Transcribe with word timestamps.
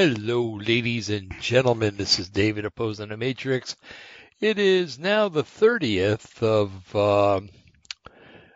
Hello, 0.00 0.60
ladies 0.64 1.10
and 1.10 1.28
gentlemen. 1.40 1.96
This 1.96 2.20
is 2.20 2.28
David 2.28 2.64
opposing 2.64 3.08
the 3.08 3.16
Matrix. 3.16 3.74
It 4.38 4.60
is 4.60 4.96
now 4.96 5.28
the 5.28 5.42
30th 5.42 6.40
of 6.40 6.94
uh, 6.94 7.40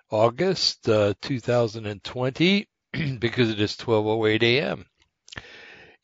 August 0.09 0.89
uh, 0.89 1.15
2020 1.21 2.69
because 3.19 3.51
it 3.51 3.61
is 3.61 3.77
12:08 3.77 4.43
a.m. 4.45 4.87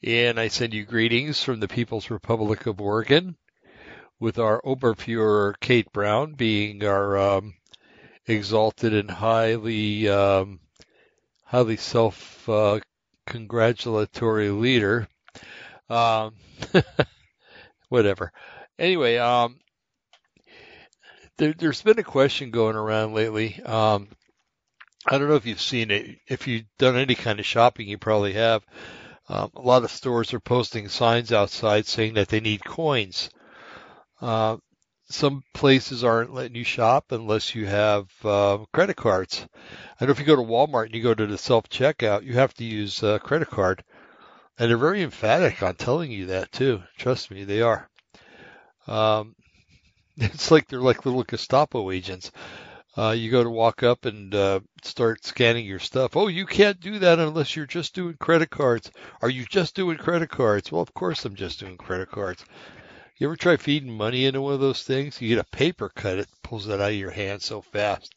And 0.03 0.41
I 0.41 0.49
send 0.49 0.75
you 0.75 0.85
greetings 0.85 1.41
from 1.41 1.61
the 1.61 1.69
People's 1.69 2.11
Republic 2.11 2.67
of 2.67 2.81
Oregon, 2.81 3.37
with 4.19 4.41
our 4.41 4.61
Oberfuhrer 4.63 5.55
Kate 5.61 5.93
Brown 5.93 6.35
being 6.35 6.83
our 6.83 7.17
um, 7.17 7.55
exalted 8.27 8.93
and 8.93 9.09
highly 9.09 10.09
um, 10.09 10.59
highly 11.45 11.77
self 11.77 12.49
uh, 12.49 12.81
congratulatory 13.25 14.51
leader. 14.51 15.07
Um, 15.89 16.35
whatever. 17.89 18.33
Anyway, 18.79 19.17
um, 19.17 19.57
there, 21.39 21.55
has 21.61 21.83
been 21.83 21.99
a 21.99 22.05
question 22.05 22.51
going 22.51 22.77
around 22.77 23.15
lately. 23.15 23.61
Um, 23.63 24.09
I 25.07 25.19
don't 25.19 25.29
know 25.29 25.37
if 25.37 25.47
you've 25.47 25.61
seen 25.61 25.91
it. 25.91 26.19
If 26.27 26.47
you've 26.47 26.67
done 26.79 26.97
any 26.97 27.15
kind 27.15 27.39
of 27.41 27.47
shopping, 27.47 27.89
you 27.89 27.99
probably 27.99 28.35
have. 28.35 28.63
Um, 29.29 29.51
a 29.55 29.61
lot 29.61 29.85
of 29.85 29.91
stores 29.91 30.33
are 30.35 30.41
posting 30.41 30.89
signs 30.89 31.33
outside 31.33 31.87
saying 31.87 32.15
that 32.15 32.29
they 32.29 32.41
need 32.41 32.65
coins. 32.65 33.31
Uh, 34.21 34.57
some 35.11 35.43
places 35.55 36.05
aren't 36.05 36.35
letting 36.35 36.55
you 36.55 36.65
shop 36.65 37.13
unless 37.13 37.55
you 37.55 37.67
have 37.67 38.09
uh, 38.25 38.59
credit 38.73 38.97
cards. 38.97 39.47
I 40.01 40.05
know 40.05 40.11
if 40.11 40.19
you 40.19 40.27
go 40.27 40.37
to 40.37 40.43
Walmart 40.43 40.87
and 40.87 40.95
you 40.95 41.03
go 41.03 41.15
to 41.15 41.27
the 41.27 41.39
self 41.39 41.69
checkout, 41.69 42.25
you 42.25 42.35
have 42.35 42.53
to 42.55 42.65
use 42.65 43.03
a 43.03 43.19
credit 43.19 43.49
card. 43.49 43.85
And 44.59 44.69
they're 44.69 44.77
very 44.77 45.03
emphatic 45.03 45.63
on 45.63 45.77
telling 45.77 46.11
you 46.11 46.27
that 46.27 46.51
too. 46.51 46.83
Trust 46.97 47.31
me, 47.31 47.45
they 47.45 47.63
are. 47.63 47.89
Um, 48.87 49.37
it's 50.17 50.51
like 50.51 50.67
they're 50.67 50.81
like 50.81 51.07
little 51.07 51.23
Gestapo 51.23 51.91
agents. 51.91 52.33
Uh, 52.97 53.13
you 53.13 53.31
go 53.31 53.45
to 53.45 53.51
walk 53.51 53.85
up 53.85 54.07
and 54.07 54.35
uh, 54.35 54.59
start 54.83 55.25
scanning 55.25 55.65
your 55.65 55.79
stuff. 55.79 56.17
Oh, 56.17 56.27
you 56.27 56.47
can't 56.47 56.81
do 56.81 56.99
that 56.99 57.21
unless 57.21 57.55
you're 57.55 57.67
just 57.67 57.95
doing 57.95 58.17
credit 58.19 58.51
cards. 58.51 58.91
Are 59.23 59.31
you 59.31 59.45
just 59.45 59.77
doing 59.77 59.97
credit 59.97 60.31
cards? 60.31 60.73
Well, 60.73 60.83
of 60.83 60.93
course 60.95 61.25
I'm 61.25 61.37
just 61.37 61.61
doing 61.61 61.77
credit 61.77 62.11
cards. 62.11 62.45
You 63.17 63.29
ever 63.29 63.37
try 63.37 63.57
feeding 63.57 63.97
money 63.97 64.25
into 64.25 64.41
one 64.41 64.55
of 64.55 64.61
those 64.61 64.83
things? 64.83 65.21
You 65.21 65.29
get 65.29 65.39
a 65.39 65.57
paper 65.57 65.91
cut, 65.95 66.19
it 66.19 66.29
pulls 66.43 66.67
that 66.67 66.81
out 66.81 66.91
of 66.91 66.97
your 66.97 67.11
hand 67.11 67.43
so 67.43 67.63
fast. 67.63 68.15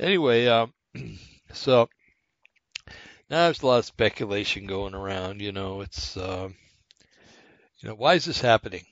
Anyway, 0.00 0.46
um, 0.46 0.72
so 1.52 1.88
now 3.30 3.44
there's 3.44 3.62
a 3.62 3.66
lot 3.66 3.78
of 3.78 3.84
speculation 3.84 4.66
going 4.66 4.94
around. 4.94 5.40
You 5.40 5.52
know, 5.52 5.80
it's 5.80 6.16
uh, 6.16 6.48
you 7.78 7.88
know 7.88 7.94
why 7.94 8.14
is 8.14 8.24
this 8.24 8.40
happening? 8.40 8.84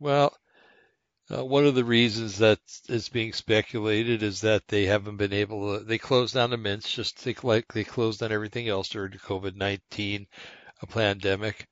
Well, 0.00 0.34
uh, 1.30 1.44
one 1.44 1.66
of 1.66 1.74
the 1.74 1.84
reasons 1.84 2.38
that 2.38 2.58
is 2.88 3.08
being 3.08 3.32
speculated 3.32 4.22
is 4.22 4.40
that 4.40 4.66
they 4.68 4.86
haven't 4.86 5.18
been 5.18 5.32
able 5.32 5.78
to. 5.78 5.84
They 5.84 5.98
closed 5.98 6.34
down 6.34 6.50
the 6.50 6.56
mints 6.56 6.90
just 6.90 7.26
like 7.44 7.72
they 7.72 7.84
closed 7.84 8.20
down 8.20 8.32
everything 8.32 8.68
else 8.68 8.88
during 8.88 9.12
the 9.12 9.18
COVID 9.18 9.54
nineteen 9.54 10.26
a 10.80 10.86
pandemic. 10.86 11.68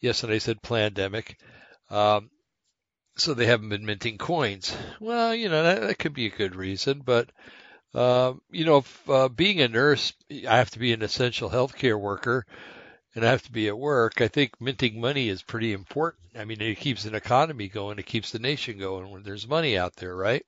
Yes, 0.00 0.22
and 0.22 0.32
I 0.32 0.38
said 0.38 0.62
pandemic. 0.62 1.38
Um, 1.90 2.30
so 3.16 3.34
they 3.34 3.46
haven't 3.46 3.68
been 3.68 3.84
minting 3.84 4.18
coins. 4.18 4.74
Well, 5.00 5.34
you 5.34 5.48
know 5.48 5.62
that, 5.62 5.80
that 5.80 5.98
could 5.98 6.14
be 6.14 6.26
a 6.26 6.30
good 6.30 6.54
reason, 6.54 7.02
but 7.04 7.30
uh, 7.94 8.34
you 8.50 8.64
know, 8.64 8.78
if, 8.78 9.10
uh, 9.10 9.28
being 9.28 9.60
a 9.60 9.68
nurse, 9.68 10.12
I 10.30 10.56
have 10.58 10.70
to 10.70 10.78
be 10.78 10.92
an 10.92 11.02
essential 11.02 11.50
healthcare 11.50 11.98
worker, 11.98 12.46
and 13.14 13.24
I 13.24 13.30
have 13.30 13.42
to 13.42 13.52
be 13.52 13.68
at 13.68 13.78
work. 13.78 14.20
I 14.20 14.28
think 14.28 14.60
minting 14.60 15.00
money 15.00 15.28
is 15.28 15.42
pretty 15.42 15.72
important. 15.72 16.22
I 16.38 16.44
mean, 16.44 16.60
it 16.60 16.78
keeps 16.78 17.04
an 17.04 17.14
economy 17.14 17.68
going, 17.68 17.98
it 17.98 18.06
keeps 18.06 18.30
the 18.30 18.38
nation 18.38 18.78
going 18.78 19.10
when 19.10 19.22
there's 19.22 19.48
money 19.48 19.76
out 19.76 19.96
there, 19.96 20.14
right? 20.14 20.46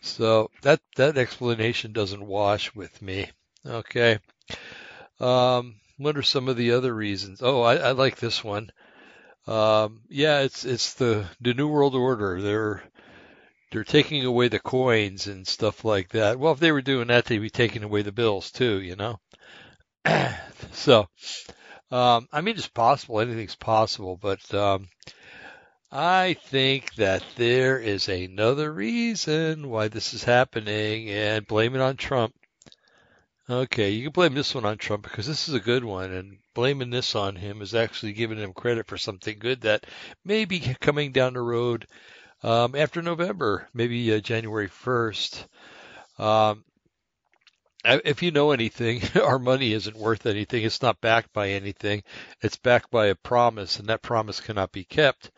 So 0.00 0.50
that 0.62 0.80
that 0.96 1.18
explanation 1.18 1.92
doesn't 1.92 2.24
wash 2.24 2.74
with 2.74 3.02
me. 3.02 3.28
Okay. 3.66 4.18
Um, 5.20 5.74
what 5.96 6.16
are 6.16 6.22
some 6.22 6.48
of 6.48 6.56
the 6.56 6.72
other 6.72 6.94
reasons? 6.94 7.42
Oh, 7.42 7.62
I, 7.62 7.76
I 7.76 7.90
like 7.92 8.16
this 8.16 8.42
one. 8.42 8.70
Um, 9.46 10.02
yeah, 10.08 10.40
it's 10.40 10.64
it's 10.64 10.94
the 10.94 11.26
the 11.40 11.54
New 11.54 11.68
World 11.68 11.94
Order. 11.94 12.40
They're 12.40 12.82
they're 13.70 13.84
taking 13.84 14.24
away 14.24 14.48
the 14.48 14.58
coins 14.58 15.26
and 15.26 15.46
stuff 15.46 15.84
like 15.84 16.10
that. 16.10 16.38
Well, 16.38 16.52
if 16.52 16.60
they 16.60 16.72
were 16.72 16.82
doing 16.82 17.08
that, 17.08 17.26
they'd 17.26 17.38
be 17.38 17.50
taking 17.50 17.82
away 17.82 18.02
the 18.02 18.12
bills 18.12 18.50
too, 18.50 18.80
you 18.80 18.96
know. 18.96 19.20
so, 20.72 21.08
um, 21.90 22.28
I 22.32 22.40
mean, 22.40 22.56
it's 22.56 22.68
possible. 22.68 23.20
Anything's 23.20 23.56
possible, 23.56 24.16
but 24.16 24.54
um, 24.54 24.88
I 25.92 26.34
think 26.34 26.94
that 26.94 27.24
there 27.36 27.78
is 27.78 28.08
another 28.08 28.72
reason 28.72 29.68
why 29.68 29.88
this 29.88 30.14
is 30.14 30.24
happening, 30.24 31.10
and 31.10 31.46
blame 31.46 31.74
it 31.74 31.80
on 31.80 31.96
Trump. 31.96 32.34
Okay, 33.50 33.90
you 33.90 34.04
can 34.04 34.12
blame 34.12 34.34
this 34.34 34.54
one 34.54 34.66
on 34.66 34.76
Trump 34.76 35.04
because 35.04 35.26
this 35.26 35.48
is 35.48 35.54
a 35.54 35.60
good 35.60 35.82
one, 35.82 36.12
and 36.12 36.38
blaming 36.54 36.90
this 36.90 37.14
on 37.14 37.36
him 37.36 37.62
is 37.62 37.74
actually 37.74 38.12
giving 38.12 38.38
him 38.38 38.52
credit 38.52 38.86
for 38.86 38.98
something 38.98 39.38
good 39.38 39.62
that 39.62 39.86
may 40.24 40.44
be 40.44 40.60
coming 40.80 41.12
down 41.12 41.32
the 41.32 41.40
road 41.40 41.86
um, 42.42 42.74
after 42.74 43.02
November, 43.02 43.68
maybe 43.74 44.14
uh, 44.14 44.20
January 44.20 44.68
1st. 44.68 45.46
Um, 46.18 46.64
if 47.84 48.22
you 48.22 48.30
know 48.30 48.50
anything, 48.50 49.02
our 49.22 49.38
money 49.38 49.72
isn't 49.72 49.96
worth 49.96 50.26
anything. 50.26 50.64
It's 50.64 50.82
not 50.82 51.00
backed 51.00 51.32
by 51.32 51.50
anything. 51.50 52.02
It's 52.42 52.56
backed 52.56 52.90
by 52.90 53.06
a 53.06 53.14
promise, 53.14 53.78
and 53.78 53.88
that 53.88 54.02
promise 54.02 54.40
cannot 54.40 54.72
be 54.72 54.84
kept. 54.84 55.30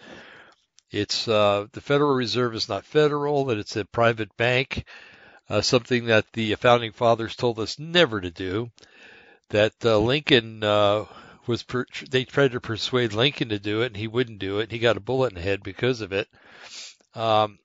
It's 0.90 1.28
uh, 1.28 1.66
the 1.72 1.80
Federal 1.80 2.14
Reserve 2.14 2.54
is 2.54 2.68
not 2.68 2.84
federal; 2.84 3.44
that 3.46 3.58
it's 3.58 3.76
a 3.76 3.84
private 3.84 4.36
bank, 4.36 4.84
uh, 5.48 5.60
something 5.60 6.06
that 6.06 6.32
the 6.32 6.54
founding 6.56 6.92
fathers 6.92 7.36
told 7.36 7.60
us 7.60 7.78
never 7.78 8.20
to 8.20 8.30
do. 8.30 8.70
That 9.50 9.74
uh, 9.84 9.98
Lincoln 9.98 10.64
uh, 10.64 11.04
was 11.46 11.62
per- 11.62 11.86
they 12.10 12.24
tried 12.24 12.52
to 12.52 12.60
persuade 12.60 13.12
Lincoln 13.12 13.50
to 13.50 13.58
do 13.58 13.82
it, 13.82 13.86
and 13.86 13.96
he 13.96 14.08
wouldn't 14.08 14.38
do 14.38 14.58
it. 14.58 14.72
He 14.72 14.78
got 14.78 14.96
a 14.96 15.00
bullet 15.00 15.32
in 15.32 15.34
the 15.36 15.42
head 15.42 15.62
because 15.62 16.00
of 16.00 16.12
it. 16.12 16.28
Um, 17.14 17.58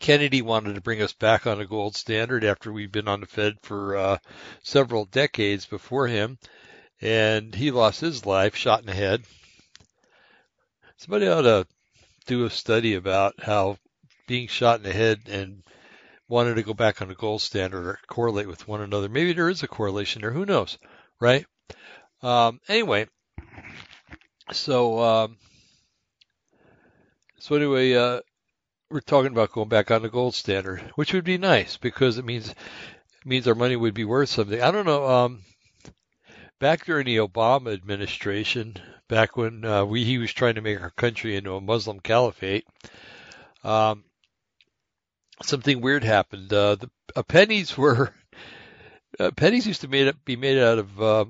Kennedy 0.00 0.42
wanted 0.42 0.74
to 0.74 0.80
bring 0.80 1.00
us 1.00 1.12
back 1.12 1.46
on 1.46 1.60
a 1.60 1.66
gold 1.66 1.96
standard 1.96 2.44
after 2.44 2.72
we'd 2.72 2.92
been 2.92 3.08
on 3.08 3.20
the 3.20 3.26
Fed 3.26 3.54
for 3.62 3.96
uh, 3.96 4.18
several 4.62 5.04
decades 5.04 5.66
before 5.66 6.08
him, 6.08 6.38
and 7.00 7.54
he 7.54 7.70
lost 7.70 8.00
his 8.00 8.26
life 8.26 8.56
shot 8.56 8.80
in 8.80 8.86
the 8.86 8.92
head. 8.92 9.24
Somebody 10.96 11.28
ought 11.28 11.42
to 11.42 11.66
do 12.26 12.44
a 12.44 12.50
study 12.50 12.94
about 12.94 13.34
how 13.42 13.78
being 14.26 14.48
shot 14.48 14.78
in 14.78 14.84
the 14.84 14.92
head 14.92 15.20
and 15.28 15.62
wanting 16.28 16.54
to 16.56 16.62
go 16.62 16.74
back 16.74 17.02
on 17.02 17.10
a 17.10 17.14
gold 17.14 17.42
standard 17.42 17.86
or 17.86 17.98
correlate 18.06 18.48
with 18.48 18.66
one 18.66 18.80
another. 18.80 19.08
Maybe 19.08 19.32
there 19.32 19.50
is 19.50 19.62
a 19.62 19.68
correlation 19.68 20.22
there. 20.22 20.32
Who 20.32 20.46
knows, 20.46 20.78
right? 21.20 21.46
Um, 22.22 22.60
anyway, 22.68 23.06
so 24.52 25.00
um, 25.00 25.36
so 27.38 27.56
anyway, 27.56 27.92
uh, 27.94 28.20
we're 28.94 29.00
talking 29.00 29.32
about 29.32 29.50
going 29.50 29.68
back 29.68 29.90
on 29.90 30.02
the 30.02 30.08
gold 30.08 30.36
standard, 30.36 30.80
which 30.94 31.12
would 31.12 31.24
be 31.24 31.36
nice 31.36 31.76
because 31.76 32.16
it 32.16 32.24
means 32.24 32.54
means 33.24 33.48
our 33.48 33.56
money 33.56 33.74
would 33.74 33.92
be 33.92 34.04
worth 34.04 34.28
something. 34.28 34.62
I 34.62 34.70
don't 34.70 34.86
know. 34.86 35.08
Um, 35.08 35.42
back 36.60 36.86
during 36.86 37.06
the 37.06 37.16
Obama 37.16 37.74
administration, 37.74 38.76
back 39.08 39.36
when 39.36 39.64
uh, 39.64 39.84
we 39.84 40.04
he 40.04 40.18
was 40.18 40.32
trying 40.32 40.54
to 40.54 40.60
make 40.60 40.80
our 40.80 40.90
country 40.90 41.34
into 41.34 41.56
a 41.56 41.60
Muslim 41.60 41.98
caliphate, 41.98 42.68
um, 43.64 44.04
something 45.42 45.80
weird 45.80 46.04
happened. 46.04 46.52
Uh, 46.52 46.76
the 46.76 46.88
uh, 47.16 47.24
pennies 47.24 47.76
were 47.76 48.14
uh, 49.18 49.32
pennies 49.32 49.66
used 49.66 49.80
to 49.80 49.88
made 49.88 50.14
be 50.24 50.36
made 50.36 50.58
out 50.58 50.78
of 50.78 51.02
uh, 51.02 51.24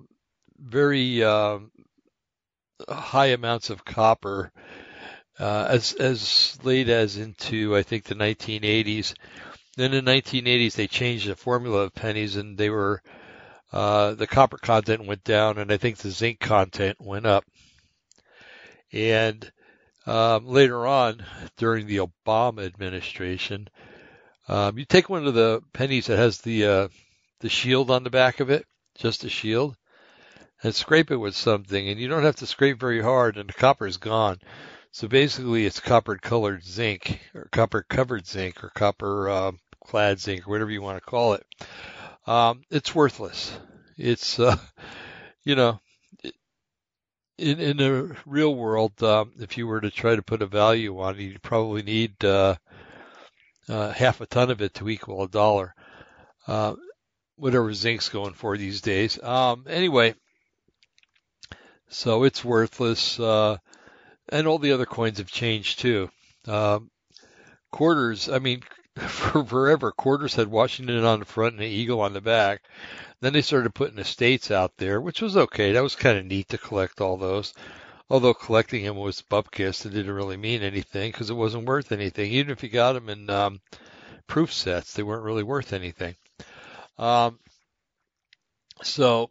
very 0.58 1.24
um, 1.24 1.70
high 2.90 3.28
amounts 3.28 3.70
of 3.70 3.86
copper 3.86 4.52
uh, 5.38 5.66
as 5.68 5.92
as 5.94 6.58
late 6.62 6.88
as 6.88 7.16
into 7.16 7.76
I 7.76 7.82
think 7.82 8.04
the 8.04 8.14
1980s. 8.14 9.14
Then 9.76 9.92
in 9.92 10.04
the 10.04 10.12
1980s 10.12 10.74
they 10.74 10.86
changed 10.86 11.28
the 11.28 11.36
formula 11.36 11.80
of 11.80 11.94
pennies 11.94 12.36
and 12.36 12.56
they 12.56 12.70
were 12.70 13.02
uh, 13.72 14.14
the 14.14 14.26
copper 14.26 14.58
content 14.58 15.04
went 15.04 15.24
down 15.24 15.58
and 15.58 15.72
I 15.72 15.76
think 15.76 15.98
the 15.98 16.10
zinc 16.10 16.38
content 16.40 17.00
went 17.00 17.26
up. 17.26 17.44
And 18.92 19.50
um, 20.06 20.46
later 20.46 20.86
on 20.86 21.24
during 21.56 21.86
the 21.86 21.98
Obama 21.98 22.64
administration, 22.64 23.68
um, 24.48 24.78
you 24.78 24.84
take 24.84 25.08
one 25.08 25.26
of 25.26 25.34
the 25.34 25.62
pennies 25.72 26.06
that 26.06 26.18
has 26.18 26.38
the 26.38 26.66
uh, 26.66 26.88
the 27.40 27.48
shield 27.48 27.90
on 27.90 28.04
the 28.04 28.10
back 28.10 28.40
of 28.40 28.50
it, 28.50 28.66
just 28.96 29.24
a 29.24 29.28
shield, 29.28 29.76
and 30.62 30.74
scrape 30.74 31.10
it 31.10 31.16
with 31.16 31.34
something, 31.34 31.88
and 31.88 31.98
you 31.98 32.08
don't 32.08 32.22
have 32.22 32.36
to 32.36 32.46
scrape 32.46 32.78
very 32.78 33.02
hard, 33.02 33.36
and 33.36 33.48
the 33.48 33.54
copper 33.54 33.86
is 33.86 33.96
gone. 33.96 34.38
So 34.94 35.08
basically, 35.08 35.66
it's 35.66 35.80
copper 35.80 36.16
colored 36.18 36.62
zinc, 36.62 37.18
or 37.34 37.48
copper 37.50 37.82
covered 37.82 38.28
zinc, 38.28 38.62
or 38.62 38.68
copper 38.68 39.28
uh, 39.28 39.52
clad 39.84 40.20
zinc, 40.20 40.46
or 40.46 40.52
whatever 40.52 40.70
you 40.70 40.82
want 40.82 40.98
to 40.98 41.10
call 41.10 41.32
it. 41.32 41.44
Um, 42.28 42.62
it's 42.70 42.94
worthless. 42.94 43.58
It's, 43.98 44.38
uh, 44.38 44.56
you 45.44 45.56
know, 45.56 45.80
in 47.38 47.58
in 47.58 47.76
the 47.78 48.16
real 48.24 48.54
world, 48.54 49.02
um, 49.02 49.32
if 49.40 49.58
you 49.58 49.66
were 49.66 49.80
to 49.80 49.90
try 49.90 50.14
to 50.14 50.22
put 50.22 50.42
a 50.42 50.46
value 50.46 51.00
on 51.00 51.18
it, 51.18 51.22
you'd 51.22 51.42
probably 51.42 51.82
need 51.82 52.24
uh, 52.24 52.54
uh, 53.68 53.90
half 53.90 54.20
a 54.20 54.26
ton 54.26 54.52
of 54.52 54.62
it 54.62 54.74
to 54.74 54.88
equal 54.88 55.24
a 55.24 55.28
dollar. 55.28 55.74
Uh, 56.46 56.76
whatever 57.34 57.74
zinc's 57.74 58.10
going 58.10 58.34
for 58.34 58.56
these 58.56 58.80
days. 58.80 59.20
Um, 59.20 59.66
anyway, 59.68 60.14
so 61.88 62.22
it's 62.22 62.44
worthless, 62.44 63.18
uh, 63.18 63.56
and 64.28 64.46
all 64.46 64.58
the 64.58 64.72
other 64.72 64.86
coins 64.86 65.18
have 65.18 65.30
changed 65.30 65.80
too. 65.80 66.10
Um, 66.46 66.90
quarters, 67.70 68.28
I 68.28 68.38
mean, 68.38 68.62
for 68.96 69.44
forever, 69.44 69.92
quarters 69.92 70.34
had 70.34 70.48
Washington 70.48 71.04
on 71.04 71.20
the 71.20 71.24
front 71.24 71.54
and 71.54 71.62
an 71.62 71.68
eagle 71.68 72.00
on 72.00 72.12
the 72.12 72.20
back. 72.20 72.62
Then 73.20 73.32
they 73.32 73.42
started 73.42 73.74
putting 73.74 73.98
estates 73.98 74.50
out 74.50 74.76
there, 74.76 75.00
which 75.00 75.22
was 75.22 75.36
okay. 75.36 75.72
That 75.72 75.82
was 75.82 75.96
kind 75.96 76.18
of 76.18 76.26
neat 76.26 76.48
to 76.50 76.58
collect 76.58 77.00
all 77.00 77.16
those. 77.16 77.54
Although 78.10 78.34
collecting 78.34 78.84
them 78.84 78.96
was 78.96 79.22
bupkis, 79.22 79.86
it 79.86 79.90
didn't 79.90 80.12
really 80.12 80.36
mean 80.36 80.62
anything 80.62 81.10
because 81.10 81.30
it 81.30 81.34
wasn't 81.34 81.64
worth 81.66 81.90
anything. 81.90 82.30
Even 82.32 82.52
if 82.52 82.62
you 82.62 82.68
got 82.68 82.92
them 82.92 83.08
in 83.08 83.30
um, 83.30 83.60
proof 84.26 84.52
sets, 84.52 84.92
they 84.92 85.02
weren't 85.02 85.24
really 85.24 85.42
worth 85.42 85.72
anything. 85.72 86.14
Um, 86.98 87.38
so, 88.82 89.30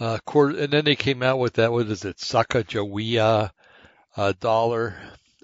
uh, 0.00 0.18
quarter, 0.24 0.58
and 0.58 0.72
then 0.72 0.84
they 0.84 0.96
came 0.96 1.22
out 1.22 1.38
with 1.38 1.54
that. 1.54 1.72
What 1.72 1.86
is 1.86 2.04
it, 2.04 2.16
Sacagawea 2.18 3.50
uh, 4.16 4.32
dollar? 4.40 4.96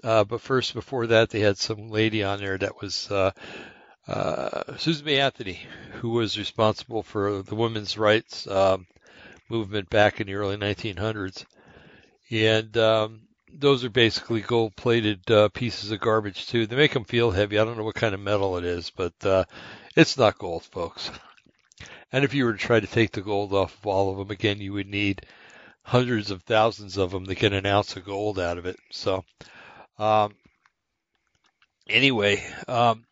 Uh, 0.03 0.23
but 0.23 0.41
first, 0.41 0.73
before 0.73 1.07
that, 1.07 1.29
they 1.29 1.39
had 1.39 1.57
some 1.57 1.89
lady 1.89 2.23
on 2.23 2.39
there 2.39 2.57
that 2.57 2.81
was 2.81 3.09
uh, 3.11 3.31
uh, 4.07 4.77
Susan 4.77 5.05
B. 5.05 5.19
Anthony, 5.19 5.59
who 5.99 6.09
was 6.09 6.37
responsible 6.37 7.03
for 7.03 7.43
the 7.43 7.55
women's 7.55 7.97
rights 7.97 8.47
um, 8.47 8.87
movement 9.49 9.89
back 9.89 10.19
in 10.19 10.27
the 10.27 10.33
early 10.33 10.57
1900s. 10.57 11.45
And 12.31 12.75
um, 12.77 13.21
those 13.53 13.83
are 13.83 13.89
basically 13.89 14.41
gold-plated 14.41 15.29
uh, 15.29 15.49
pieces 15.49 15.91
of 15.91 15.99
garbage 15.99 16.47
too. 16.47 16.65
They 16.65 16.75
make 16.75 16.93
them 16.93 17.03
feel 17.03 17.31
heavy. 17.31 17.59
I 17.59 17.65
don't 17.65 17.77
know 17.77 17.83
what 17.83 17.95
kind 17.95 18.15
of 18.15 18.21
metal 18.21 18.57
it 18.57 18.65
is, 18.65 18.89
but 18.89 19.13
uh, 19.23 19.45
it's 19.95 20.17
not 20.17 20.39
gold, 20.39 20.63
folks. 20.63 21.11
And 22.11 22.25
if 22.25 22.33
you 22.33 22.45
were 22.45 22.53
to 22.53 22.57
try 22.57 22.79
to 22.79 22.87
take 22.87 23.11
the 23.11 23.21
gold 23.21 23.53
off 23.53 23.77
of 23.77 23.87
all 23.87 24.11
of 24.11 24.17
them 24.17 24.31
again, 24.31 24.59
you 24.59 24.73
would 24.73 24.87
need 24.87 25.25
hundreds 25.83 26.31
of 26.31 26.43
thousands 26.43 26.97
of 26.97 27.11
them 27.11 27.25
to 27.25 27.35
get 27.35 27.53
an 27.53 27.65
ounce 27.65 27.95
of 27.95 28.05
gold 28.05 28.39
out 28.39 28.57
of 28.57 28.65
it. 28.65 28.77
So, 28.91 29.23
um, 29.97 30.35
anyway, 31.87 32.43
um, 32.67 33.05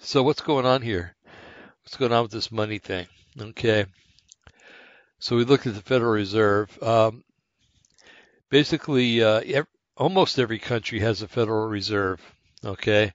so 0.00 0.22
what's 0.22 0.42
going 0.42 0.66
on 0.66 0.82
here? 0.82 1.14
What's 1.82 1.96
going 1.96 2.12
on 2.12 2.22
with 2.22 2.32
this 2.32 2.52
money 2.52 2.78
thing? 2.78 3.06
Okay. 3.40 3.86
So 5.20 5.36
we 5.36 5.44
looked 5.44 5.66
at 5.66 5.74
the 5.74 5.82
Federal 5.82 6.12
Reserve. 6.12 6.82
Um, 6.82 7.24
basically, 8.50 9.22
uh, 9.22 9.64
almost 9.96 10.38
every 10.38 10.58
country 10.58 11.00
has 11.00 11.22
a 11.22 11.28
Federal 11.28 11.66
Reserve. 11.66 12.20
Okay. 12.64 13.12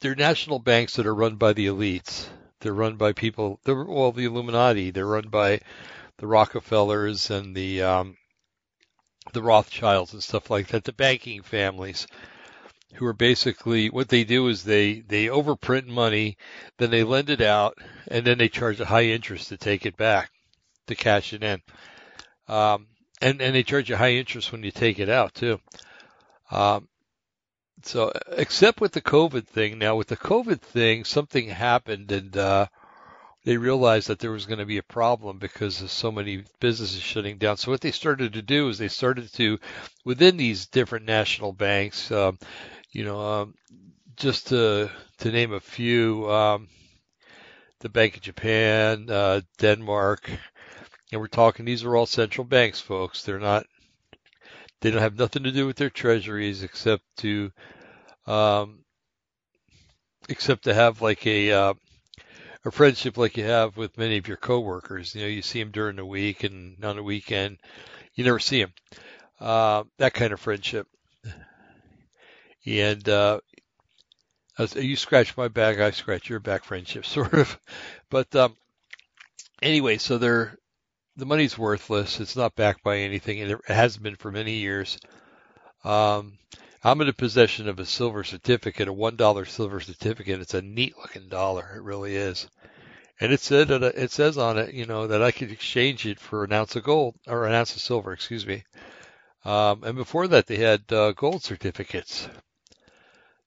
They're 0.00 0.14
national 0.14 0.58
banks 0.58 0.94
that 0.96 1.06
are 1.06 1.14
run 1.14 1.36
by 1.36 1.52
the 1.52 1.66
elites. 1.66 2.28
They're 2.62 2.72
run 2.72 2.96
by 2.96 3.12
people, 3.12 3.60
they're, 3.64 3.84
well, 3.84 4.12
the 4.12 4.24
Illuminati. 4.24 4.90
They're 4.90 5.06
run 5.06 5.28
by 5.28 5.60
the 6.18 6.26
Rockefellers 6.26 7.30
and 7.30 7.54
the, 7.54 7.82
um, 7.82 8.16
the 9.32 9.42
Rothschilds 9.42 10.12
and 10.12 10.22
stuff 10.22 10.50
like 10.50 10.68
that, 10.68 10.84
the 10.84 10.92
banking 10.92 11.42
families 11.42 12.06
who 12.94 13.06
are 13.06 13.12
basically 13.12 13.88
what 13.90 14.08
they 14.08 14.24
do 14.24 14.48
is 14.48 14.64
they 14.64 15.00
they 15.00 15.26
overprint 15.26 15.86
money, 15.86 16.36
then 16.78 16.90
they 16.90 17.04
lend 17.04 17.30
it 17.30 17.40
out, 17.40 17.78
and 18.08 18.24
then 18.24 18.38
they 18.38 18.48
charge 18.48 18.80
a 18.80 18.84
high 18.84 19.04
interest 19.04 19.48
to 19.48 19.56
take 19.56 19.86
it 19.86 19.96
back, 19.96 20.30
to 20.86 20.94
cash 20.94 21.32
it 21.32 21.42
in. 21.42 21.60
Um, 22.48 22.88
and 23.20 23.40
and 23.40 23.54
they 23.54 23.62
charge 23.62 23.90
a 23.90 23.96
high 23.96 24.12
interest 24.12 24.52
when 24.52 24.62
you 24.62 24.70
take 24.70 24.98
it 24.98 25.08
out 25.08 25.34
too. 25.34 25.60
Um, 26.50 26.88
so 27.84 28.12
except 28.32 28.80
with 28.80 28.92
the 28.92 29.00
COVID 29.00 29.46
thing, 29.46 29.78
now 29.78 29.96
with 29.96 30.08
the 30.08 30.16
COVID 30.16 30.60
thing, 30.60 31.04
something 31.04 31.48
happened 31.48 32.12
and 32.12 32.36
uh, 32.36 32.66
they 33.44 33.56
realized 33.56 34.08
that 34.08 34.20
there 34.20 34.30
was 34.30 34.46
going 34.46 34.60
to 34.60 34.66
be 34.66 34.78
a 34.78 34.82
problem 34.82 35.38
because 35.38 35.82
of 35.82 35.90
so 35.90 36.12
many 36.12 36.44
businesses 36.60 37.00
shutting 37.00 37.38
down. 37.38 37.56
So 37.56 37.70
what 37.70 37.80
they 37.80 37.90
started 37.90 38.34
to 38.34 38.42
do 38.42 38.68
is 38.68 38.78
they 38.78 38.88
started 38.88 39.32
to, 39.34 39.58
within 40.04 40.36
these 40.36 40.66
different 40.66 41.06
national 41.06 41.52
banks, 41.52 42.10
um, 42.12 42.38
you 42.92 43.04
know, 43.04 43.20
um, 43.20 43.54
just 44.16 44.48
to 44.48 44.90
to 45.18 45.32
name 45.32 45.52
a 45.52 45.60
few, 45.60 46.30
um, 46.30 46.68
the 47.80 47.88
Bank 47.88 48.16
of 48.16 48.22
Japan, 48.22 49.08
uh, 49.08 49.40
Denmark, 49.58 50.30
and 51.10 51.20
we're 51.20 51.26
talking. 51.26 51.64
These 51.64 51.84
are 51.84 51.96
all 51.96 52.06
central 52.06 52.44
banks, 52.44 52.80
folks. 52.80 53.24
They're 53.24 53.40
not. 53.40 53.66
They 54.82 54.90
don't 54.90 55.00
have 55.00 55.18
nothing 55.18 55.44
to 55.44 55.52
do 55.52 55.66
with 55.66 55.76
their 55.76 55.90
treasuries 55.90 56.62
except 56.62 57.04
to, 57.18 57.50
um, 58.26 58.84
except 60.28 60.64
to 60.64 60.74
have 60.74 61.00
like 61.00 61.26
a 61.26 61.52
uh, 61.52 61.74
a 62.66 62.70
friendship 62.70 63.16
like 63.16 63.38
you 63.38 63.44
have 63.44 63.78
with 63.78 63.96
many 63.96 64.18
of 64.18 64.28
your 64.28 64.36
coworkers. 64.36 65.14
You 65.14 65.22
know, 65.22 65.28
you 65.28 65.40
see 65.40 65.60
them 65.62 65.70
during 65.70 65.96
the 65.96 66.04
week 66.04 66.44
and 66.44 66.84
on 66.84 66.96
the 66.96 67.02
weekend, 67.02 67.56
you 68.14 68.24
never 68.24 68.38
see 68.38 68.60
them. 68.60 68.72
Uh, 69.40 69.84
that 69.98 70.14
kind 70.14 70.32
of 70.32 70.40
friendship 70.40 70.86
and 72.66 73.08
uh, 73.08 73.40
you 74.76 74.96
scratch 74.96 75.36
my 75.36 75.48
back, 75.48 75.78
I 75.78 75.90
scratch 75.90 76.28
your 76.28 76.40
back, 76.40 76.64
friendship 76.64 77.04
sort 77.06 77.34
of. 77.34 77.58
But 78.10 78.34
um, 78.36 78.56
anyway, 79.60 79.98
so 79.98 80.18
they're 80.18 80.56
the 81.16 81.26
money's 81.26 81.58
worthless. 81.58 82.20
It's 82.20 82.36
not 82.36 82.54
backed 82.54 82.82
by 82.82 82.98
anything, 82.98 83.40
and 83.40 83.50
it 83.50 83.60
hasn't 83.66 84.02
been 84.02 84.16
for 84.16 84.30
many 84.30 84.54
years. 84.54 84.98
Um, 85.84 86.38
I'm 86.84 87.00
in 87.00 87.06
the 87.06 87.12
possession 87.12 87.68
of 87.68 87.78
a 87.78 87.84
silver 87.84 88.24
certificate, 88.24 88.88
a 88.88 88.92
one 88.92 89.16
dollar 89.16 89.44
silver 89.44 89.80
certificate. 89.80 90.40
It's 90.40 90.54
a 90.54 90.62
neat 90.62 90.96
looking 90.98 91.28
dollar. 91.28 91.74
It 91.76 91.82
really 91.82 92.16
is. 92.16 92.48
And 93.20 93.32
it 93.32 93.40
said 93.40 93.68
that 93.68 93.82
it 93.82 94.10
says 94.10 94.36
on 94.36 94.58
it, 94.58 94.74
you 94.74 94.86
know, 94.86 95.06
that 95.06 95.22
I 95.22 95.30
could 95.30 95.52
exchange 95.52 96.06
it 96.06 96.18
for 96.18 96.42
an 96.42 96.52
ounce 96.52 96.74
of 96.74 96.82
gold 96.82 97.14
or 97.28 97.46
an 97.46 97.52
ounce 97.52 97.76
of 97.76 97.82
silver, 97.82 98.12
excuse 98.12 98.44
me. 98.44 98.64
Um, 99.44 99.84
and 99.84 99.96
before 99.96 100.28
that, 100.28 100.46
they 100.46 100.56
had 100.56 100.92
uh, 100.92 101.12
gold 101.12 101.44
certificates. 101.44 102.28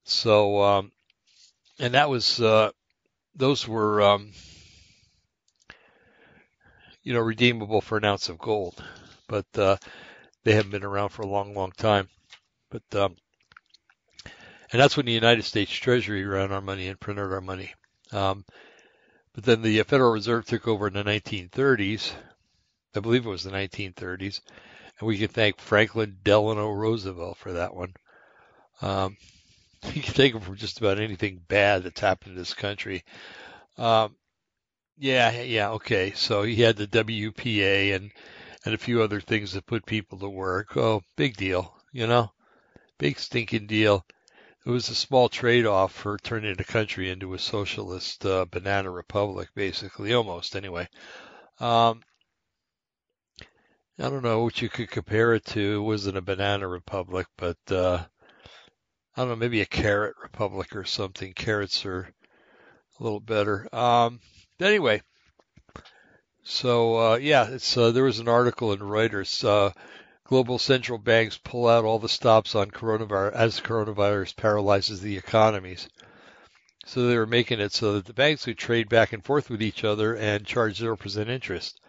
So, 0.05 0.61
um, 0.61 0.91
and 1.79 1.93
that 1.93 2.09
was, 2.09 2.39
uh, 2.39 2.71
those 3.35 3.67
were, 3.67 4.01
um, 4.01 4.31
you 7.05 7.13
know, 7.13 7.21
redeemable 7.21 7.79
for 7.79 7.97
an 7.97 8.03
ounce 8.03 8.27
of 8.27 8.37
gold, 8.37 8.83
but, 9.27 9.45
uh, 9.57 9.77
they 10.43 10.53
haven't 10.53 10.71
been 10.71 10.83
around 10.83 11.09
for 11.09 11.21
a 11.21 11.27
long, 11.27 11.53
long 11.53 11.71
time. 11.71 12.09
But, 12.69 12.83
um, 12.95 13.15
and 14.71 14.81
that's 14.81 14.97
when 14.97 15.05
the 15.05 15.11
United 15.13 15.43
States 15.43 15.71
Treasury 15.71 16.25
ran 16.25 16.51
our 16.51 16.61
money 16.61 16.87
and 16.87 16.99
printed 16.99 17.31
our 17.31 17.41
money. 17.41 17.73
Um, 18.11 18.43
but 19.33 19.43
then 19.43 19.61
the 19.61 19.83
Federal 19.83 20.11
Reserve 20.11 20.45
took 20.45 20.67
over 20.67 20.87
in 20.87 20.93
the 20.93 21.03
1930s. 21.03 22.11
I 22.95 22.99
believe 22.99 23.25
it 23.25 23.29
was 23.29 23.43
the 23.43 23.51
1930s. 23.51 24.41
And 24.99 25.07
we 25.07 25.17
can 25.17 25.27
thank 25.27 25.59
Franklin 25.59 26.17
Delano 26.23 26.71
Roosevelt 26.71 27.37
for 27.37 27.53
that 27.53 27.75
one. 27.75 27.93
Um, 28.81 29.17
you 29.93 30.01
can 30.01 30.13
take 30.13 30.33
them 30.33 30.41
from 30.41 30.55
just 30.55 30.79
about 30.79 30.99
anything 30.99 31.41
bad 31.47 31.83
that's 31.83 32.01
happened 32.01 32.31
in 32.31 32.37
this 32.37 32.53
country. 32.53 33.03
Um, 33.77 34.15
yeah, 34.97 35.41
yeah, 35.41 35.71
okay. 35.71 36.11
So 36.15 36.43
he 36.43 36.61
had 36.61 36.77
the 36.77 36.87
WPA 36.87 37.95
and 37.95 38.11
and 38.65 38.73
a 38.73 38.79
few 38.79 39.01
other 39.01 39.21
things 39.21 39.53
that 39.53 39.65
put 39.65 39.85
people 39.85 40.17
to 40.19 40.29
work. 40.29 40.75
Oh, 40.75 41.03
big 41.15 41.37
deal, 41.37 41.77
you 41.91 42.07
know, 42.07 42.31
big 42.97 43.19
stinking 43.19 43.67
deal. 43.67 44.05
It 44.65 44.71
was 44.71 44.89
a 44.89 44.95
small 44.95 45.29
trade-off 45.29 45.91
for 45.91 46.17
turning 46.17 46.55
the 46.55 46.63
country 46.63 47.11
into 47.11 47.35
a 47.35 47.39
socialist 47.39 48.25
uh, 48.25 48.45
banana 48.45 48.89
republic, 48.89 49.49
basically, 49.53 50.13
almost 50.15 50.55
anyway. 50.55 50.87
Um, 51.59 52.01
I 53.99 54.09
don't 54.09 54.23
know 54.23 54.43
what 54.43 54.61
you 54.61 54.69
could 54.69 54.89
compare 54.89 55.35
it 55.35 55.45
to. 55.45 55.75
It 55.75 55.83
wasn't 55.83 56.17
a 56.17 56.21
banana 56.21 56.67
republic, 56.67 57.27
but 57.37 57.57
uh, 57.69 58.03
I 59.15 59.21
don't 59.21 59.29
know, 59.29 59.35
maybe 59.35 59.61
a 59.61 59.65
carrot 59.65 60.15
republic 60.21 60.75
or 60.75 60.83
something. 60.83 61.33
Carrots 61.33 61.85
are 61.85 62.09
a 62.99 63.03
little 63.03 63.19
better. 63.21 63.69
Um, 63.73 64.19
anyway, 64.59 65.01
so 66.43 67.13
uh, 67.13 67.15
yeah, 67.17 67.47
it's 67.49 67.75
uh, 67.77 67.91
there 67.91 68.03
was 68.03 68.19
an 68.19 68.27
article 68.27 68.73
in 68.73 68.79
Reuters. 68.79 69.43
Uh, 69.43 69.71
global 70.23 70.59
central 70.59 70.97
banks 70.97 71.37
pull 71.37 71.67
out 71.67 71.85
all 71.85 71.99
the 71.99 72.09
stops 72.09 72.55
on 72.55 72.71
coronavirus 72.71 73.33
as 73.33 73.59
coronavirus 73.59 74.35
paralyzes 74.35 75.01
the 75.01 75.17
economies. 75.17 75.87
So 76.85 77.07
they 77.07 77.17
were 77.17 77.25
making 77.25 77.59
it 77.59 77.73
so 77.73 77.93
that 77.93 78.05
the 78.05 78.13
banks 78.13 78.45
would 78.45 78.57
trade 78.57 78.89
back 78.89 79.11
and 79.11 79.23
forth 79.23 79.49
with 79.49 79.61
each 79.61 79.83
other 79.83 80.15
and 80.15 80.45
charge 80.45 80.77
zero 80.77 80.95
percent 80.95 81.29
interest 81.29 81.79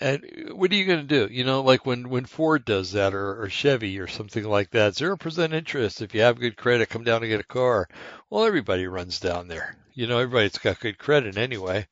and 0.00 0.24
what 0.52 0.70
are 0.70 0.76
you 0.76 0.84
going 0.84 1.06
to 1.06 1.26
do? 1.26 1.32
You 1.32 1.44
know, 1.44 1.62
like 1.62 1.84
when 1.84 2.08
when 2.08 2.24
Ford 2.24 2.64
does 2.64 2.92
that 2.92 3.14
or, 3.14 3.42
or 3.42 3.48
Chevy 3.48 3.98
or 3.98 4.06
something 4.06 4.44
like 4.44 4.70
that, 4.70 4.94
zero 4.94 5.16
percent 5.16 5.52
interest. 5.52 6.02
If 6.02 6.14
you 6.14 6.20
have 6.20 6.38
good 6.38 6.56
credit, 6.56 6.88
come 6.88 7.04
down 7.04 7.22
and 7.22 7.30
get 7.30 7.40
a 7.40 7.44
car. 7.44 7.88
Well, 8.30 8.44
everybody 8.44 8.86
runs 8.86 9.18
down 9.18 9.48
there. 9.48 9.76
You 9.98 10.06
know, 10.06 10.20
everybody's 10.20 10.58
got 10.58 10.78
good 10.78 10.96
credit 10.96 11.36
anyway. 11.36 11.88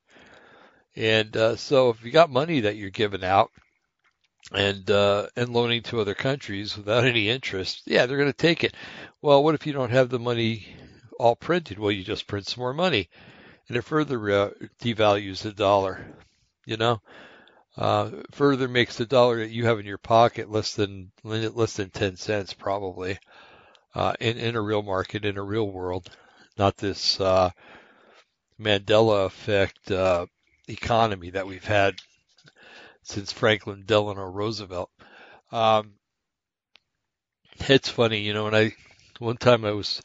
And 0.95 1.35
uh, 1.35 1.57
so 1.57 1.89
if 1.89 2.05
you 2.05 2.11
got 2.11 2.29
money 2.29 2.61
that 2.61 2.77
you're 2.77 2.89
giving 2.89 3.21
out, 3.21 3.51
and 4.53 4.89
uh, 4.89 5.27
and 5.35 5.49
loaning 5.49 5.83
to 5.83 5.99
other 5.99 6.13
countries 6.13 6.77
without 6.77 7.03
any 7.03 7.27
interest, 7.29 7.81
yeah, 7.85 8.05
they're 8.05 8.17
going 8.17 8.31
to 8.31 8.37
take 8.37 8.63
it. 8.63 8.75
Well, 9.21 9.43
what 9.43 9.55
if 9.55 9.67
you 9.67 9.73
don't 9.73 9.91
have 9.91 10.07
the 10.07 10.19
money 10.19 10.67
all 11.19 11.35
printed? 11.35 11.79
Well, 11.79 11.91
you 11.91 12.01
just 12.01 12.27
print 12.27 12.47
some 12.47 12.61
more 12.61 12.73
money, 12.73 13.09
and 13.67 13.75
it 13.75 13.81
further 13.81 14.17
uh, 14.31 14.49
devalues 14.81 15.41
the 15.41 15.51
dollar. 15.51 15.99
You 16.65 16.77
know, 16.77 17.01
uh, 17.75 18.11
further 18.31 18.69
makes 18.69 18.95
the 18.95 19.05
dollar 19.05 19.39
that 19.39 19.51
you 19.51 19.65
have 19.65 19.81
in 19.81 19.85
your 19.85 19.97
pocket 19.97 20.49
less 20.49 20.75
than 20.75 21.11
less 21.25 21.73
than 21.73 21.89
ten 21.89 22.15
cents 22.15 22.53
probably 22.53 23.19
uh, 23.95 24.13
in 24.21 24.37
in 24.37 24.55
a 24.55 24.61
real 24.61 24.81
market 24.81 25.25
in 25.25 25.37
a 25.37 25.43
real 25.43 25.69
world, 25.69 26.09
not 26.57 26.77
this 26.77 27.19
uh, 27.19 27.49
Mandela 28.59 29.25
effect 29.25 29.91
uh, 29.91 30.25
economy 30.67 31.31
that 31.31 31.47
we've 31.47 31.65
had 31.65 31.95
since 33.03 33.31
Franklin 33.31 33.83
Delano 33.85 34.25
Roosevelt. 34.25 34.89
Um, 35.51 35.93
it's 37.59 37.89
funny, 37.89 38.21
you 38.21 38.33
know, 38.33 38.45
when 38.45 38.55
I 38.55 38.73
one 39.19 39.37
time 39.37 39.65
I 39.65 39.71
was 39.71 40.01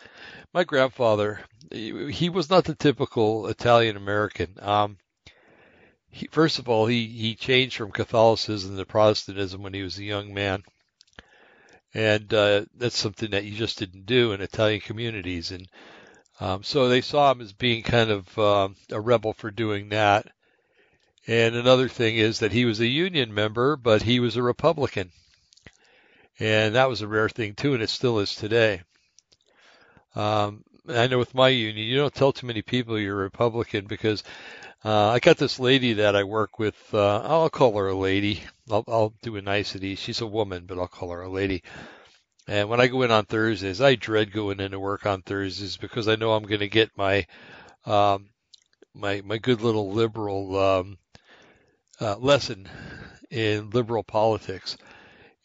my 0.55 0.65
grandfather, 0.65 1.41
he, 1.71 2.29
was 2.29 2.51
not 2.51 2.65
the 2.65 2.75
typical 2.75 3.47
Italian 3.47 3.97
American. 3.97 4.57
Um, 4.61 4.99
he, 6.11 6.29
first 6.31 6.59
of 6.59 6.69
all, 6.69 6.87
he 6.87 7.07
he 7.07 7.35
changed 7.35 7.77
from 7.77 7.91
Catholicism 7.91 8.77
to 8.77 8.87
Protestantism 8.87 9.63
when 9.63 9.75
he 9.75 9.83
was 9.83 9.99
a 9.99 10.05
young 10.05 10.35
man, 10.35 10.63
and 11.95 12.33
uh, 12.33 12.65
that's 12.77 12.99
something 12.99 13.31
that 13.31 13.45
you 13.45 13.57
just 13.57 13.79
didn't 13.79 14.07
do 14.07 14.33
in 14.33 14.41
Italian 14.41 14.81
communities, 14.81 15.51
and 15.51 15.69
um, 16.41 16.63
so 16.63 16.89
they 16.89 17.01
saw 17.01 17.33
him 17.33 17.41
as 17.41 17.53
being 17.53 17.83
kind 17.83 18.11
of 18.11 18.39
uh, 18.39 18.69
a 18.91 19.01
rebel 19.01 19.33
for 19.33 19.51
doing 19.51 19.91
that. 19.91 20.27
And 21.27 21.55
another 21.55 21.89
thing 21.89 22.17
is 22.17 22.41
that 22.41 22.53
he 22.53 22.65
was 22.65 22.81
a 22.81 22.87
union 22.87 23.33
member, 23.33 23.77
but 23.77 24.03
he 24.03 24.19
was 24.19 24.37
a 24.37 24.43
Republican. 24.43 25.13
And 26.41 26.75
that 26.75 26.89
was 26.89 27.03
a 27.03 27.09
rare 27.09 27.29
thing 27.29 27.55
too, 27.55 27.75
and 27.75 27.83
it 27.83 27.91
still 27.91 28.19
is 28.19 28.35
today. 28.35 28.83
Um, 30.17 30.65
I 30.89 31.07
know 31.07 31.19
with 31.19 31.35
my 31.35 31.49
union, 31.49 31.87
you 31.87 31.97
don't 31.97 32.15
tell 32.15 32.33
too 32.33 32.47
many 32.47 32.63
people 32.63 32.99
you're 32.99 33.21
a 33.21 33.23
Republican 33.23 33.87
because 33.87 34.25
uh, 34.85 35.11
I 35.11 35.21
got 35.21 35.37
this 35.37 35.61
lady 35.61 35.93
that 35.95 36.17
I 36.17 36.25
work 36.25 36.59
with. 36.59 36.77
Uh, 36.93 37.21
I'll 37.21 37.51
call 37.51 37.77
her 37.79 37.89
a 37.89 37.95
lady. 37.95 38.43
I'll, 38.69 38.85
I'll 38.89 39.15
do 39.23 39.37
a 39.37 39.43
nicety. 39.43 39.95
She's 39.95 40.21
a 40.21 40.27
woman, 40.27 40.65
but 40.67 40.79
I'll 40.79 40.89
call 40.89 41.11
her 41.11 41.23
a 41.23 41.29
lady. 41.29 41.63
And 42.49 42.69
when 42.69 42.81
I 42.81 42.89
go 42.89 43.03
in 43.03 43.11
on 43.11 43.25
Thursdays, 43.25 43.81
I 43.81 43.95
dread 43.95 44.33
going 44.33 44.61
into 44.61 44.81
work 44.81 45.07
on 45.07 45.23
Thursdays 45.23 45.77
because 45.77 46.09
I 46.09 46.17
know 46.17 46.33
I'm 46.33 46.43
going 46.43 46.61
to 46.61 46.69
get 46.69 46.97
my 46.97 47.27
um, 47.87 48.31
my 48.95 49.23
my 49.25 49.39
good 49.39 49.61
little 49.61 49.93
liberal 49.93 50.59
um, 50.59 50.99
uh, 52.01 52.17
lesson 52.17 52.69
in 53.31 53.71
liberal 53.71 54.03
politics, 54.03 54.77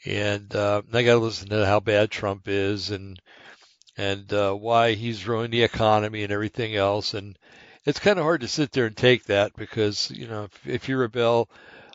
and 0.05 0.53
uh, 0.55 0.81
I 0.91 1.03
got 1.03 1.13
to 1.13 1.17
listen 1.19 1.49
to 1.49 1.65
how 1.65 1.79
bad 1.79 2.09
Trump 2.09 2.47
is 2.47 2.89
and 2.89 3.19
and 3.95 4.31
uh, 4.33 4.53
why 4.53 4.93
he's 4.93 5.27
ruined 5.27 5.53
the 5.53 5.63
economy 5.63 6.23
and 6.23 6.31
everything 6.31 6.75
else. 6.75 7.13
And 7.13 7.37
it's 7.85 7.99
kind 7.99 8.19
of 8.19 8.23
hard 8.23 8.41
to 8.41 8.47
sit 8.47 8.71
there 8.71 8.85
and 8.85 8.97
take 8.97 9.25
that 9.25 9.55
because 9.55 10.11
you 10.11 10.27
know 10.27 10.45
if, 10.45 10.67
if 10.67 10.89
you 10.89 10.97
rebel, 10.97 11.49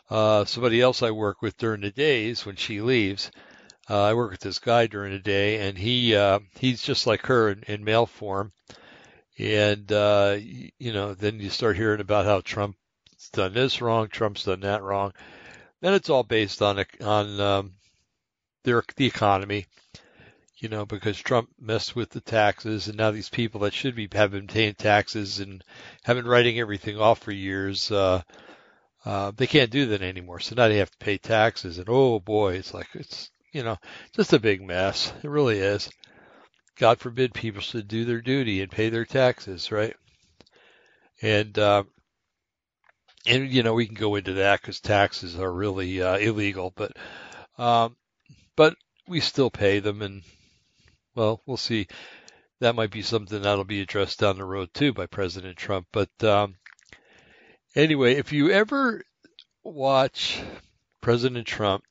uh, 0.09 0.45
somebody 0.45 0.79
else 0.79 1.03
I 1.03 1.11
work 1.11 1.41
with 1.41 1.57
during 1.57 1.81
the 1.81 1.91
days 1.91 2.45
when 2.45 2.55
she 2.55 2.81
leaves. 2.81 3.31
Uh, 3.89 4.01
I 4.01 4.13
work 4.13 4.31
with 4.31 4.39
this 4.39 4.59
guy 4.59 4.87
during 4.87 5.11
the 5.11 5.19
day, 5.19 5.67
and 5.67 5.77
he 5.77 6.15
uh, 6.15 6.39
he's 6.57 6.81
just 6.81 7.05
like 7.05 7.25
her 7.25 7.49
in, 7.49 7.63
in 7.63 7.83
male 7.83 8.05
form. 8.05 8.53
And 9.37 9.91
uh, 9.91 10.37
you 10.39 10.93
know, 10.93 11.13
then 11.13 11.39
you 11.39 11.49
start 11.49 11.75
hearing 11.75 11.99
about 11.99 12.25
how 12.25 12.41
Trump's 12.41 13.29
done 13.33 13.53
this 13.53 13.81
wrong, 13.81 14.07
Trump's 14.07 14.45
done 14.45 14.61
that 14.61 14.83
wrong. 14.83 15.13
Then 15.81 15.93
it's 15.93 16.09
all 16.09 16.23
based 16.23 16.61
on 16.61 16.85
on 17.01 17.39
um, 17.41 17.73
their 18.63 18.83
the 18.95 19.05
economy, 19.05 19.65
you 20.57 20.69
know, 20.69 20.85
because 20.85 21.17
Trump 21.19 21.49
messed 21.59 21.93
with 21.93 22.09
the 22.09 22.21
taxes, 22.21 22.87
and 22.87 22.97
now 22.97 23.11
these 23.11 23.29
people 23.29 23.61
that 23.61 23.73
should 23.73 23.95
be 23.95 24.07
have 24.13 24.31
been 24.31 24.47
paying 24.47 24.75
taxes 24.75 25.39
and 25.39 25.61
have 26.03 26.15
been 26.15 26.27
writing 26.27 26.57
everything 26.57 26.97
off 26.97 27.19
for 27.19 27.31
years, 27.31 27.91
uh, 27.91 28.21
uh, 29.03 29.31
they 29.35 29.47
can't 29.47 29.71
do 29.71 29.87
that 29.87 30.01
anymore. 30.01 30.39
So 30.39 30.55
now 30.55 30.69
they 30.69 30.77
have 30.77 30.91
to 30.91 30.97
pay 30.99 31.17
taxes, 31.17 31.79
and 31.79 31.89
oh 31.89 32.21
boy, 32.21 32.53
it's 32.53 32.73
like 32.73 32.87
it's 32.93 33.29
you 33.53 33.63
know 33.63 33.77
just 34.15 34.33
a 34.33 34.39
big 34.39 34.61
mess. 34.61 35.13
It 35.23 35.29
really 35.29 35.59
is. 35.59 35.89
God 36.75 36.99
forbid 36.99 37.33
people 37.33 37.61
should 37.61 37.87
do 37.87 38.03
their 38.03 38.21
duty 38.21 38.61
and 38.61 38.71
pay 38.71 38.89
their 38.89 39.05
taxes, 39.05 39.71
right? 39.71 39.95
And 41.21 41.57
uh, 41.57 41.83
and 43.25 43.49
you 43.49 43.63
know 43.63 43.73
we 43.73 43.85
can 43.85 43.95
go 43.95 44.15
into 44.15 44.33
that 44.33 44.61
because 44.61 44.79
taxes 44.79 45.39
are 45.39 45.51
really 45.51 46.01
uh, 46.01 46.17
illegal, 46.17 46.73
but 46.75 46.97
um, 47.57 47.95
but 48.55 48.75
we 49.07 49.19
still 49.19 49.51
pay 49.51 49.79
them, 49.79 50.01
and 50.01 50.23
well, 51.15 51.41
we'll 51.45 51.57
see. 51.57 51.87
That 52.59 52.75
might 52.75 52.91
be 52.91 53.01
something 53.01 53.41
that'll 53.41 53.65
be 53.65 53.81
addressed 53.81 54.19
down 54.19 54.37
the 54.37 54.45
road 54.45 54.73
too 54.73 54.93
by 54.93 55.05
President 55.05 55.57
Trump. 55.57 55.87
But 55.91 56.23
um, 56.23 56.55
anyway, 57.75 58.15
if 58.15 58.31
you 58.31 58.51
ever 58.51 59.03
watch 59.63 60.41
President 61.01 61.45
Trump, 61.45 61.83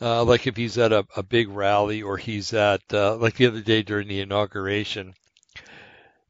uh, 0.00 0.24
like 0.24 0.46
if 0.46 0.56
he's 0.56 0.78
at 0.78 0.92
a, 0.92 1.06
a 1.16 1.22
big 1.22 1.48
rally 1.48 2.02
or 2.02 2.16
he's 2.16 2.52
at 2.52 2.82
uh, 2.92 3.16
like 3.16 3.34
the 3.34 3.46
other 3.46 3.60
day 3.60 3.82
during 3.82 4.08
the 4.08 4.20
inauguration, 4.20 5.14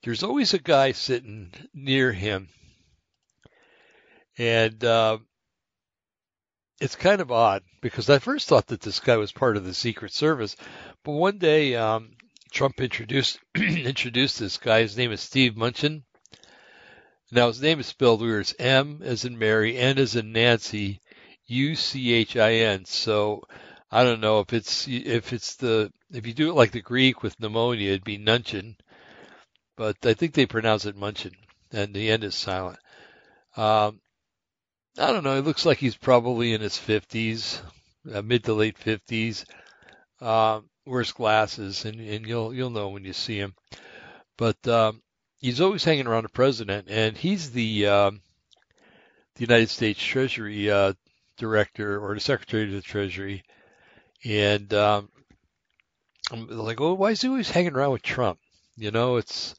there's 0.03 0.23
always 0.23 0.55
a 0.55 0.59
guy 0.59 0.93
sitting 0.93 1.53
near 1.75 2.13
him 2.13 2.49
and 4.41 4.83
uh, 4.85 5.19
it's 6.81 6.97
kind 6.97 7.21
of 7.21 7.31
odd 7.31 7.63
because 7.83 8.09
I 8.09 8.19
first 8.19 8.49
thought 8.49 8.69
that 8.69 8.81
this 8.81 8.99
guy 8.99 9.19
was 9.19 9.33
part 9.33 9.59
of 9.59 9.65
the 9.65 9.75
Secret 9.75 10.15
Service, 10.15 10.57
but 11.05 11.13
one 11.13 11.37
day 11.37 11.77
um, 11.77 12.13
Trump 12.51 12.81
introduced 12.81 13.39
introduced 13.55 14.39
this 14.39 14.57
guy. 14.57 14.81
His 14.81 14.97
name 14.97 15.13
is 15.13 15.21
Steve 15.21 15.57
Mnuchin. 15.57 16.05
Now 17.31 17.49
his 17.49 17.61
name 17.61 17.81
is 17.81 17.87
spelled 17.87 18.23
weird. 18.23 18.41
It's 18.41 18.55
M 18.59 19.03
as 19.05 19.27
in 19.27 19.39
Mary, 19.39 19.77
N 19.77 19.99
as 19.99 20.17
in 20.17 20.33
Nancy, 20.33 21.01
U 21.51 21.75
C 21.75 22.15
H 22.15 22.37
I 22.37 22.53
N. 22.53 22.85
So 22.85 23.43
I 23.91 24.05
don't 24.05 24.21
know 24.21 24.41
if 24.41 24.53
it's 24.53 24.87
if 24.89 25.33
it's 25.33 25.57
the 25.57 25.93
if 26.13 26.27
you 26.27 26.33
do 26.33 26.51
it 26.51 26.55
like 26.55 26.71
the 26.71 26.81
Greek 26.81 27.23
with 27.23 27.39
pneumonia, 27.41 27.91
it'd 27.91 28.05
be 28.05 28.19
Nunchin, 28.19 28.77
but 29.77 29.97
I 30.05 30.15
think 30.15 30.35
they 30.35 30.47
pronounce 30.47 30.87
it 30.87 30.97
Munchin, 30.97 31.35
and 31.73 31.93
the 31.93 32.11
end 32.11 32.25
is 32.25 32.35
silent. 32.35 32.79
Um, 33.57 34.01
I 34.99 35.13
don't 35.13 35.25
know. 35.25 35.39
It 35.39 35.45
looks 35.45 35.67
like 35.67 35.79
he's 35.79 35.97
probably 35.97 36.53
in 36.53 36.61
his 36.61 36.75
50s, 36.75 37.61
uh, 38.13 38.23
mid 38.23 38.45
to 38.45 38.55
late 38.55 38.79
50s. 38.79 39.45
Uh, 40.21 40.61
wears 40.87 41.13
glasses, 41.13 41.85
and, 41.85 42.01
and 42.01 42.27
you'll 42.27 42.55
you'll 42.55 42.71
know 42.71 42.91
when 42.91 43.05
you 43.05 43.13
see 43.13 43.39
him. 43.39 43.55
But 44.37 44.67
um, 44.69 45.03
he's 45.39 45.61
always 45.61 45.85
hanging 45.85 46.07
around 46.07 46.25
the 46.25 46.29
president, 46.29 46.89
and 46.91 47.17
he's 47.17 47.51
the 47.51 47.87
uh, 47.87 48.11
the 48.11 49.41
United 49.41 49.71
States 49.71 50.03
Treasury 50.03 50.71
uh, 50.71 50.93
director 51.41 51.99
or 51.99 52.15
the 52.15 52.21
Secretary 52.21 52.65
of 52.65 52.71
the 52.71 52.83
Treasury, 52.83 53.43
and 54.25 54.73
um, 54.75 55.09
I'm 56.31 56.47
like, 56.47 56.81
oh, 56.81 56.95
why 56.95 57.11
is 57.11 57.23
he 57.23 57.29
always 57.29 57.51
hanging 57.51 57.73
around 57.73 57.93
with 57.93 58.03
Trump? 58.03 58.39
You 58.77 58.91
know, 58.91 59.17
it's 59.17 59.55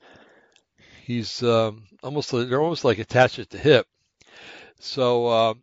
he's 1.04 1.44
um, 1.44 1.84
almost 2.02 2.32
they're 2.32 2.62
almost 2.62 2.86
like 2.86 3.00
attached 3.00 3.40
at 3.40 3.50
the 3.50 3.58
hip. 3.58 3.88
So 4.80 5.28
uh, 5.28 5.54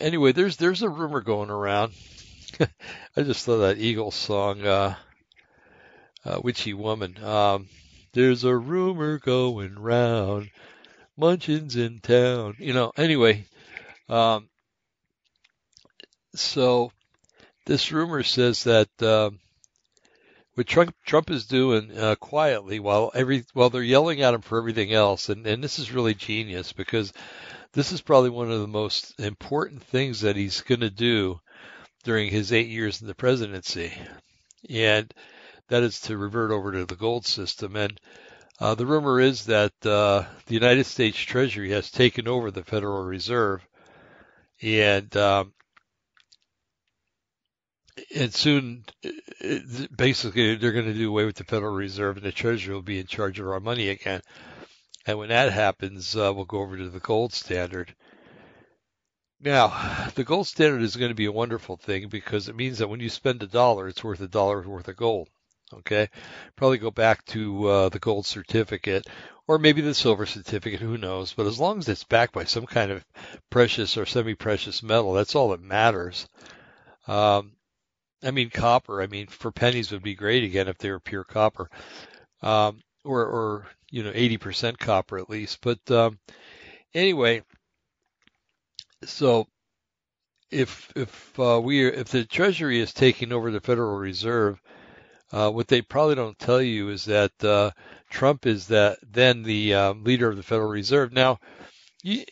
anyway, 0.00 0.32
there's 0.32 0.56
there's 0.56 0.82
a 0.82 0.88
rumor 0.88 1.20
going 1.20 1.50
around. 1.50 1.92
I 3.16 3.22
just 3.22 3.44
thought 3.44 3.58
that 3.58 3.78
Eagles 3.78 4.14
song, 4.14 4.66
uh, 4.66 4.94
uh, 6.24 6.40
"Witchy 6.42 6.74
Woman." 6.74 7.22
Um, 7.22 7.68
there's 8.12 8.44
a 8.44 8.56
rumor 8.56 9.18
going 9.18 9.78
round, 9.78 10.50
Munchin's 11.18 11.76
in 11.76 12.00
town. 12.00 12.56
You 12.58 12.72
know. 12.72 12.92
Anyway, 12.96 13.44
um, 14.08 14.48
so 16.34 16.92
this 17.66 17.92
rumor 17.92 18.22
says 18.22 18.64
that 18.64 18.88
uh, 19.02 19.30
what 20.54 20.66
Trump 20.66 20.94
Trump 21.06 21.30
is 21.30 21.46
doing 21.46 21.96
uh, 21.96 22.16
quietly 22.16 22.80
while 22.80 23.12
every 23.14 23.44
while 23.52 23.70
they're 23.70 23.82
yelling 23.82 24.22
at 24.22 24.34
him 24.34 24.40
for 24.40 24.58
everything 24.58 24.92
else, 24.92 25.28
and 25.28 25.46
and 25.46 25.62
this 25.62 25.78
is 25.78 25.92
really 25.92 26.14
genius 26.14 26.72
because 26.72 27.12
this 27.72 27.92
is 27.92 28.00
probably 28.00 28.30
one 28.30 28.50
of 28.50 28.60
the 28.60 28.66
most 28.66 29.18
important 29.20 29.82
things 29.82 30.22
that 30.22 30.34
he's 30.34 30.62
going 30.62 30.80
to 30.80 30.90
do 30.90 31.38
during 32.02 32.30
his 32.30 32.52
eight 32.52 32.68
years 32.68 33.00
in 33.00 33.06
the 33.06 33.14
presidency, 33.14 33.92
and 34.68 35.12
that 35.68 35.82
is 35.82 36.00
to 36.00 36.16
revert 36.16 36.50
over 36.50 36.72
to 36.72 36.86
the 36.86 36.96
gold 36.96 37.26
system. 37.26 37.76
And 37.76 38.00
uh, 38.58 38.74
the 38.74 38.86
rumor 38.86 39.20
is 39.20 39.46
that 39.46 39.74
uh, 39.86 40.24
the 40.46 40.54
United 40.54 40.86
States 40.86 41.18
Treasury 41.18 41.70
has 41.70 41.90
taken 41.90 42.26
over 42.26 42.50
the 42.50 42.64
Federal 42.64 43.04
Reserve, 43.04 43.60
and 44.60 45.14
um, 45.16 45.52
and 48.14 48.34
soon, 48.34 48.84
basically, 49.96 50.56
they're 50.56 50.72
going 50.72 50.86
to 50.86 50.94
do 50.94 51.08
away 51.08 51.24
with 51.24 51.36
the 51.36 51.44
Federal 51.44 51.74
Reserve, 51.74 52.16
and 52.16 52.26
the 52.26 52.32
Treasury 52.32 52.74
will 52.74 52.82
be 52.82 52.98
in 52.98 53.06
charge 53.06 53.38
of 53.40 53.48
our 53.48 53.60
money 53.60 53.88
again. 53.88 54.20
And 55.06 55.18
when 55.18 55.30
that 55.30 55.52
happens, 55.52 56.16
uh, 56.16 56.32
we'll 56.34 56.44
go 56.44 56.58
over 56.58 56.76
to 56.76 56.90
the 56.90 57.00
gold 57.00 57.32
standard. 57.32 57.94
Now, 59.40 60.08
the 60.14 60.24
gold 60.24 60.46
standard 60.46 60.82
is 60.82 60.96
going 60.96 61.10
to 61.10 61.14
be 61.14 61.26
a 61.26 61.32
wonderful 61.32 61.76
thing 61.76 62.08
because 62.08 62.48
it 62.48 62.56
means 62.56 62.78
that 62.78 62.88
when 62.88 63.00
you 63.00 63.08
spend 63.08 63.42
a 63.42 63.46
dollar, 63.46 63.88
it's 63.88 64.04
worth 64.04 64.20
a 64.20 64.28
dollar 64.28 64.60
worth 64.62 64.88
of 64.88 64.96
gold. 64.96 65.28
Okay, 65.72 66.08
probably 66.56 66.78
go 66.78 66.90
back 66.90 67.24
to 67.26 67.68
uh, 67.68 67.88
the 67.90 67.98
gold 67.98 68.24
certificate 68.24 69.06
or 69.48 69.58
maybe 69.58 69.80
the 69.80 69.94
silver 69.94 70.26
certificate, 70.26 70.80
who 70.80 70.98
knows? 70.98 71.32
But 71.32 71.46
as 71.46 71.58
long 71.58 71.78
as 71.78 71.88
it's 71.88 72.04
backed 72.04 72.34
by 72.34 72.44
some 72.44 72.66
kind 72.66 72.90
of 72.90 73.04
precious 73.48 73.96
or 73.96 74.04
semi-precious 74.04 74.82
metal, 74.82 75.14
that's 75.14 75.34
all 75.34 75.50
that 75.50 75.62
matters. 75.62 76.28
Um, 77.06 77.52
I 78.22 78.30
mean, 78.30 78.50
copper. 78.50 79.00
I 79.00 79.06
mean, 79.06 79.26
for 79.26 79.52
pennies 79.52 79.92
would 79.92 80.02
be 80.02 80.14
great 80.14 80.44
again 80.44 80.68
if 80.68 80.78
they 80.78 80.90
were 80.90 81.00
pure 81.00 81.24
copper, 81.24 81.70
um, 82.42 82.80
or, 83.04 83.24
or 83.24 83.66
you 83.90 84.02
know, 84.02 84.12
80% 84.12 84.78
copper 84.78 85.18
at 85.18 85.30
least. 85.30 85.60
But 85.60 85.90
um, 85.90 86.18
anyway, 86.94 87.42
so 89.04 89.46
if 90.50 90.90
if 90.96 91.38
uh, 91.38 91.60
we 91.62 91.84
are, 91.84 91.90
if 91.90 92.08
the 92.08 92.24
Treasury 92.24 92.80
is 92.80 92.92
taking 92.92 93.32
over 93.32 93.50
the 93.50 93.60
Federal 93.60 93.96
Reserve, 93.96 94.60
uh, 95.32 95.50
what 95.50 95.68
they 95.68 95.82
probably 95.82 96.14
don't 96.14 96.38
tell 96.38 96.62
you 96.62 96.88
is 96.88 97.04
that 97.04 97.32
uh, 97.44 97.70
Trump 98.10 98.46
is 98.46 98.68
that 98.68 98.98
then 99.02 99.42
the 99.42 99.74
um, 99.74 100.04
leader 100.04 100.28
of 100.28 100.36
the 100.36 100.42
Federal 100.42 100.70
Reserve. 100.70 101.12
Now, 101.12 101.38
you, 102.02 102.24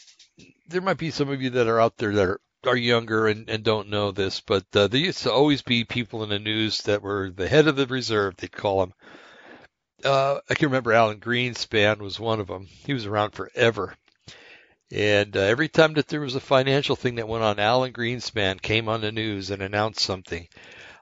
there 0.69 0.81
might 0.81 0.99
be 0.99 1.11
some 1.11 1.29
of 1.29 1.43
you 1.43 1.51
that 1.51 1.69
are 1.69 1.81
out 1.81 1.97
there 1.99 2.13
that 2.15 2.29
are, 2.29 2.41
are 2.67 2.77
younger 2.77 3.27
and, 3.27 3.49
and 3.49 3.63
don't 3.63 3.89
know 3.89 4.11
this, 4.11 4.41
but 4.41 4.65
uh, 4.75 4.89
there 4.89 5.01
used 5.01 5.23
to 5.23 5.33
always 5.33 5.63
be 5.63 5.85
people 5.85 6.23
in 6.23 6.29
the 6.29 6.39
news 6.39 6.83
that 6.83 7.03
were 7.03 7.31
the 7.31 7.49
head 7.49 7.67
of 7.67 7.77
the 7.77 7.87
reserve. 7.87 8.37
They'd 8.37 8.53
call 8.53 8.81
them. 8.81 8.95
Uh, 10.05 10.41
I 10.49 10.55
can 10.55 10.69
remember 10.69 10.93
Alan 10.93 11.21
Greenspan 11.21 11.99
was 11.99 12.21
one 12.21 12.41
of 12.41 12.49
them. 12.49 12.67
He 12.85 12.93
was 12.93 13.07
around 13.07 13.33
forever. 13.33 13.95
And 14.93 15.37
uh, 15.37 15.41
every 15.41 15.69
time 15.69 15.95
that 15.95 16.09
there 16.09 16.21
was 16.21 16.35
a 16.35 16.41
financial 16.41 16.97
thing 16.97 17.17
that 17.17 17.29
went 17.29 17.43
on, 17.43 17.59
Alan 17.59 17.93
Greenspan 17.93 18.61
came 18.61 18.89
on 18.89 19.01
the 19.01 19.11
news 19.11 19.51
and 19.51 19.63
announced 19.63 20.01
something. 20.01 20.47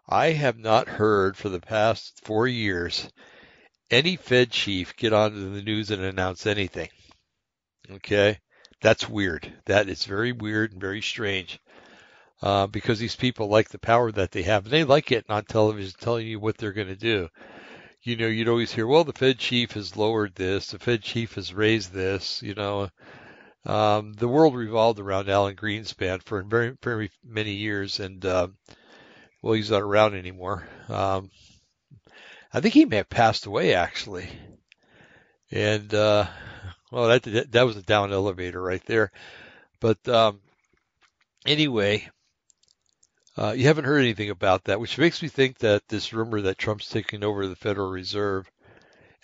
I 0.09 0.33
have 0.33 0.59
not 0.59 0.89
heard 0.89 1.37
for 1.37 1.49
the 1.49 1.61
past 1.61 2.21
four 2.25 2.47
years 2.47 3.09
any 3.91 4.17
Fed 4.17 4.51
chief 4.51 4.97
get 4.97 5.13
onto 5.13 5.55
the 5.55 5.63
news 5.63 5.91
and 5.91 6.03
announce 6.03 6.47
anything. 6.47 6.89
Okay? 7.91 8.39
That's 8.85 9.09
weird. 9.09 9.51
That 9.65 9.89
is 9.89 10.05
very 10.05 10.33
weird 10.33 10.73
and 10.73 10.81
very 10.81 11.01
strange. 11.01 11.59
Uh, 12.43 12.67
because 12.67 12.99
these 12.99 13.17
people 13.17 13.49
like 13.49 13.71
the 13.71 13.79
power 13.79 14.13
that 14.13 14.31
they 14.31 14.43
have. 14.43 14.65
And 14.65 14.73
they 14.75 14.85
like 14.85 15.11
it 15.11 15.25
on 15.31 15.47
television 15.47 15.95
telling 15.99 16.27
you 16.27 16.39
what 16.39 16.59
they're 16.59 16.75
going 16.75 16.89
to 16.89 16.95
do. 16.95 17.31
You 18.03 18.17
know, 18.17 18.27
you'd 18.27 18.51
always 18.51 18.73
hear, 18.73 18.87
well, 18.87 19.05
the 19.05 19.15
Fed 19.15 19.39
chief 19.39 19.73
has 19.73 19.97
lowered 19.97 20.35
this, 20.35 20.73
the 20.73 20.79
Fed 20.79 21.03
chief 21.03 21.37
has 21.37 21.55
raised 21.55 21.95
this, 21.95 22.43
you 22.43 22.53
know. 22.53 22.91
Um, 23.65 24.13
the 24.13 24.29
world 24.29 24.55
revolved 24.55 25.01
around 25.01 25.31
Alan 25.31 25.57
Greenspan 25.57 26.23
for 26.23 26.43
very, 26.43 26.77
very 26.83 27.11
many 27.25 27.53
years, 27.53 28.01
and 28.01 28.23
uh, 28.27 28.49
well, 29.41 29.55
he's 29.55 29.71
not 29.71 29.81
around 29.81 30.15
anymore. 30.15 30.69
Um, 30.91 31.31
I 32.53 32.61
think 32.61 32.75
he 32.75 32.85
may 32.85 32.97
have 32.97 33.09
passed 33.09 33.47
away 33.47 33.73
actually. 33.73 34.29
And 35.51 35.95
uh, 35.95 36.27
well, 36.95 37.09
that 37.09 37.51
that 37.51 37.67
was 37.67 37.77
a 37.77 37.83
down 37.83 38.13
elevator 38.13 38.63
right 38.63 38.85
there. 38.87 39.11
But 39.81 40.07
um, 40.09 40.41
anyway, 41.45 42.09
uh, 43.37 43.53
you 43.57 43.65
haven't 43.65 43.87
heard 43.87 43.99
anything 43.99 44.31
about 44.31 44.65
that, 44.65 44.79
which 44.79 44.97
makes 44.97 45.21
me 45.21 45.29
think 45.29 45.59
that 45.59 45.83
this 45.89 46.13
rumor 46.13 46.41
that 46.43 46.57
Trump's 46.57 46.89
taking 46.89 47.25
over 47.25 47.49
the 47.49 47.57
Federal 47.57 47.91
Reserve 47.91 48.49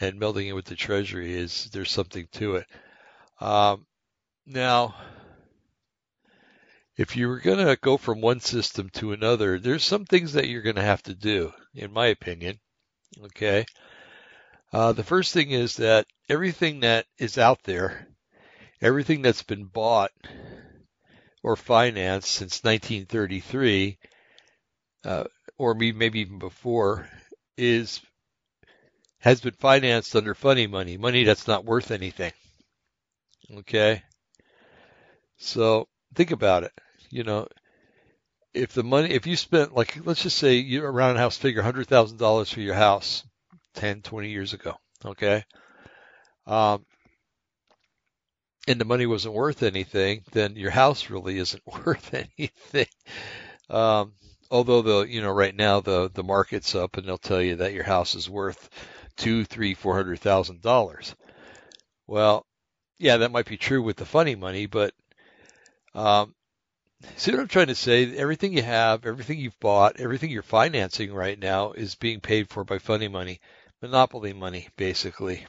and 0.00 0.20
melding 0.20 0.48
it 0.48 0.52
with 0.52 0.64
the 0.64 0.74
Treasury 0.74 1.32
is 1.32 1.66
there's 1.66 1.92
something 1.92 2.26
to 2.32 2.56
it. 2.56 2.66
Um, 3.40 3.86
now, 4.46 4.96
if 6.96 7.16
you 7.16 7.28
were 7.28 7.38
going 7.38 7.64
to 7.64 7.78
go 7.80 7.96
from 7.96 8.20
one 8.20 8.40
system 8.40 8.90
to 8.94 9.12
another, 9.12 9.60
there's 9.60 9.84
some 9.84 10.04
things 10.06 10.32
that 10.32 10.48
you're 10.48 10.62
going 10.62 10.74
to 10.76 10.82
have 10.82 11.04
to 11.04 11.14
do, 11.14 11.52
in 11.72 11.92
my 11.92 12.06
opinion. 12.06 12.58
Okay. 13.26 13.64
Uh, 14.72 14.92
the 14.92 15.04
first 15.04 15.32
thing 15.32 15.50
is 15.50 15.76
that 15.76 16.06
everything 16.28 16.80
that 16.80 17.06
is 17.18 17.38
out 17.38 17.62
there, 17.64 18.06
everything 18.80 19.22
that's 19.22 19.42
been 19.42 19.64
bought 19.64 20.12
or 21.42 21.56
financed 21.56 22.30
since 22.30 22.62
1933, 22.62 23.98
uh, 25.04 25.24
or 25.58 25.74
maybe 25.74 26.20
even 26.20 26.38
before, 26.38 27.08
is 27.56 28.00
has 29.18 29.40
been 29.40 29.54
financed 29.54 30.16
under 30.16 30.34
funny 30.34 30.66
money, 30.66 30.96
money 30.96 31.24
that's 31.24 31.46
not 31.46 31.64
worth 31.64 31.90
anything. 31.90 32.32
Okay. 33.52 34.02
So 35.36 35.88
think 36.14 36.30
about 36.30 36.64
it 36.64 36.72
you 37.10 37.24
know, 37.24 37.46
if 38.54 38.72
the 38.72 38.82
money, 38.82 39.10
if 39.10 39.26
you 39.26 39.36
spent 39.36 39.74
like, 39.74 40.04
let's 40.06 40.22
just 40.22 40.38
say 40.38 40.54
you 40.54 40.84
around 40.84 41.16
a 41.16 41.20
house 41.20 41.36
figure 41.36 41.62
$100,000 41.62 42.52
for 42.52 42.60
your 42.60 42.74
house 42.74 43.24
10, 43.80 44.02
20 44.02 44.28
years 44.28 44.52
ago. 44.52 44.76
Okay. 45.04 45.42
Um, 46.46 46.84
and 48.68 48.78
the 48.78 48.84
money 48.84 49.06
wasn't 49.06 49.34
worth 49.34 49.62
anything, 49.62 50.22
then 50.32 50.54
your 50.54 50.70
house 50.70 51.08
really 51.08 51.38
isn't 51.38 51.62
worth 51.86 52.12
anything. 52.12 52.86
Um, 53.70 54.12
although 54.50 54.82
the, 54.82 55.00
you 55.08 55.22
know, 55.22 55.30
right 55.30 55.54
now 55.54 55.80
the, 55.80 56.10
the 56.12 56.22
market's 56.22 56.74
up 56.74 56.98
and 56.98 57.08
they'll 57.08 57.16
tell 57.16 57.40
you 57.40 57.56
that 57.56 57.72
your 57.72 57.84
house 57.84 58.14
is 58.14 58.28
worth 58.28 58.68
two, 59.16 59.44
three, 59.46 59.72
four 59.72 59.94
hundred 59.96 60.20
thousand 60.20 60.60
dollars. 60.60 61.14
Well, 62.06 62.44
yeah, 62.98 63.16
that 63.18 63.32
might 63.32 63.46
be 63.46 63.56
true 63.56 63.82
with 63.82 63.96
the 63.96 64.04
funny 64.04 64.34
money, 64.34 64.66
but, 64.66 64.92
um, 65.94 66.34
See 67.16 67.30
what 67.30 67.40
I'm 67.40 67.48
trying 67.48 67.68
to 67.68 67.74
say? 67.74 68.14
Everything 68.14 68.52
you 68.52 68.62
have, 68.62 69.06
everything 69.06 69.38
you've 69.38 69.58
bought, 69.58 69.98
everything 69.98 70.28
you're 70.30 70.42
financing 70.42 71.14
right 71.14 71.38
now 71.38 71.72
is 71.72 71.94
being 71.94 72.20
paid 72.20 72.50
for 72.50 72.62
by 72.62 72.78
funny 72.78 73.08
money, 73.08 73.40
monopoly 73.82 74.32
money, 74.32 74.68
basically. 74.76 75.46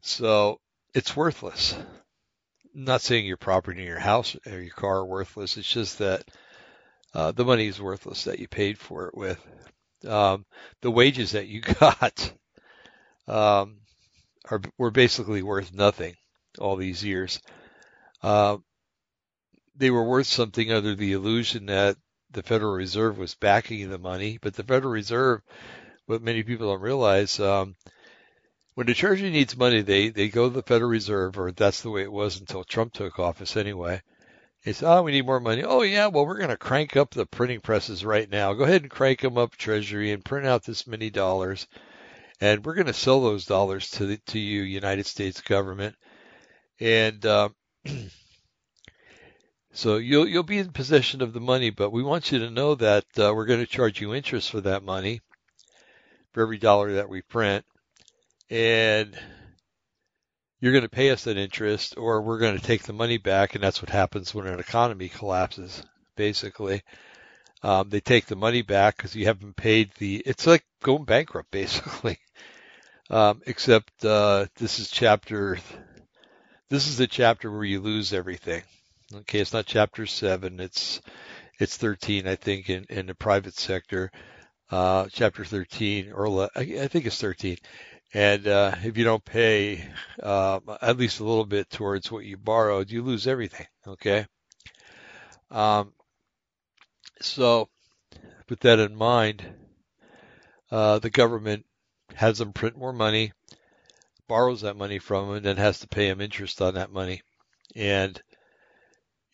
So 0.00 0.60
it's 0.94 1.16
worthless. 1.16 1.74
I'm 2.74 2.84
not 2.84 3.02
saying 3.02 3.26
your 3.26 3.36
property 3.36 3.82
your 3.82 3.98
house 3.98 4.36
or 4.46 4.60
your 4.60 4.74
car 4.74 4.98
are 4.98 5.06
worthless. 5.06 5.56
It's 5.56 5.70
just 5.70 5.98
that 5.98 6.24
uh, 7.14 7.32
the 7.32 7.44
money 7.44 7.66
is 7.66 7.80
worthless 7.80 8.24
that 8.24 8.38
you 8.38 8.48
paid 8.48 8.78
for 8.78 9.08
it 9.08 9.16
with. 9.16 9.38
Um, 10.06 10.44
the 10.80 10.90
wages 10.90 11.32
that 11.32 11.46
you 11.46 11.60
got 11.80 12.32
um, 13.28 13.78
are 14.50 14.60
were 14.78 14.90
basically 14.90 15.42
worth 15.42 15.72
nothing 15.72 16.16
all 16.58 16.76
these 16.76 17.04
years. 17.04 17.40
Uh, 18.22 18.56
they 19.76 19.90
were 19.90 20.04
worth 20.04 20.26
something 20.26 20.72
under 20.72 20.94
the 20.94 21.12
illusion 21.12 21.66
that 21.66 21.96
the 22.30 22.42
Federal 22.42 22.72
Reserve 22.72 23.18
was 23.18 23.34
backing 23.34 23.88
the 23.88 23.98
money. 23.98 24.38
But 24.40 24.54
the 24.54 24.62
Federal 24.62 24.92
Reserve, 24.92 25.42
what 26.06 26.22
many 26.22 26.42
people 26.42 26.68
don't 26.68 26.80
realize, 26.80 27.38
um, 27.40 27.74
when 28.74 28.86
the 28.86 28.94
Treasury 28.94 29.30
needs 29.30 29.56
money, 29.56 29.82
they, 29.82 30.08
they 30.08 30.28
go 30.28 30.48
to 30.48 30.54
the 30.54 30.62
Federal 30.62 30.90
Reserve, 30.90 31.38
or 31.38 31.52
that's 31.52 31.82
the 31.82 31.90
way 31.90 32.02
it 32.02 32.12
was 32.12 32.40
until 32.40 32.64
Trump 32.64 32.92
took 32.92 33.18
office 33.18 33.56
anyway. 33.56 34.00
They 34.64 34.72
say, 34.72 34.86
oh, 34.86 35.02
we 35.02 35.12
need 35.12 35.26
more 35.26 35.40
money. 35.40 35.62
Oh, 35.64 35.82
yeah, 35.82 36.06
well, 36.06 36.24
we're 36.24 36.38
going 36.38 36.48
to 36.50 36.56
crank 36.56 36.96
up 36.96 37.10
the 37.10 37.26
printing 37.26 37.60
presses 37.60 38.04
right 38.04 38.30
now. 38.30 38.54
Go 38.54 38.64
ahead 38.64 38.82
and 38.82 38.90
crank 38.90 39.20
them 39.20 39.36
up, 39.36 39.56
Treasury, 39.56 40.12
and 40.12 40.24
print 40.24 40.46
out 40.46 40.64
this 40.64 40.86
many 40.86 41.10
dollars. 41.10 41.66
And 42.40 42.64
we're 42.64 42.74
going 42.74 42.86
to 42.86 42.92
sell 42.92 43.20
those 43.20 43.44
dollars 43.44 43.90
to 43.92 44.06
the, 44.06 44.16
to 44.28 44.38
you, 44.38 44.62
United 44.62 45.06
States 45.06 45.40
government. 45.40 45.96
And 46.80 47.24
um, 47.26 47.54
So 49.74 49.96
you'll 49.96 50.28
you'll 50.28 50.42
be 50.42 50.58
in 50.58 50.70
possession 50.70 51.22
of 51.22 51.32
the 51.32 51.40
money, 51.40 51.70
but 51.70 51.90
we 51.90 52.02
want 52.02 52.30
you 52.30 52.40
to 52.40 52.50
know 52.50 52.74
that 52.74 53.06
uh, 53.18 53.32
we're 53.34 53.46
going 53.46 53.60
to 53.60 53.66
charge 53.66 54.02
you 54.02 54.14
interest 54.14 54.50
for 54.50 54.60
that 54.60 54.82
money 54.82 55.22
for 56.32 56.42
every 56.42 56.58
dollar 56.58 56.94
that 56.94 57.08
we 57.08 57.22
print, 57.22 57.64
and 58.50 59.16
you're 60.60 60.72
going 60.72 60.82
to 60.82 60.88
pay 60.88 61.10
us 61.10 61.24
that 61.24 61.36
interest, 61.36 61.96
or 61.96 62.22
we're 62.22 62.38
going 62.38 62.56
to 62.56 62.64
take 62.64 62.84
the 62.84 62.92
money 62.92 63.18
back, 63.18 63.54
and 63.54 63.64
that's 63.64 63.82
what 63.82 63.90
happens 63.90 64.34
when 64.34 64.46
an 64.46 64.60
economy 64.60 65.08
collapses. 65.08 65.82
Basically, 66.16 66.82
um, 67.62 67.88
they 67.88 68.00
take 68.00 68.26
the 68.26 68.36
money 68.36 68.62
back 68.62 68.96
because 68.96 69.14
you 69.14 69.26
haven't 69.26 69.56
paid 69.56 69.90
the. 69.98 70.22
It's 70.24 70.46
like 70.46 70.64
going 70.82 71.04
bankrupt, 71.04 71.50
basically. 71.52 72.18
Um, 73.10 73.42
except 73.46 74.04
uh, 74.04 74.46
this 74.56 74.78
is 74.78 74.90
chapter. 74.90 75.58
This 76.68 76.86
is 76.86 76.96
the 76.96 77.06
chapter 77.06 77.50
where 77.50 77.64
you 77.64 77.80
lose 77.80 78.12
everything. 78.12 78.62
Okay, 79.14 79.40
it's 79.40 79.52
not 79.52 79.66
chapter 79.66 80.06
seven. 80.06 80.60
It's 80.60 81.00
it's 81.58 81.76
13, 81.76 82.26
I 82.26 82.36
think, 82.36 82.70
in, 82.70 82.86
in 82.88 83.06
the 83.06 83.14
private 83.14 83.54
sector. 83.54 84.10
Uh, 84.72 85.06
chapter 85.12 85.44
13, 85.44 86.12
or 86.12 86.48
I 86.56 86.86
think 86.86 87.04
it's 87.04 87.20
13. 87.20 87.58
And 88.14 88.46
uh, 88.46 88.74
if 88.82 88.96
you 88.96 89.04
don't 89.04 89.22
pay 89.22 89.86
uh, 90.22 90.60
at 90.80 90.96
least 90.96 91.20
a 91.20 91.24
little 91.24 91.44
bit 91.44 91.68
towards 91.68 92.10
what 92.10 92.24
you 92.24 92.38
borrowed, 92.38 92.90
you 92.90 93.02
lose 93.02 93.26
everything. 93.26 93.66
Okay. 93.86 94.26
Um, 95.50 95.92
so, 97.20 97.68
with 98.48 98.60
that 98.60 98.78
in 98.78 98.96
mind, 98.96 99.44
uh, 100.70 101.00
the 101.00 101.10
government 101.10 101.66
has 102.14 102.38
them 102.38 102.54
print 102.54 102.74
more 102.74 102.94
money, 102.94 103.32
borrows 104.26 104.62
that 104.62 104.76
money 104.76 104.98
from 104.98 105.26
them, 105.26 105.36
and 105.36 105.44
then 105.44 105.56
has 105.58 105.80
to 105.80 105.88
pay 105.88 106.08
them 106.08 106.22
interest 106.22 106.62
on 106.62 106.74
that 106.74 106.90
money. 106.90 107.20
And 107.76 108.18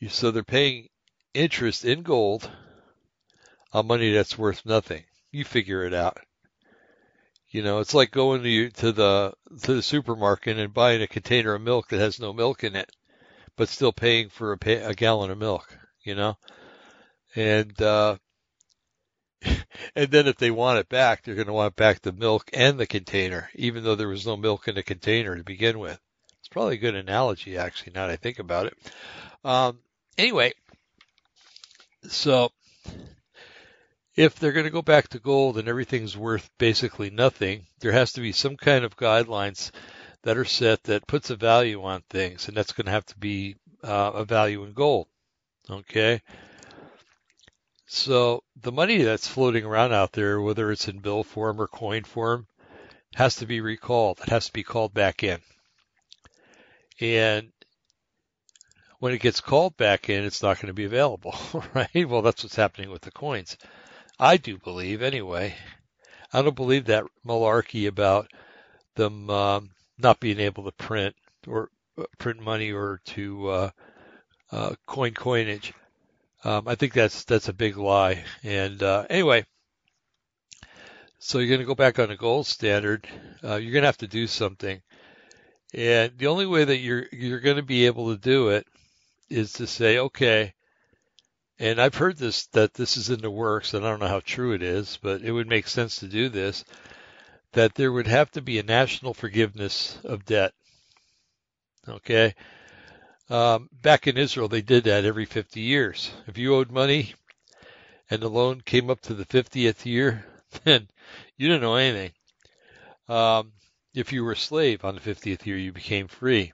so 0.09 0.33
they're 0.33 0.43
paying 0.43 0.89
interest 1.33 1.85
in 1.85 2.03
gold 2.03 2.51
on 3.73 3.87
money 3.87 4.13
that's 4.13 4.37
worth 4.37 4.67
nothing. 4.67 5.05
You 5.31 5.45
figure 5.45 5.85
it 5.85 5.95
out. 5.95 6.19
You 7.51 7.63
know, 7.63 7.79
it's 7.81 7.95
like 7.95 8.11
going 8.11 8.43
to 8.43 8.71
to 8.71 8.93
the 8.93 9.33
to 9.63 9.75
the 9.75 9.83
supermarket 9.83 10.59
and 10.59 10.75
buying 10.75 11.03
a 11.03 11.07
container 11.07 11.55
of 11.55 11.63
milk 11.63 11.89
that 11.89 12.01
has 12.01 12.21
no 12.21 12.33
milk 12.33 12.63
in 12.63 12.77
it, 12.77 12.91
but 13.57 13.69
still 13.69 13.93
paying 13.93 14.29
for 14.29 14.53
a, 14.53 14.59
pay, 14.59 14.77
a 14.77 14.95
gallon 14.95 15.31
of 15.31 15.39
milk. 15.39 15.77
You 16.03 16.15
know, 16.15 16.39
and 17.35 17.81
uh, 17.81 18.17
and 19.95 20.11
then 20.11 20.27
if 20.27 20.37
they 20.37 20.51
want 20.51 20.79
it 20.79 20.89
back, 20.89 21.23
they're 21.23 21.35
going 21.35 21.47
to 21.47 21.53
want 21.53 21.77
back 21.77 22.03
the 22.03 22.13
milk 22.13 22.51
and 22.53 22.79
the 22.79 22.87
container, 22.87 23.51
even 23.55 23.85
though 23.85 23.95
there 23.95 24.09
was 24.09 24.27
no 24.27 24.37
milk 24.37 24.69
in 24.69 24.75
the 24.75 24.83
container 24.83 25.37
to 25.37 25.45
begin 25.45 25.79
with. 25.79 25.99
It's 26.41 26.49
probably 26.49 26.75
a 26.75 26.79
good 26.79 26.95
analogy, 26.95 27.57
actually, 27.57 27.93
now 27.95 28.07
that 28.07 28.13
I 28.13 28.17
think 28.17 28.39
about 28.39 28.67
it. 28.67 28.75
Um, 29.45 29.79
anyway, 30.17 30.53
so 32.09 32.51
if 34.19 34.35
they're 34.35 34.51
going 34.51 34.65
to 34.65 34.71
go 34.71 34.83
back 34.83 35.07
to 35.07 35.21
gold 35.21 35.59
and 35.59 35.69
everything's 35.69 36.17
worth 36.17 36.51
basically 36.59 37.09
nothing, 37.09 37.65
there 37.79 37.93
has 37.93 38.13
to 38.13 38.21
be 38.21 38.33
some 38.33 38.57
kind 38.57 38.85
of 38.85 38.97
guidelines 38.97 39.71
that 40.23 40.37
are 40.37 40.45
set 40.45 40.83
that 40.83 41.07
puts 41.07 41.31
a 41.31 41.37
value 41.37 41.85
on 41.85 42.03
things, 42.11 42.49
and 42.49 42.57
that's 42.57 42.73
going 42.73 42.87
to 42.87 42.91
have 42.91 43.07
to 43.07 43.17
be 43.17 43.55
uh, 43.85 44.11
a 44.15 44.25
value 44.25 44.65
in 44.65 44.73
gold. 44.73 45.07
Okay. 45.71 46.21
So 47.87 48.43
the 48.61 48.73
money 48.73 49.03
that's 49.03 49.29
floating 49.29 49.65
around 49.65 49.93
out 49.93 50.11
there, 50.11 50.41
whether 50.41 50.73
it's 50.73 50.89
in 50.89 50.99
bill 50.99 51.23
form 51.23 51.61
or 51.61 51.69
coin 51.69 52.03
form, 52.03 52.49
has 53.15 53.37
to 53.37 53.47
be 53.47 53.61
recalled. 53.61 54.19
It 54.19 54.31
has 54.31 54.47
to 54.47 54.53
be 54.53 54.65
called 54.65 54.93
back 54.93 55.23
in. 55.23 55.39
And 57.01 57.53
when 58.99 59.13
it 59.13 59.21
gets 59.21 59.41
called 59.41 59.77
back 59.77 60.11
in, 60.11 60.25
it's 60.25 60.43
not 60.43 60.57
going 60.57 60.67
to 60.67 60.73
be 60.75 60.87
available, 60.87 61.37
right? 61.73 62.09
Well, 62.09 62.23
that's 62.23 62.43
what's 62.43 62.57
happening 62.57 62.91
with 62.91 63.03
the 63.03 63.13
coins. 63.13 63.57
I 64.19 64.37
do 64.37 64.59
believe, 64.59 65.03
anyway. 65.03 65.55
I 66.33 66.43
don't 66.43 66.57
believe 66.57 66.87
that 66.87 67.05
malarkey 67.27 67.87
about 67.87 68.31
them 68.97 69.31
um, 69.31 69.71
not 69.97 70.21
being 70.21 70.41
able 70.41 70.65
to 70.65 70.73
print 70.73 71.15
or 71.47 71.71
uh, 71.97 72.05
print 72.19 72.41
money 72.41 72.73
or 72.73 73.01
to 73.07 73.49
uh, 73.49 73.71
uh, 74.53 74.75
coin 74.87 75.15
coinage. 75.15 75.73
Um, 76.45 76.69
I 76.69 76.75
think 76.75 76.93
that's 76.93 77.25
that's 77.25 77.49
a 77.49 77.53
big 77.53 77.77
lie. 77.77 78.25
And 78.43 78.83
uh, 78.83 79.07
anyway, 79.09 79.45
so 81.19 81.39
you're 81.39 81.49
going 81.49 81.61
to 81.61 81.67
go 81.67 81.75
back 81.75 81.99
on 81.99 82.11
a 82.11 82.17
gold 82.17 82.47
standard. 82.47 83.09
Uh, 83.43 83.57
you're 83.57 83.73
going 83.73 83.83
to 83.83 83.89
have 83.89 83.99
to 83.99 84.07
do 84.07 84.27
something, 84.27 84.81
and 85.75 86.13
the 86.19 86.27
only 86.27 86.47
way 86.47 86.65
that 86.65 86.79
you're 86.79 87.07
you're 87.13 87.41
going 87.41 87.57
to 87.57 87.63
be 87.63 87.87
able 87.87 88.15
to 88.15 88.21
do 88.21 88.51
it 88.51 88.67
is 89.31 89.55
to 89.55 89.67
say, 89.67 89.99
okay, 89.99 90.55
and 91.59 91.81
I've 91.81 91.95
heard 91.95 92.17
this 92.17 92.47
that 92.49 92.75
this 92.75 92.97
is 92.97 93.11
in 93.11 93.21
the 93.21 93.31
works, 93.31 93.75
and 93.75 93.85
I 93.85 93.91
don't 93.91 94.01
know 94.01 94.09
how 94.09 94.21
true 94.21 94.53
it 94.53 94.63
is, 94.63 94.99
but 95.03 95.23
it 95.23 95.33
would 95.33 95.49
make 95.49 95.67
sense 95.67 95.97
to 95.97 96.07
do 96.07 96.29
this. 96.29 96.65
That 97.53 97.75
there 97.75 97.91
would 97.91 98.07
have 98.07 98.31
to 98.33 98.43
be 98.43 98.59
a 98.59 98.63
national 98.63 99.15
forgiveness 99.15 99.99
of 100.05 100.25
debt. 100.25 100.53
Okay. 101.89 102.35
Um, 103.31 103.69
back 103.73 104.07
in 104.07 104.17
Israel, 104.17 104.49
they 104.49 104.63
did 104.63 104.85
that 104.85 105.05
every 105.05 105.25
50 105.25 105.61
years. 105.61 106.11
If 106.27 106.39
you 106.39 106.55
owed 106.55 106.71
money 106.71 107.15
and 108.11 108.23
the 108.23 108.29
loan 108.29 108.61
came 108.61 108.91
up 108.91 109.01
to 109.03 109.15
the 109.15 109.27
50th 109.27 109.85
year, 109.85 110.25
then 110.65 110.89
you 111.37 111.49
didn't 111.49 111.63
know 111.63 111.75
anything. 111.75 112.13
Um, 113.09 113.53
if 113.95 114.13
you 114.13 114.25
were 114.25 114.33
a 114.33 114.37
slave 114.37 114.85
on 114.85 114.95
the 114.95 115.01
50th 115.01 115.45
year, 115.47 115.57
you 115.57 115.73
became 115.73 116.09
free. 116.09 116.53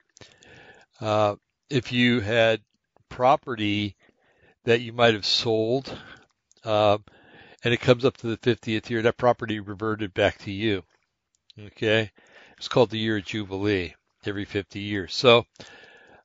Uh, 1.00 1.36
if 1.68 1.92
you 1.92 2.20
had 2.20 2.60
property 3.08 3.96
that 4.64 4.80
you 4.80 4.92
might 4.92 5.14
have 5.14 5.26
sold, 5.26 5.96
uh, 6.64 6.98
and 7.62 7.74
it 7.74 7.80
comes 7.80 8.04
up 8.04 8.16
to 8.18 8.26
the 8.26 8.36
50th 8.36 8.90
year, 8.90 9.02
that 9.02 9.16
property 9.16 9.60
reverted 9.60 10.12
back 10.14 10.38
to 10.38 10.50
you. 10.50 10.82
Okay, 11.58 12.10
it's 12.56 12.68
called 12.68 12.90
the 12.90 12.98
year 12.98 13.18
of 13.18 13.24
jubilee 13.24 13.94
every 14.26 14.44
50 14.44 14.80
years. 14.80 15.14
So 15.14 15.46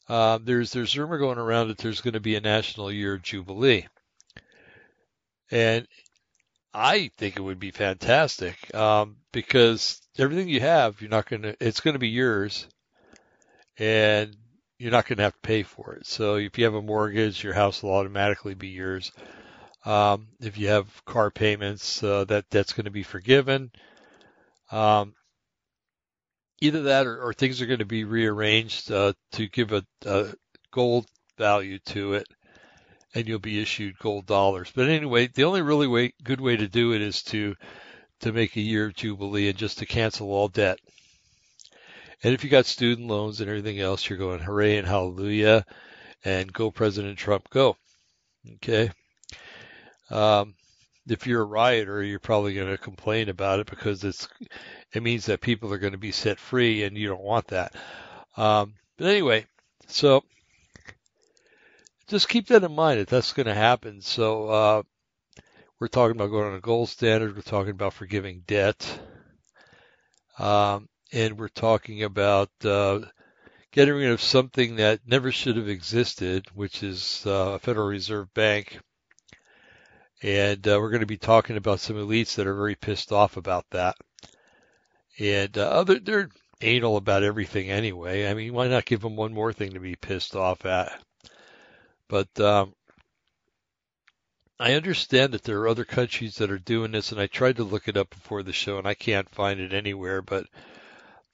uh, 0.08 0.39
there's 0.41 0.71
there's 0.71 0.97
rumor 0.97 1.19
going 1.19 1.38
around 1.38 1.67
that 1.67 1.78
there's 1.78 2.02
going 2.02 2.15
to 2.15 2.19
be 2.19 2.36
a 2.36 2.41
national 2.41 2.91
year 2.91 3.13
of 3.13 3.21
jubilee, 3.21 3.88
and 5.52 5.88
I 6.73 7.12
think 7.17 7.38
it 7.38 7.41
would 7.41 7.60
be 7.60 7.71
fantastic 7.71 8.73
um, 8.75 9.17
because 9.32 10.02
everything 10.17 10.49
you 10.49 10.62
have, 10.62 11.02
you're 11.02 11.10
not 11.10 11.30
going 11.30 11.43
to. 11.43 11.56
It's 11.60 11.82
going 11.82 11.93
to 11.93 11.99
be 11.99 12.10
yours, 12.10 12.67
and 13.78 14.36
you're 14.80 14.92
not 14.92 15.06
going 15.06 15.18
to 15.18 15.24
have 15.24 15.34
to 15.34 15.39
pay 15.39 15.62
for 15.62 15.94
it. 15.94 16.08
So 16.08 16.36
if 16.36 16.58
you 16.58 16.63
have 16.63 16.74
a 16.74 16.82
mortgage, 16.82 17.44
your 17.44 17.54
house 17.54 17.84
will 17.84 17.94
automatically 17.94 18.54
be 18.56 18.70
yours. 18.70 19.12
Um, 19.86 20.30
if 20.39 20.58
you 20.58 20.70
have 20.70 21.06
car 21.06 21.30
payments, 21.30 22.02
uh, 22.02 22.24
that 22.26 22.50
that's 22.50 22.74
going 22.74 22.86
to 22.86 22.92
be 22.92 23.04
forgiven. 23.04 23.72
Um, 24.72 25.13
either 26.62 26.84
that 26.84 27.08
or, 27.08 27.22
or, 27.22 27.34
things 27.34 27.62
are 27.62 27.65
going 27.65 27.80
to 27.80 27.86
be 27.86 28.04
rearranged 28.04 28.92
uh, 28.92 29.13
to 29.34 29.48
give 29.48 29.72
a, 29.72 29.84
a, 30.06 30.34
gold 30.72 31.08
value 31.38 31.80
to 31.80 32.13
it, 32.13 32.28
and 33.15 33.28
you'll 33.28 33.39
be 33.39 33.62
issued 33.62 33.98
gold 33.98 34.26
dollars. 34.26 34.72
But 34.74 34.89
anyway, 34.89 35.28
the 35.28 35.46
only 35.46 35.62
really 35.62 35.88
way, 35.88 36.13
good 36.24 36.39
way 36.39 36.56
to 36.58 36.68
do 36.68 36.94
it 36.94 37.02
is 37.02 37.24
to 37.24 37.56
to 38.22 38.32
make 38.34 38.56
a 38.56 38.62
year 38.62 38.88
of 38.88 38.96
jubilee 38.96 39.48
and 39.48 39.58
just 39.58 39.80
to 39.80 39.86
cancel 39.86 40.32
all 40.32 40.50
debt. 40.50 40.80
And 42.23 42.34
if 42.34 42.43
you 42.43 42.49
got 42.49 42.65
student 42.65 43.08
loans 43.08 43.39
and 43.39 43.49
everything 43.49 43.79
else, 43.79 44.10
you're 44.10 44.19
going 44.19 44.39
hooray 44.39 44.77
and 44.77 44.88
hallelujah 44.88 45.65
and 46.25 46.51
go 46.51 46.71
President 46.71 47.17
Trump, 47.17 47.49
go. 47.49 47.77
Okay. 48.55 48.91
Um, 50.10 50.55
if 51.08 51.27
you're 51.27 51.41
a 51.41 51.45
rioter, 51.45 52.03
you're 52.03 52.19
probably 52.19 52.53
going 52.53 52.69
to 52.69 52.77
complain 52.77 53.29
about 53.29 53.60
it 53.60 53.67
because 53.67 54.03
it's 54.03 54.27
it 54.93 55.03
means 55.03 55.25
that 55.25 55.41
people 55.41 55.73
are 55.73 55.79
going 55.79 55.93
to 55.93 55.99
be 55.99 56.12
set 56.12 56.39
free, 56.39 56.84
and 56.84 56.97
you 56.97 57.08
don't 57.08 57.21
want 57.21 57.47
that. 57.47 57.73
Um, 58.38 58.73
but 58.97 59.08
anyway, 59.08 59.45
so 59.88 60.23
just 62.08 62.29
keep 62.29 62.47
that 62.47 62.63
in 62.63 62.73
mind 62.73 62.99
that 62.99 63.08
that's 63.08 63.34
going 63.34 63.47
to 63.47 63.53
happen. 63.53 64.01
So 64.01 64.47
uh, 64.49 64.84
we're 65.79 65.88
talking 65.88 66.15
about 66.15 66.32
going 66.32 66.47
on 66.47 66.55
a 66.55 66.62
gold 66.62 66.89
standard. 66.89 67.36
We're 67.36 67.41
talking 67.41 67.71
about 67.71 67.93
forgiving 67.93 68.43
debt. 68.45 68.99
Um, 70.38 70.89
and 71.12 71.38
we're 71.38 71.48
talking 71.48 72.04
about 72.04 72.50
uh, 72.63 73.00
getting 73.72 73.95
rid 73.95 74.12
of 74.12 74.22
something 74.22 74.76
that 74.76 75.02
never 75.08 75.32
should 75.32 75.58
have 75.58 75.69
existed, 75.69 76.45
which 76.54 76.84
is 76.84 77.24
uh, 77.26 77.54
a 77.56 77.60
Federal 77.60 77.88
Reserve 77.88 78.34
Bank. 78.34 78.80
And 80.22 80.67
uh, 80.67 80.78
we're 80.80 80.89
going 80.89 81.00
to 81.00 81.06
be 81.06 81.17
talking 81.17 81.58
about 81.58 81.80
some 81.80 81.95
elites 81.95 82.36
that 82.36 82.48
are 82.48 82.56
very 82.56 82.76
pissed 82.76 83.12
off 83.12 83.38
about 83.38 83.65
that. 83.72 83.95
And 85.17 85.58
uh, 85.58 85.84
they're, 85.84 86.00
they're 86.00 86.30
anal 86.62 86.98
about 86.98 87.24
everything 87.24 87.69
anyway. 87.69 88.28
I 88.30 88.34
mean, 88.34 88.54
why 88.54 88.67
not 88.67 88.86
give 88.86 89.02
them 89.02 89.15
one 89.15 89.34
more 89.34 89.54
thing 89.54 89.72
to 89.72 89.80
be 89.80 89.95
pissed 89.95 90.36
off 90.36 90.65
at? 90.65 90.91
But 92.10 92.39
um, 92.39 92.74
I 94.60 94.74
understand 94.74 95.34
that 95.34 95.43
there 95.43 95.60
are 95.62 95.67
other 95.67 95.86
countries 95.86 96.36
that 96.36 96.52
are 96.52 96.60
doing 96.60 96.91
this, 96.91 97.12
and 97.12 97.22
I 97.22 97.28
tried 97.28 97.58
to 97.58 97.63
look 97.63 97.88
it 97.88 97.95
up 97.95 98.10
before 98.10 98.43
the 98.43 98.52
show, 98.52 98.78
and 98.78 98.88
I 98.88 98.93
can't 98.93 99.30
find 99.30 99.60
it 99.60 99.74
anywhere. 99.74 100.22
But 100.22 100.48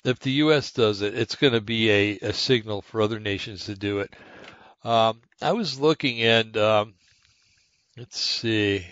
if 0.05 0.19
the 0.19 0.31
U.S. 0.31 0.71
does 0.71 1.01
it, 1.01 1.17
it's 1.17 1.35
going 1.35 1.53
to 1.53 1.61
be 1.61 1.89
a, 1.89 2.19
a 2.29 2.33
signal 2.33 2.81
for 2.81 3.01
other 3.01 3.19
nations 3.19 3.65
to 3.65 3.75
do 3.75 3.99
it. 3.99 4.13
Um, 4.83 5.21
I 5.41 5.53
was 5.53 5.79
looking 5.79 6.21
and 6.21 6.55
um, 6.57 6.93
let's 7.97 8.19
see, 8.19 8.85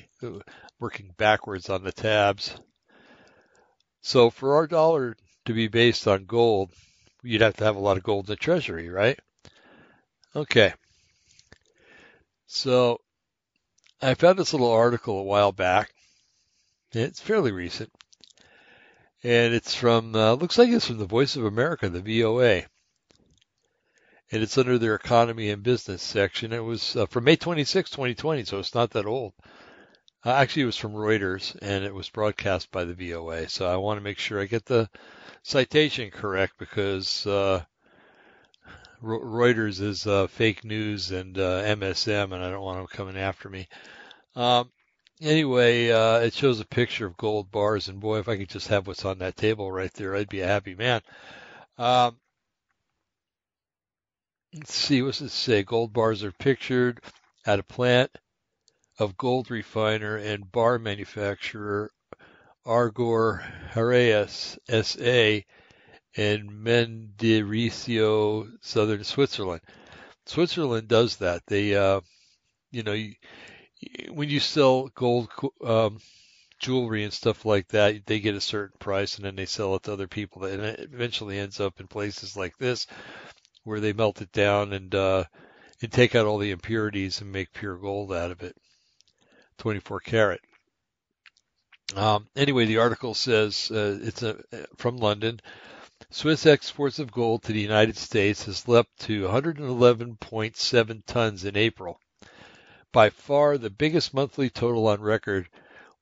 working 0.80 1.14
backwards 1.16 1.70
on 1.70 1.84
the 1.84 1.92
tabs. 1.92 2.56
So 4.02 4.32
for 4.32 4.56
our 4.56 4.66
dollar 4.66 5.16
to 5.46 5.54
be 5.54 5.68
based 5.68 6.08
on 6.08 6.26
gold, 6.26 6.72
you'd 7.22 7.42
have 7.42 7.58
to 7.58 7.64
have 7.64 7.76
a 7.76 7.80
lot 7.80 7.98
of 7.98 8.04
gold 8.04 8.26
in 8.26 8.32
the 8.32 8.36
treasury, 8.36 8.90
right? 8.90 9.20
Okay. 10.36 10.74
So 12.48 13.00
I 14.02 14.16
found 14.16 14.40
this 14.40 14.54
little 14.54 14.72
article 14.72 15.20
a 15.20 15.24
while 15.24 15.52
back. 15.52 15.94
It's 16.92 17.22
fairly 17.22 17.52
recent 17.52 17.92
and 19.24 19.54
it's 19.54 19.74
from 19.74 20.16
uh, 20.16 20.34
looks 20.34 20.58
like 20.58 20.70
it's 20.70 20.88
from 20.88 20.98
the 20.98 21.06
Voice 21.06 21.36
of 21.36 21.46
America, 21.46 21.90
the 21.90 22.02
VOA, 22.02 22.64
and 24.32 24.44
it's 24.44 24.58
under 24.58 24.78
their 24.78 24.96
economy 24.96 25.50
and 25.50 25.64
business 25.64 26.02
section. 26.02 26.52
It 26.52 26.64
was 26.64 26.96
uh, 26.96 27.06
from 27.06 27.24
May 27.24 27.36
26, 27.36 27.90
2020, 27.92 28.46
so 28.46 28.60
it's 28.60 28.76
not 28.76 28.92
that 28.92 29.06
old. 29.06 29.34
Uh, 30.26 30.32
actually, 30.32 30.64
it 30.64 30.68
was 30.68 30.78
from 30.78 30.94
Reuters, 30.94 31.56
and 31.62 31.84
it 31.84 31.94
was 31.94 32.10
broadcast 32.10 32.72
by 32.72 32.86
the 32.86 32.94
VOA. 32.94 33.50
So 33.50 33.68
I 33.68 33.78
want 33.78 33.98
to 33.98 34.04
make 34.04 34.18
sure 34.18 34.42
I 34.42 34.46
get 34.46 34.66
the 34.66 34.90
citation 35.44 36.12
correct 36.12 36.54
because 36.58 37.28
uh, 37.28 37.64
Reuters 39.02 39.82
is 39.82 40.08
uh, 40.08 40.28
fake 40.28 40.64
news 40.64 41.12
and 41.12 41.38
uh, 41.38 41.64
MSM, 41.64 42.34
and 42.34 42.36
I 42.36 42.50
don't 42.50 42.64
want 42.64 42.78
them 42.78 42.88
coming 42.88 43.18
after 43.18 43.50
me. 43.50 43.68
Um, 44.36 44.72
anyway, 45.24 45.90
uh, 45.90 46.20
it 46.20 46.34
shows 46.34 46.60
a 46.60 46.66
picture 46.66 47.06
of 47.06 47.18
gold 47.18 47.50
bars, 47.52 47.88
and 47.88 48.00
boy, 48.00 48.20
if 48.20 48.28
I 48.28 48.38
could 48.38 48.50
just 48.50 48.68
have 48.68 48.86
what's 48.88 49.06
on 49.06 49.20
that 49.20 49.38
table 49.38 49.72
right 49.72 49.94
there, 49.94 50.16
I'd 50.16 50.30
be 50.30 50.42
a 50.42 50.48
happy 50.48 50.76
man. 50.76 51.02
Um, 51.78 52.18
let's 54.54 54.74
see, 54.74 55.02
what's 55.02 55.22
it 55.22 55.30
say? 55.30 55.64
Gold 55.64 55.94
bars 55.94 56.24
are 56.24 56.32
pictured 56.32 57.02
at 57.46 57.60
a 57.60 57.64
plant 57.64 58.12
of 59.00 59.18
gold 59.18 59.50
refiner 59.50 60.18
and 60.18 60.52
bar 60.52 60.78
manufacturer 60.78 61.90
Argor 62.66 63.44
Heraeus 63.72 64.58
SA 64.70 65.42
in 66.16 66.64
Mendrisio, 66.64 68.48
southern 68.62 69.04
Switzerland. 69.04 69.62
Switzerland 70.26 70.88
does 70.88 71.18
that. 71.18 71.42
They, 71.48 71.76
uh, 71.76 72.02
you 72.72 72.84
know, 72.84 72.94
you, 72.94 73.14
when 74.10 74.30
you 74.30 74.40
sell 74.40 74.90
gold 74.96 75.30
um, 75.64 76.00
jewelry 76.60 77.04
and 77.04 77.14
stuff 77.14 77.46
like 77.46 77.68
that, 77.70 78.06
they 78.06 78.20
get 78.20 78.36
a 78.36 78.42
certain 78.42 78.78
price 78.80 79.18
and 79.18 79.26
then 79.26 79.36
they 79.36 79.46
sell 79.46 79.76
it 79.76 79.84
to 79.84 79.94
other 79.94 80.08
people, 80.08 80.46
and 80.46 80.62
it 80.62 80.90
eventually 80.94 81.38
ends 81.38 81.60
up 81.60 81.80
in 81.80 81.88
places 81.88 82.38
like 82.38 82.58
this 82.58 82.88
where 83.64 83.80
they 83.80 83.94
melt 83.94 84.22
it 84.22 84.32
down 84.32 84.74
and 84.74 84.94
uh, 84.94 85.24
and 85.82 85.92
take 85.92 86.16
out 86.16 86.26
all 86.26 86.38
the 86.38 86.52
impurities 86.52 87.22
and 87.22 87.32
make 87.32 87.54
pure 87.54 87.78
gold 87.78 88.14
out 88.14 88.32
of 88.32 88.42
it, 88.44 88.56
24 89.58 90.00
karat. 90.02 90.42
Um, 91.96 92.28
anyway, 92.36 92.66
the 92.66 92.78
article 92.78 93.14
says 93.14 93.70
uh, 93.72 94.00
it's 94.02 94.24
a, 94.24 94.38
from 94.78 94.98
London. 94.98 95.40
Swiss 96.10 96.46
exports 96.46 97.00
of 97.00 97.12
gold 97.12 97.44
to 97.44 97.54
the 97.54 97.62
United 97.62 97.98
States 97.98 98.46
has 98.46 98.68
leapt 98.68 99.00
to 99.02 99.24
111.7 99.24 101.06
tons 101.06 101.46
in 101.46 101.58
April, 101.58 102.00
by 102.94 103.10
far 103.10 103.58
the 103.58 103.72
biggest 103.72 104.14
monthly 104.14 104.52
total 104.52 104.88
on 104.88 105.02
record, 105.02 105.50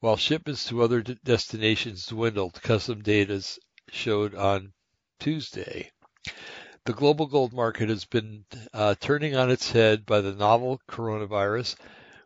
while 0.01 0.17
shipments 0.17 0.65
to 0.65 0.83
other 0.83 1.01
destinations 1.01 2.05
dwindled, 2.05 2.61
custom 2.61 3.01
data 3.01 3.41
showed 3.89 4.35
on 4.35 4.73
Tuesday. 5.17 5.89
The 6.83 6.93
global 6.93 7.27
gold 7.27 7.53
market 7.53 7.87
has 7.87 8.03
been 8.03 8.43
uh, 8.73 8.95
turning 8.99 9.37
on 9.37 9.49
its 9.49 9.71
head 9.71 10.05
by 10.05 10.19
the 10.19 10.33
novel 10.33 10.81
coronavirus, 10.89 11.75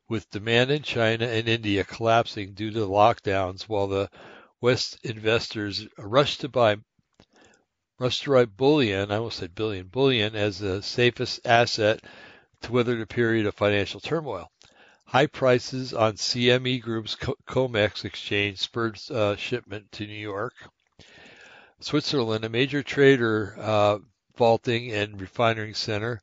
with 0.09 0.29
demand 0.31 0.71
in 0.71 0.81
China 0.81 1.27
and 1.27 1.47
India 1.47 1.83
collapsing 1.83 2.53
due 2.53 2.71
to 2.71 2.79
lockdowns, 2.87 3.69
while 3.69 3.87
the 3.87 4.09
West 4.61 4.97
investors 5.03 5.85
rush 5.97 6.39
to 6.39 6.49
buy 6.49 6.77
rush 7.99 8.21
to 8.21 8.31
buy 8.31 8.45
bullion. 8.45 9.11
I 9.11 9.17
almost 9.17 9.37
said 9.37 9.53
billion 9.53 9.87
bullion 9.89 10.35
as 10.35 10.57
the 10.57 10.81
safest 10.81 11.45
asset 11.45 12.03
to 12.61 12.71
weather 12.71 12.95
the 12.95 13.05
period 13.05 13.45
of 13.45 13.53
financial 13.53 13.99
turmoil. 13.99 14.49
High 15.15 15.27
prices 15.27 15.93
on 15.93 16.15
CME 16.15 16.81
Group's 16.81 17.15
COMEX 17.15 18.03
exchange 18.03 18.57
spurred 18.57 18.99
uh, 19.09 19.37
shipment 19.37 19.89
to 19.93 20.05
New 20.05 20.11
York. 20.11 20.53
Switzerland, 21.79 22.43
a 22.43 22.49
major 22.49 22.83
trader, 22.83 23.55
uh, 23.57 23.99
vaulting 24.35 24.91
and 24.91 25.21
refining 25.21 25.73
center 25.73 26.21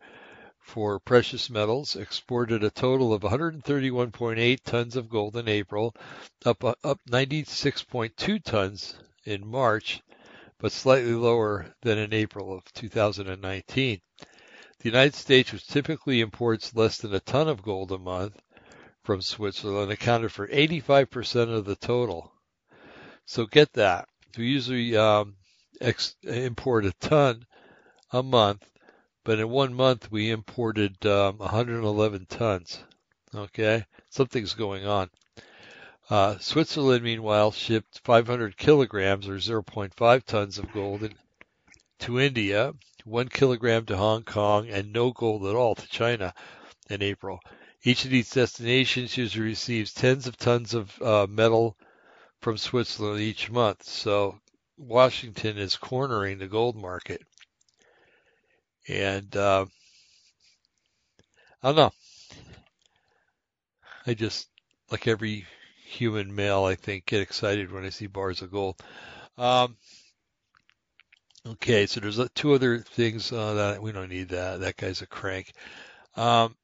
for 0.60 1.00
precious 1.00 1.48
metals, 1.48 1.96
exported 1.96 2.62
a 2.62 2.70
total 2.70 3.14
of 3.14 3.22
131.8 3.22 4.62
tons 4.62 4.94
of 4.94 5.08
gold 5.08 5.38
in 5.38 5.48
April, 5.48 5.96
up 6.44 6.62
uh, 6.62 6.74
up 6.84 7.00
96.2 7.08 8.44
tons 8.44 8.94
in 9.24 9.46
March, 9.46 10.02
but 10.58 10.70
slightly 10.70 11.14
lower 11.14 11.74
than 11.80 11.96
in 11.96 12.12
April 12.12 12.54
of 12.54 12.70
2019. 12.74 14.02
The 14.18 14.84
United 14.84 15.14
States, 15.14 15.50
which 15.50 15.66
typically 15.66 16.20
imports 16.20 16.74
less 16.74 16.98
than 16.98 17.14
a 17.14 17.20
ton 17.20 17.48
of 17.48 17.62
gold 17.62 17.90
a 17.90 17.96
month 17.96 18.38
from 19.02 19.20
Switzerland, 19.20 19.90
accounted 19.90 20.32
for 20.32 20.46
85% 20.46 21.54
of 21.54 21.64
the 21.64 21.76
total. 21.76 22.32
So 23.24 23.46
get 23.46 23.72
that. 23.74 24.08
We 24.36 24.46
usually 24.46 24.96
um, 24.96 25.36
ex- 25.80 26.16
import 26.22 26.86
a 26.86 26.92
ton 26.92 27.46
a 28.12 28.22
month, 28.22 28.68
but 29.24 29.38
in 29.38 29.48
one 29.48 29.74
month 29.74 30.10
we 30.10 30.30
imported 30.30 31.04
um, 31.06 31.38
111 31.38 32.26
tons. 32.26 32.84
Okay, 33.34 33.84
something's 34.10 34.54
going 34.54 34.86
on. 34.86 35.10
Uh, 36.10 36.36
Switzerland, 36.38 37.02
meanwhile, 37.02 37.52
shipped 37.52 38.00
500 38.04 38.56
kilograms 38.56 39.28
or 39.28 39.36
0.5 39.36 40.24
tons 40.24 40.58
of 40.58 40.70
gold 40.72 41.02
in, 41.02 41.14
to 42.00 42.20
India, 42.20 42.74
one 43.04 43.28
kilogram 43.28 43.86
to 43.86 43.96
Hong 43.96 44.22
Kong, 44.22 44.68
and 44.68 44.92
no 44.92 45.12
gold 45.12 45.46
at 45.46 45.54
all 45.54 45.74
to 45.74 45.88
China 45.88 46.34
in 46.90 47.02
April. 47.02 47.40
Each 47.84 48.04
of 48.04 48.10
these 48.10 48.30
destinations 48.30 49.16
usually 49.16 49.44
receives 49.44 49.92
tens 49.92 50.26
of 50.26 50.36
tons 50.36 50.74
of 50.74 51.02
uh, 51.02 51.26
metal 51.28 51.76
from 52.40 52.56
Switzerland 52.56 53.20
each 53.20 53.50
month. 53.50 53.82
So 53.84 54.38
Washington 54.76 55.58
is 55.58 55.76
cornering 55.76 56.38
the 56.38 56.46
gold 56.46 56.76
market. 56.76 57.22
And 58.88 59.34
uh, 59.36 59.66
I 61.62 61.68
don't 61.68 61.76
know. 61.76 61.92
I 64.06 64.14
just, 64.14 64.48
like 64.90 65.06
every 65.06 65.46
human 65.84 66.34
male, 66.34 66.64
I 66.64 66.74
think, 66.74 67.06
get 67.06 67.20
excited 67.20 67.70
when 67.70 67.84
I 67.84 67.90
see 67.90 68.06
bars 68.06 68.42
of 68.42 68.50
gold. 68.50 68.80
Um, 69.38 69.76
okay, 71.46 71.86
so 71.86 72.00
there's 72.00 72.20
two 72.34 72.54
other 72.54 72.78
things 72.78 73.32
uh, 73.32 73.54
that 73.54 73.82
we 73.82 73.92
don't 73.92 74.10
need 74.10 74.30
that. 74.30 74.60
That 74.60 74.76
guy's 74.76 75.02
a 75.02 75.06
crank. 75.06 75.52
Um, 76.16 76.56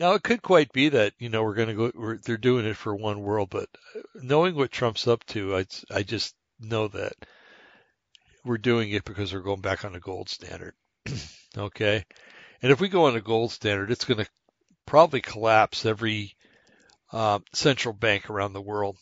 now 0.00 0.12
it 0.14 0.22
could 0.22 0.42
quite 0.42 0.72
be 0.72 0.88
that 0.90 1.12
you 1.18 1.28
know 1.28 1.42
we're 1.42 1.54
going 1.54 1.68
to 1.68 1.74
go. 1.74 1.92
We're, 1.94 2.18
they're 2.18 2.36
doing 2.36 2.66
it 2.66 2.76
for 2.76 2.94
one 2.94 3.20
world, 3.20 3.50
but 3.50 3.68
knowing 4.14 4.54
what 4.54 4.70
Trump's 4.70 5.06
up 5.06 5.24
to, 5.26 5.56
I 5.56 5.66
I 5.90 6.02
just 6.02 6.34
know 6.60 6.88
that 6.88 7.14
we're 8.44 8.58
doing 8.58 8.90
it 8.90 9.04
because 9.04 9.32
we're 9.32 9.40
going 9.40 9.60
back 9.60 9.84
on 9.84 9.92
the 9.92 10.00
gold 10.00 10.28
standard. 10.28 10.74
okay. 11.56 12.04
And 12.62 12.72
if 12.72 12.80
we 12.80 12.88
go 12.88 13.06
on 13.06 13.14
the 13.14 13.20
gold 13.20 13.52
standard, 13.52 13.90
it's 13.90 14.04
going 14.04 14.24
to 14.24 14.30
probably 14.86 15.20
collapse 15.20 15.86
every 15.86 16.36
uh, 17.12 17.40
central 17.52 17.94
bank 17.94 18.28
around 18.30 18.52
the 18.52 18.62
world. 18.62 18.96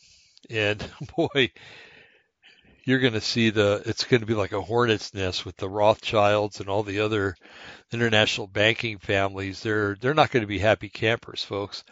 And 0.49 0.85
boy, 1.15 1.51
you're 2.85 2.99
going 2.99 3.13
to 3.13 3.21
see 3.21 3.49
the, 3.49 3.81
it's 3.85 4.03
going 4.03 4.21
to 4.21 4.27
be 4.27 4.33
like 4.33 4.51
a 4.51 4.61
hornet's 4.61 5.13
nest 5.13 5.45
with 5.45 5.55
the 5.57 5.69
Rothschilds 5.69 6.59
and 6.59 6.69
all 6.69 6.83
the 6.83 6.99
other 6.99 7.35
international 7.91 8.47
banking 8.47 8.97
families. 8.97 9.61
They're, 9.61 9.95
they're 9.95 10.13
not 10.13 10.31
going 10.31 10.41
to 10.41 10.47
be 10.47 10.59
happy 10.59 10.89
campers, 10.89 11.43
folks. 11.43 11.83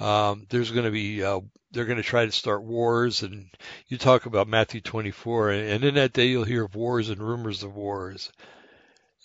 Um, 0.00 0.46
there's 0.50 0.70
going 0.70 0.86
to 0.86 0.90
be 0.90 1.22
uh, 1.22 1.40
they're 1.70 1.84
going 1.84 1.98
to 1.98 2.02
try 2.02 2.24
to 2.24 2.32
start 2.32 2.64
wars, 2.64 3.22
and 3.22 3.48
you 3.86 3.96
talk 3.96 4.26
about 4.26 4.48
Matthew 4.48 4.80
24, 4.80 5.50
and 5.50 5.84
in 5.84 5.94
that 5.94 6.12
day 6.12 6.26
you'll 6.26 6.44
hear 6.44 6.64
of 6.64 6.74
wars 6.74 7.10
and 7.10 7.22
rumors 7.22 7.62
of 7.62 7.74
wars, 7.76 8.32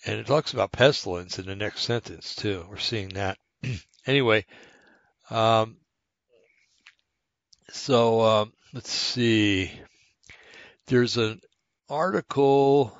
and 0.06 0.18
it 0.18 0.26
talks 0.26 0.52
about 0.52 0.70
pestilence 0.72 1.38
in 1.38 1.46
the 1.46 1.56
next 1.56 1.82
sentence 1.82 2.36
too. 2.36 2.64
We're 2.68 2.78
seeing 2.78 3.10
that 3.10 3.38
anyway. 4.06 4.46
Um, 5.28 5.76
so 7.70 8.20
um, 8.20 8.52
let's 8.72 8.92
see. 8.92 9.72
There's 10.90 11.16
an 11.16 11.40
article 11.88 12.94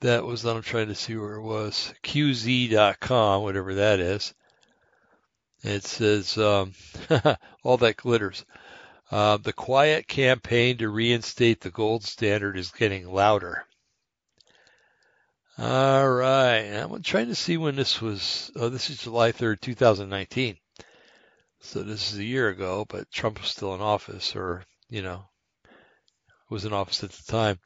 that 0.00 0.24
was 0.24 0.44
I'm 0.44 0.62
trying 0.62 0.88
to 0.88 0.94
see 0.96 1.16
where 1.16 1.34
it 1.34 1.42
was 1.42 1.94
QZ.com, 2.02 3.42
whatever 3.42 3.74
that 3.74 4.00
is 4.00 4.34
it 5.62 5.84
says, 5.84 6.38
um, 6.38 6.72
all 7.64 7.76
that 7.78 7.96
glitters. 7.96 8.44
Uh, 9.10 9.38
the 9.38 9.52
quiet 9.52 10.06
campaign 10.06 10.78
to 10.78 10.88
reinstate 10.88 11.60
the 11.60 11.70
gold 11.70 12.04
standard 12.04 12.56
is 12.56 12.70
getting 12.70 13.10
louder. 13.10 13.64
All 15.58 16.08
right. 16.08 16.60
I'm 16.60 17.02
trying 17.02 17.28
to 17.28 17.34
see 17.34 17.56
when 17.56 17.74
this 17.74 18.00
was. 18.00 18.50
Oh, 18.54 18.68
this 18.68 18.90
is 18.90 19.02
July 19.02 19.32
3rd, 19.32 19.60
2019. 19.60 20.56
So 21.60 21.82
this 21.82 22.12
is 22.12 22.18
a 22.18 22.24
year 22.24 22.48
ago, 22.48 22.86
but 22.88 23.10
Trump 23.10 23.40
was 23.40 23.50
still 23.50 23.74
in 23.74 23.80
office, 23.80 24.36
or, 24.36 24.64
you 24.88 25.02
know, 25.02 25.27
was 26.48 26.64
in 26.64 26.72
office 26.72 27.04
at 27.04 27.10
the 27.10 27.32
time. 27.32 27.58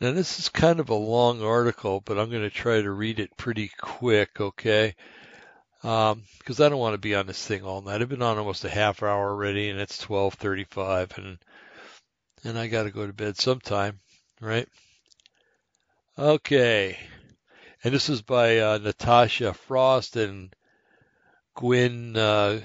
Now, 0.00 0.12
this 0.12 0.38
is 0.38 0.48
kind 0.48 0.80
of 0.80 0.88
a 0.88 0.94
long 0.94 1.42
article, 1.42 2.00
but 2.04 2.18
I'm 2.18 2.30
going 2.30 2.42
to 2.42 2.50
try 2.50 2.80
to 2.80 2.90
read 2.90 3.20
it 3.20 3.36
pretty 3.36 3.70
quick, 3.78 4.40
okay? 4.40 4.94
Um, 5.82 6.22
because 6.38 6.60
I 6.60 6.68
don't 6.68 6.78
want 6.78 6.94
to 6.94 6.98
be 6.98 7.14
on 7.14 7.26
this 7.26 7.46
thing 7.46 7.64
all 7.64 7.82
night. 7.82 8.00
I've 8.00 8.08
been 8.08 8.22
on 8.22 8.38
almost 8.38 8.64
a 8.64 8.70
half 8.70 9.02
hour 9.02 9.28
already, 9.30 9.68
and 9.70 9.80
it's 9.80 9.98
twelve 9.98 10.34
thirty-five, 10.34 11.16
and 11.16 11.38
and 12.44 12.58
I 12.58 12.66
got 12.66 12.82
to 12.82 12.90
go 12.90 13.06
to 13.06 13.12
bed 13.12 13.38
sometime, 13.38 14.00
right? 14.40 14.68
Okay, 16.18 16.98
and 17.82 17.94
this 17.94 18.10
is 18.10 18.20
by 18.20 18.58
uh, 18.58 18.78
Natasha 18.78 19.54
Frost 19.54 20.16
and 20.16 20.54
Gwynn 21.54 22.14
uh, 22.16 22.60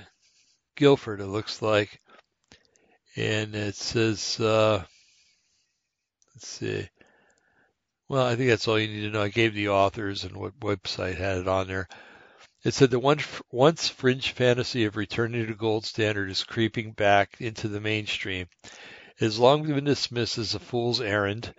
Guilford. 0.75 1.21
It 1.21 1.27
looks 1.27 1.61
like, 1.61 2.01
and 3.15 3.55
it 3.55 3.75
says, 3.75 4.39
uh, 4.41 4.83
let's 6.35 6.47
see. 6.47 6.87
Well, 8.07 8.25
I 8.25 8.35
think 8.35 8.49
that's 8.49 8.67
all 8.67 8.79
you 8.79 8.87
need 8.87 9.01
to 9.01 9.09
know. 9.09 9.23
I 9.23 9.29
gave 9.29 9.53
the 9.53 9.69
authors 9.69 10.25
and 10.25 10.37
what 10.37 10.59
website 10.59 11.15
had 11.15 11.37
it 11.39 11.47
on 11.47 11.67
there. 11.67 11.87
It 12.63 12.73
said 12.73 12.93
one, 12.93 13.19
once 13.51 13.87
fringe 13.87 14.31
fantasy 14.31 14.85
of 14.85 14.95
returning 14.95 15.47
to 15.47 15.53
gold 15.53 15.85
standard 15.85 16.29
is 16.29 16.43
creeping 16.43 16.91
back 16.91 17.37
into 17.39 17.67
the 17.67 17.79
mainstream. 17.79 18.47
It 18.63 18.71
has 19.23 19.39
long 19.39 19.63
been 19.63 19.85
dismissed 19.85 20.37
as 20.37 20.55
a 20.55 20.59
fool's 20.59 20.99
errand, 20.99 21.53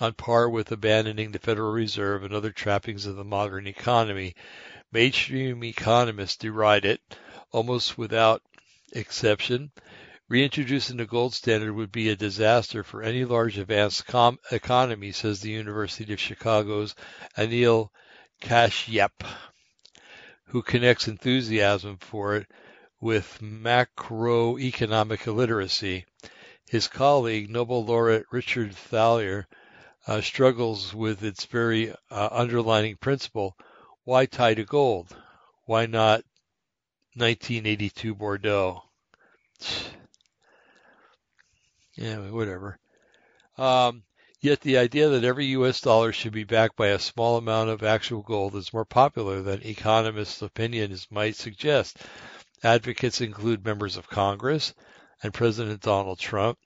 on 0.00 0.14
par 0.14 0.48
with 0.48 0.70
abandoning 0.70 1.32
the 1.32 1.38
Federal 1.38 1.72
Reserve 1.72 2.22
and 2.22 2.34
other 2.34 2.52
trappings 2.52 3.06
of 3.06 3.16
the 3.16 3.24
modern 3.24 3.66
economy. 3.66 4.34
Mainstream 4.92 5.64
economists 5.64 6.36
deride 6.36 6.84
it 6.84 7.00
almost 7.50 7.98
without 7.98 8.42
exception. 8.92 9.70
Reintroducing 10.30 10.98
the 10.98 11.06
gold 11.06 11.32
standard 11.32 11.72
would 11.72 11.90
be 11.90 12.10
a 12.10 12.16
disaster 12.16 12.84
for 12.84 13.02
any 13.02 13.24
large 13.24 13.56
advanced 13.56 14.06
com- 14.06 14.38
economy, 14.52 15.10
says 15.10 15.40
the 15.40 15.50
University 15.50 16.12
of 16.12 16.20
Chicago's 16.20 16.94
Anil 17.38 17.88
Kashyap, 18.42 19.24
who 20.48 20.60
connects 20.60 21.08
enthusiasm 21.08 21.96
for 21.96 22.36
it 22.36 22.46
with 23.00 23.38
macroeconomic 23.40 25.26
illiteracy. 25.26 26.04
His 26.68 26.88
colleague, 26.88 27.48
Nobel 27.48 27.86
laureate 27.86 28.26
Richard 28.30 28.76
Thaler, 28.76 29.48
uh, 30.06 30.20
struggles 30.20 30.94
with 30.94 31.24
its 31.24 31.46
very 31.46 31.94
uh, 32.10 32.28
underlining 32.30 32.96
principle. 32.96 33.56
Why 34.04 34.26
tie 34.26 34.52
to 34.52 34.64
gold? 34.64 35.16
Why 35.64 35.86
not 35.86 36.22
1982 37.14 38.14
Bordeaux? 38.14 38.82
Yeah, 41.98 42.30
whatever. 42.30 42.78
Um, 43.56 44.04
yet 44.40 44.60
the 44.60 44.78
idea 44.78 45.08
that 45.08 45.24
every 45.24 45.46
U.S. 45.46 45.80
dollar 45.80 46.12
should 46.12 46.32
be 46.32 46.44
backed 46.44 46.76
by 46.76 46.88
a 46.88 46.98
small 46.98 47.36
amount 47.36 47.70
of 47.70 47.82
actual 47.82 48.22
gold 48.22 48.54
is 48.54 48.72
more 48.72 48.84
popular 48.84 49.42
than 49.42 49.66
economists' 49.66 50.40
opinions 50.40 51.08
might 51.10 51.34
suggest. 51.34 51.98
Advocates 52.62 53.20
include 53.20 53.64
members 53.64 53.96
of 53.96 54.08
Congress 54.08 54.74
and 55.22 55.34
President 55.34 55.80
Donald 55.80 56.20
Trump. 56.20 56.58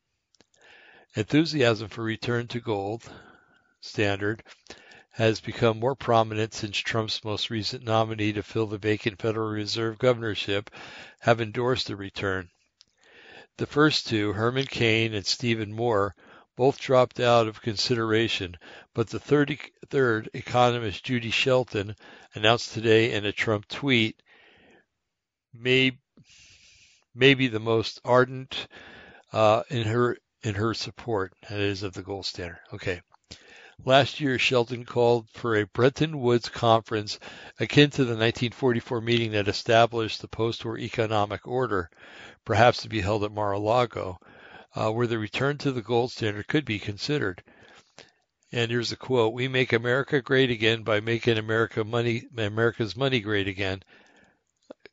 Enthusiasm 1.16 1.88
for 1.88 2.02
return 2.02 2.46
to 2.48 2.60
gold, 2.60 3.10
standard 3.80 4.42
has 5.12 5.40
become 5.40 5.78
more 5.78 5.94
prominent 5.94 6.54
since 6.54 6.76
Trump's 6.78 7.24
most 7.24 7.50
recent 7.50 7.84
nominee 7.84 8.32
to 8.32 8.42
fill 8.42 8.66
the 8.66 8.78
vacant 8.78 9.20
Federal 9.20 9.50
Reserve 9.50 9.98
governorship 9.98 10.70
have 11.20 11.40
endorsed 11.40 11.86
the 11.86 11.96
return. 11.96 12.50
The 13.58 13.66
first 13.66 14.06
two, 14.06 14.32
Herman 14.32 14.66
Cain 14.66 15.14
and 15.14 15.26
Stephen 15.26 15.72
Moore, 15.72 16.14
both 16.56 16.78
dropped 16.78 17.20
out 17.20 17.46
of 17.46 17.62
consideration, 17.62 18.56
but 18.94 19.08
the 19.08 19.18
third, 19.18 19.58
third 19.88 20.30
economist 20.34 21.04
Judy 21.04 21.30
Shelton 21.30 21.94
announced 22.34 22.72
today 22.72 23.12
in 23.12 23.24
a 23.24 23.32
Trump 23.32 23.68
tweet 23.68 24.22
may, 25.54 25.98
may 27.14 27.34
be 27.34 27.48
the 27.48 27.60
most 27.60 28.00
ardent 28.04 28.68
uh, 29.32 29.62
in 29.70 29.84
her 29.84 30.16
in 30.42 30.54
her 30.56 30.74
support, 30.74 31.32
that 31.48 31.60
is 31.60 31.82
of 31.82 31.92
the 31.92 32.02
gold 32.02 32.26
standard. 32.26 32.58
Okay. 32.72 33.00
Last 33.84 34.20
year, 34.20 34.38
Shelton 34.38 34.84
called 34.84 35.28
for 35.30 35.56
a 35.56 35.66
Bretton 35.66 36.20
Woods 36.20 36.48
conference 36.48 37.18
akin 37.58 37.90
to 37.90 38.04
the 38.04 38.14
1944 38.14 39.00
meeting 39.00 39.32
that 39.32 39.48
established 39.48 40.20
the 40.20 40.28
post-war 40.28 40.78
economic 40.78 41.48
order, 41.48 41.90
perhaps 42.44 42.82
to 42.82 42.88
be 42.88 43.00
held 43.00 43.24
at 43.24 43.32
Mar-a-Lago, 43.32 44.20
uh, 44.76 44.92
where 44.92 45.08
the 45.08 45.18
return 45.18 45.58
to 45.58 45.72
the 45.72 45.82
gold 45.82 46.12
standard 46.12 46.46
could 46.46 46.64
be 46.64 46.78
considered. 46.78 47.42
And 48.52 48.70
here's 48.70 48.92
a 48.92 48.96
quote: 48.96 49.32
"We 49.32 49.48
make 49.48 49.72
America 49.72 50.22
great 50.22 50.50
again 50.50 50.84
by 50.84 51.00
making 51.00 51.36
America 51.36 51.82
money, 51.82 52.22
America's 52.36 52.96
money 52.96 53.18
great 53.18 53.48
again." 53.48 53.82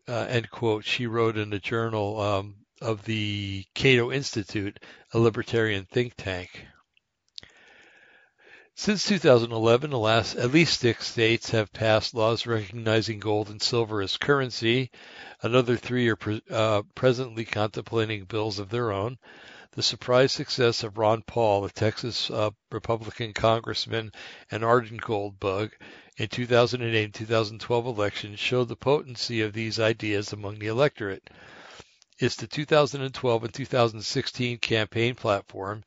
Uh, 0.08 0.26
end 0.28 0.50
quote. 0.50 0.84
She 0.84 1.06
wrote 1.06 1.38
in 1.38 1.52
the 1.52 1.60
journal 1.60 2.20
um, 2.20 2.56
of 2.82 3.06
the 3.06 3.66
Cato 3.76 4.12
Institute, 4.12 4.80
a 5.14 5.20
libertarian 5.20 5.86
think 5.86 6.16
tank. 6.18 6.66
Since 8.82 9.08
2011, 9.08 9.92
last, 9.92 10.38
at 10.38 10.54
least 10.54 10.80
six 10.80 11.10
states 11.10 11.50
have 11.50 11.74
passed 11.74 12.14
laws 12.14 12.46
recognizing 12.46 13.20
gold 13.20 13.50
and 13.50 13.62
silver 13.62 14.02
as 14.02 14.16
currency. 14.16 14.90
Another 15.42 15.76
three 15.76 16.08
are 16.08 16.16
pre- 16.16 16.42
uh, 16.50 16.84
presently 16.96 17.44
contemplating 17.44 18.24
bills 18.24 18.58
of 18.58 18.70
their 18.70 18.94
own. 18.94 19.18
The 19.74 19.84
surprise 19.84 20.32
success 20.32 20.82
of 20.82 20.98
Ron 20.98 21.24
Paul, 21.24 21.64
the 21.64 21.70
Texas 21.72 22.32
uh, 22.32 22.52
Republican 22.72 23.34
congressman 23.34 24.14
and 24.50 24.64
ardent 24.64 25.02
gold 25.02 25.42
bug, 25.42 25.72
in 26.16 26.30
2008 26.30 27.04
and 27.04 27.14
2012 27.14 27.86
elections 27.86 28.40
showed 28.40 28.70
the 28.70 28.78
potency 28.78 29.42
of 29.42 29.52
these 29.52 29.78
ideas 29.78 30.32
among 30.32 30.58
the 30.58 30.68
electorate. 30.68 31.30
It's 32.22 32.36
the 32.36 32.48
2012 32.48 33.44
and 33.46 33.54
2016 33.54 34.58
campaign 34.58 35.16
platform 35.16 35.86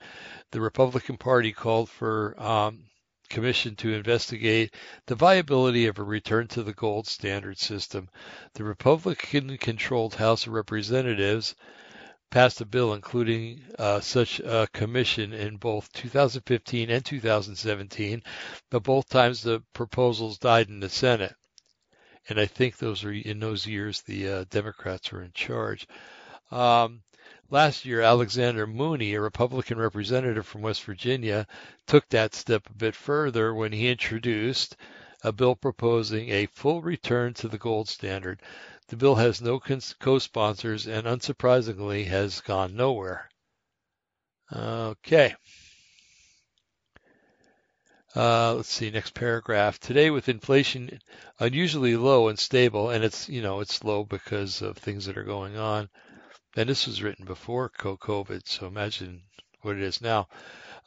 the 0.51 0.63
Republican 0.63 1.19
Party 1.19 1.53
called 1.53 1.91
for 1.91 2.35
um, 2.43 2.85
commission 3.29 3.77
to 3.77 3.93
investigate 3.93 4.75
the 5.07 5.15
viability 5.15 5.87
of 5.89 5.99
a 5.99 6.03
return 6.03 6.49
to 6.49 6.63
the 6.63 6.73
gold 6.73 7.07
standard 7.07 7.59
system. 7.59 8.09
The 8.55 8.65
Republican-controlled 8.65 10.15
House 10.15 10.47
of 10.47 10.55
Representatives 10.55 11.55
passed 12.31 12.63
a 12.63 12.65
bill 12.65 12.95
including 12.95 13.63
uh, 13.79 14.01
such 14.01 14.41
a 14.41 14.67
commission 14.73 15.35
in 15.35 15.59
both 15.59 15.93
2015 15.93 16.89
and 16.89 17.05
2017, 17.05 18.23
but 18.71 18.83
both 18.83 19.07
times 19.11 19.43
the 19.43 19.63
proposals 19.75 20.39
died 20.39 20.71
in 20.71 20.81
the 20.81 20.89
Senate. 20.89 21.35
And 22.29 22.41
I 22.41 22.47
think 22.47 22.79
those 22.79 23.05
are 23.05 23.13
in 23.13 23.41
those 23.41 23.67
years 23.67 24.01
the 24.01 24.29
uh, 24.29 24.45
Democrats 24.49 25.13
were 25.13 25.23
in 25.23 25.33
charge. 25.33 25.87
Um, 26.53 27.03
Last 27.53 27.85
year, 27.85 28.01
Alexander 28.01 28.67
Mooney, 28.67 29.13
a 29.13 29.21
Republican 29.21 29.77
representative 29.79 30.47
from 30.47 30.63
West 30.63 30.85
Virginia, 30.85 31.47
took 31.87 32.09
that 32.09 32.35
step 32.35 32.67
a 32.71 32.73
bit 32.73 32.95
further 32.95 33.53
when 33.53 33.73
he 33.73 33.91
introduced 33.91 34.75
a 35.23 35.33
bill 35.33 35.55
proposing 35.55 36.31
a 36.31 36.47
full 36.47 36.81
return 36.81 37.35
to 37.35 37.49
the 37.49 37.59
gold 37.59 37.91
standard. 37.91 38.41
The 38.89 38.97
bill 38.97 39.17
has 39.17 39.43
no 39.43 39.61
co-sponsors 39.61 40.87
and 40.87 41.07
unsurprisingly 41.07 42.07
has 42.07 42.41
gone 42.41 42.75
nowhere. 42.75 43.29
Okay. 44.51 45.35
Uh, 48.17 48.55
let's 48.55 48.71
see, 48.71 48.91
next 48.91 49.13
paragraph. 49.13 49.79
Today, 49.79 50.09
with 50.09 50.31
inflation 50.31 51.01
unusually 51.39 51.97
low 51.97 52.29
and 52.29 52.39
stable, 52.39 52.89
and 52.89 53.05
it's, 53.05 53.29
you 53.29 53.43
know, 53.43 53.61
it's 53.61 53.85
low 53.85 54.05
because 54.05 54.63
of 54.63 54.79
things 54.79 55.05
that 55.05 55.19
are 55.19 55.23
going 55.23 55.59
on, 55.59 55.91
and 56.57 56.69
this 56.69 56.87
was 56.87 57.03
written 57.03 57.25
before 57.25 57.71
COVID, 57.71 58.47
so 58.47 58.67
imagine 58.67 59.23
what 59.63 59.77
it 59.77 59.83
is 59.83 60.01
now. 60.01 60.29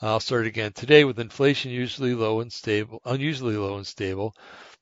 I'll 0.01 0.19
start 0.19 0.45
again. 0.45 0.73
Today, 0.73 1.03
with 1.03 1.19
inflation 1.19 1.71
usually 1.71 2.13
low 2.13 2.41
and 2.41 2.51
stable, 2.51 3.01
unusually 3.05 3.57
low 3.57 3.77
and 3.77 3.87
stable, 3.87 4.35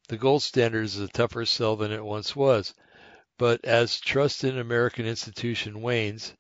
the 0.09 0.17
gold 0.17 0.43
standard 0.43 0.83
is 0.83 0.99
a 0.99 1.07
tougher 1.07 1.45
sell 1.45 1.75
than 1.75 1.91
it 1.91 2.03
once 2.03 2.35
was. 2.35 2.73
But 3.37 3.63
as 3.63 3.99
trust 3.99 4.43
in 4.43 4.57
American 4.57 5.05
institution 5.05 5.81
wanes, 5.81 6.33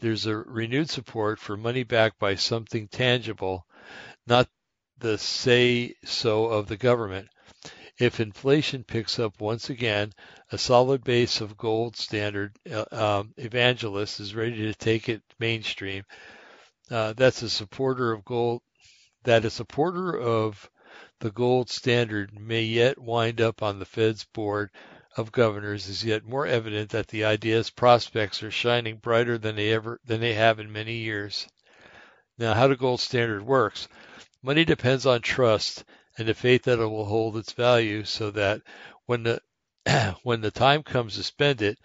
there's 0.00 0.26
a 0.26 0.36
renewed 0.36 0.90
support 0.90 1.38
for 1.38 1.56
money 1.56 1.82
backed 1.82 2.18
by 2.18 2.36
something 2.36 2.88
tangible, 2.88 3.66
not 4.26 4.48
the 4.98 5.18
say 5.18 5.94
so 6.04 6.46
of 6.46 6.68
the 6.68 6.76
government. 6.76 7.28
If 7.98 8.18
inflation 8.18 8.82
picks 8.82 9.20
up 9.20 9.40
once 9.40 9.70
again, 9.70 10.12
a 10.50 10.58
solid 10.58 11.04
base 11.04 11.40
of 11.40 11.56
gold 11.56 11.96
standard 11.96 12.56
uh, 12.68 12.84
um, 12.90 13.34
evangelists 13.36 14.18
is 14.18 14.34
ready 14.34 14.56
to 14.62 14.74
take 14.74 15.08
it 15.08 15.22
mainstream. 15.38 16.04
Uh, 16.90 17.12
that's 17.12 17.42
a 17.42 17.48
supporter 17.48 18.12
of 18.12 18.24
gold. 18.24 18.62
That 19.22 19.44
a 19.44 19.50
supporter 19.50 20.18
of 20.18 20.68
the 21.20 21.30
gold 21.30 21.70
standard 21.70 22.38
may 22.38 22.62
yet 22.62 22.98
wind 22.98 23.40
up 23.40 23.62
on 23.62 23.78
the 23.78 23.86
Fed's 23.86 24.24
board 24.24 24.70
of 25.16 25.30
governors 25.30 25.88
is 25.88 26.04
yet 26.04 26.24
more 26.24 26.46
evident 26.46 26.90
that 26.90 27.06
the 27.08 27.24
idea's 27.24 27.70
prospects 27.70 28.42
are 28.42 28.50
shining 28.50 28.96
brighter 28.96 29.38
than 29.38 29.54
they 29.54 29.72
ever 29.72 30.00
than 30.04 30.20
they 30.20 30.34
have 30.34 30.58
in 30.58 30.72
many 30.72 30.96
years. 30.96 31.46
Now, 32.38 32.54
how 32.54 32.66
the 32.66 32.76
gold 32.76 33.00
standard 33.00 33.46
works? 33.46 33.86
Money 34.42 34.64
depends 34.64 35.06
on 35.06 35.22
trust 35.22 35.84
and 36.18 36.28
the 36.28 36.34
faith 36.34 36.64
that 36.64 36.78
it 36.78 36.86
will 36.86 37.04
hold 37.04 37.36
its 37.36 37.52
value 37.52 38.04
so 38.04 38.30
that 38.30 38.60
when 39.06 39.22
the 39.22 39.40
when 40.22 40.40
the 40.40 40.50
time 40.50 40.82
comes 40.82 41.16
to 41.16 41.22
spend 41.22 41.60
it, 41.62 41.78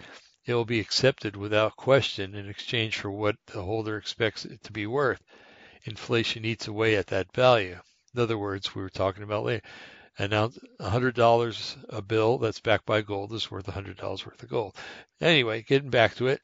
it 0.46 0.54
will 0.54 0.66
be 0.66 0.80
accepted 0.80 1.36
without 1.36 1.76
question 1.76 2.34
in 2.36 2.50
exchange 2.50 2.98
for 2.98 3.12
what 3.12 3.36
the 3.48 3.62
holder 3.62 3.98
expects 3.98 4.46
it 4.46 4.64
to 4.64 4.72
be 4.72 4.88
worth. 4.88 5.22
Inflation 5.84 6.46
eats 6.46 6.68
away 6.68 6.96
at 6.96 7.08
that 7.08 7.34
value. 7.34 7.80
In 8.14 8.22
other 8.22 8.38
words, 8.38 8.74
we 8.74 8.82
were 8.82 8.90
talking 8.90 9.24
about 9.24 9.44
later. 9.44 9.64
And 10.18 10.32
now 10.32 10.50
$100 10.82 11.86
a 11.90 12.02
bill 12.02 12.38
that's 12.40 12.60
backed 12.60 12.86
by 12.86 13.02
gold 13.02 13.32
is 13.32 13.50
worth 13.50 13.68
$100 13.68 14.02
worth 14.02 14.44
of 14.44 14.50
gold. 14.50 14.76
Anyway, 15.22 15.62
getting 15.62 15.90
back 15.90 16.16
to 16.16 16.28
it. 16.28 16.42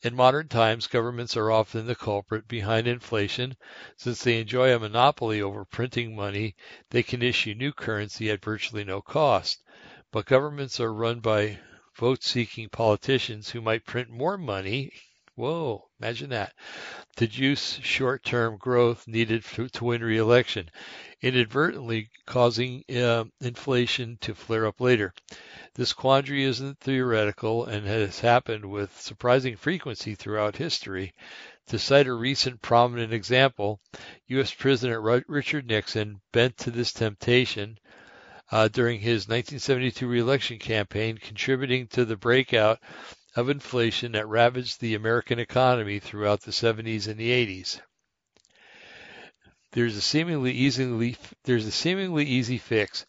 In 0.00 0.14
modern 0.14 0.46
times, 0.46 0.86
governments 0.86 1.36
are 1.36 1.50
often 1.50 1.86
the 1.88 1.96
culprit 1.96 2.46
behind 2.46 2.86
inflation. 2.86 3.56
Since 3.96 4.22
they 4.22 4.40
enjoy 4.40 4.72
a 4.72 4.78
monopoly 4.78 5.42
over 5.42 5.64
printing 5.64 6.14
money, 6.14 6.54
they 6.90 7.02
can 7.02 7.20
issue 7.20 7.52
new 7.54 7.72
currency 7.72 8.30
at 8.30 8.44
virtually 8.44 8.84
no 8.84 9.02
cost. 9.02 9.60
But 10.12 10.26
governments 10.26 10.78
are 10.78 10.94
run 10.94 11.18
by 11.18 11.58
vote 11.96 12.22
seeking 12.22 12.68
politicians 12.68 13.50
who 13.50 13.60
might 13.60 13.86
print 13.86 14.08
more 14.08 14.38
money 14.38 14.92
Whoa, 15.38 15.88
imagine 16.00 16.30
that. 16.30 16.52
To 17.18 17.28
juice 17.28 17.78
short-term 17.80 18.56
growth 18.56 19.06
needed 19.06 19.44
to, 19.54 19.68
to 19.68 19.84
win 19.84 20.02
re-election, 20.02 20.68
inadvertently 21.22 22.10
causing 22.26 22.82
uh, 22.92 23.22
inflation 23.40 24.18
to 24.22 24.34
flare 24.34 24.66
up 24.66 24.80
later. 24.80 25.14
This 25.76 25.92
quandary 25.92 26.42
isn't 26.42 26.80
theoretical 26.80 27.66
and 27.66 27.86
has 27.86 28.18
happened 28.18 28.64
with 28.64 29.00
surprising 29.00 29.54
frequency 29.54 30.16
throughout 30.16 30.56
history. 30.56 31.14
To 31.68 31.78
cite 31.78 32.08
a 32.08 32.14
recent 32.14 32.60
prominent 32.60 33.12
example, 33.12 33.80
U.S. 34.26 34.52
President 34.52 35.24
Richard 35.28 35.68
Nixon 35.68 36.20
bent 36.32 36.56
to 36.56 36.72
this 36.72 36.92
temptation 36.92 37.78
uh, 38.50 38.66
during 38.66 38.98
his 38.98 39.28
1972 39.28 40.04
reelection 40.08 40.58
campaign, 40.58 41.16
contributing 41.16 41.86
to 41.88 42.04
the 42.04 42.16
breakout 42.16 42.80
of 43.38 43.48
inflation 43.48 44.10
that 44.10 44.26
ravaged 44.26 44.80
the 44.80 44.96
American 44.96 45.38
economy 45.38 46.00
throughout 46.00 46.40
the 46.40 46.50
70s 46.50 47.06
and 47.06 47.16
the 47.16 47.30
80s. 47.30 47.80
There's 49.70 49.96
a 49.96 50.00
seemingly 50.00 50.50
easily 50.50 51.16
there's 51.44 51.64
a 51.66 51.70
seemingly 51.70 52.24
easy 52.24 52.58
fix. 52.58 53.06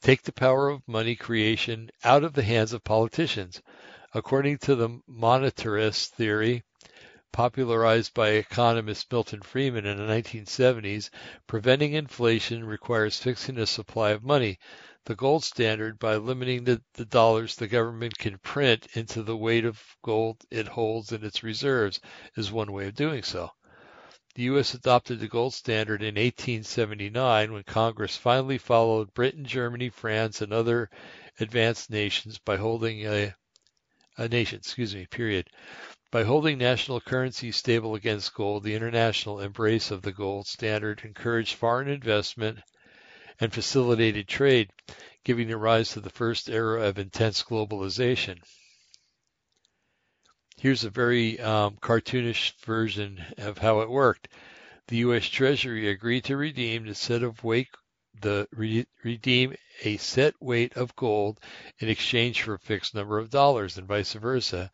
Take 0.00 0.22
the 0.22 0.32
power 0.32 0.70
of 0.70 0.88
money 0.88 1.14
creation 1.14 1.90
out 2.02 2.24
of 2.24 2.32
the 2.32 2.42
hands 2.42 2.72
of 2.72 2.84
politicians. 2.84 3.60
According 4.14 4.58
to 4.60 4.76
the 4.76 4.98
monetarist 5.10 6.08
theory, 6.12 6.62
popularized 7.30 8.14
by 8.14 8.30
economist 8.30 9.12
Milton 9.12 9.42
Friedman 9.42 9.84
in 9.84 9.98
the 9.98 10.04
1970s, 10.04 11.10
preventing 11.46 11.92
inflation 11.92 12.64
requires 12.64 13.18
fixing 13.18 13.56
the 13.56 13.66
supply 13.66 14.12
of 14.12 14.24
money, 14.24 14.58
the 15.06 15.14
gold 15.14 15.44
standard, 15.44 16.00
by 16.00 16.16
limiting 16.16 16.64
the, 16.64 16.82
the, 16.94 17.04
dollars 17.04 17.54
the 17.54 17.68
government 17.68 18.18
can 18.18 18.36
print 18.38 18.88
into 18.94 19.22
the 19.22 19.36
weight 19.36 19.64
of 19.64 19.80
gold 20.02 20.36
it 20.50 20.66
holds 20.66 21.12
in 21.12 21.24
its 21.24 21.44
reserves, 21.44 22.00
is 22.36 22.50
one 22.50 22.72
way 22.72 22.88
of 22.88 22.94
doing 22.96 23.22
so. 23.22 23.48
The 24.34 24.42
U.S. 24.42 24.74
adopted 24.74 25.20
the 25.20 25.28
gold 25.28 25.54
standard 25.54 26.02
in 26.02 26.16
1879 26.16 27.52
when 27.52 27.62
Congress 27.62 28.16
finally 28.16 28.58
followed 28.58 29.14
Britain, 29.14 29.44
Germany, 29.44 29.90
France, 29.90 30.42
and 30.42 30.52
other 30.52 30.90
advanced 31.38 31.88
nations 31.88 32.38
by 32.38 32.56
holding 32.56 33.06
a, 33.06 33.32
a 34.18 34.28
nation, 34.28 34.58
excuse 34.58 34.92
me, 34.92 35.06
period, 35.06 35.48
by 36.10 36.24
holding 36.24 36.58
national 36.58 37.00
currency 37.00 37.52
stable 37.52 37.94
against 37.94 38.34
gold, 38.34 38.64
the 38.64 38.74
international 38.74 39.38
embrace 39.38 39.92
of 39.92 40.02
the 40.02 40.12
gold 40.12 40.48
standard 40.48 41.00
encouraged 41.04 41.54
foreign 41.54 41.86
investment 41.88 42.58
and 43.40 43.52
facilitated 43.52 44.28
trade, 44.28 44.70
giving 45.24 45.50
rise 45.50 45.90
to 45.90 46.00
the 46.00 46.10
first 46.10 46.48
era 46.48 46.82
of 46.82 46.98
intense 46.98 47.42
globalization. 47.42 48.38
Here's 50.58 50.84
a 50.84 50.90
very 50.90 51.38
um, 51.40 51.76
cartoonish 51.80 52.54
version 52.64 53.22
of 53.38 53.58
how 53.58 53.80
it 53.80 53.90
worked. 53.90 54.28
The 54.88 54.98
U.S. 54.98 55.26
Treasury 55.26 55.88
agreed 55.88 56.24
to 56.24 56.36
redeem 56.36 56.86
the 56.86 56.94
set 56.94 57.22
of 57.22 57.44
weight 57.44 57.68
the 58.20 58.48
re, 58.52 58.86
redeem 59.04 59.54
a 59.82 59.96
set 59.98 60.34
weight 60.40 60.76
of 60.76 60.96
gold 60.96 61.38
in 61.78 61.88
exchange 61.88 62.42
for 62.42 62.54
a 62.54 62.58
fixed 62.58 62.94
number 62.94 63.18
of 63.18 63.30
dollars, 63.30 63.76
and 63.76 63.86
vice 63.86 64.14
versa. 64.14 64.70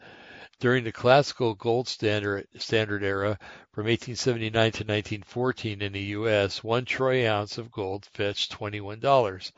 During 0.62 0.84
the 0.84 0.92
classical 0.92 1.54
gold 1.54 1.88
standard, 1.88 2.46
standard 2.56 3.02
era 3.02 3.36
from 3.72 3.86
1879 3.86 4.52
to 4.52 4.84
1914 4.84 5.82
in 5.82 5.92
the 5.92 6.00
U.S., 6.14 6.62
one 6.62 6.84
troy 6.84 7.28
ounce 7.28 7.58
of 7.58 7.72
gold 7.72 8.06
fetched 8.14 8.52
$21. 8.52 9.50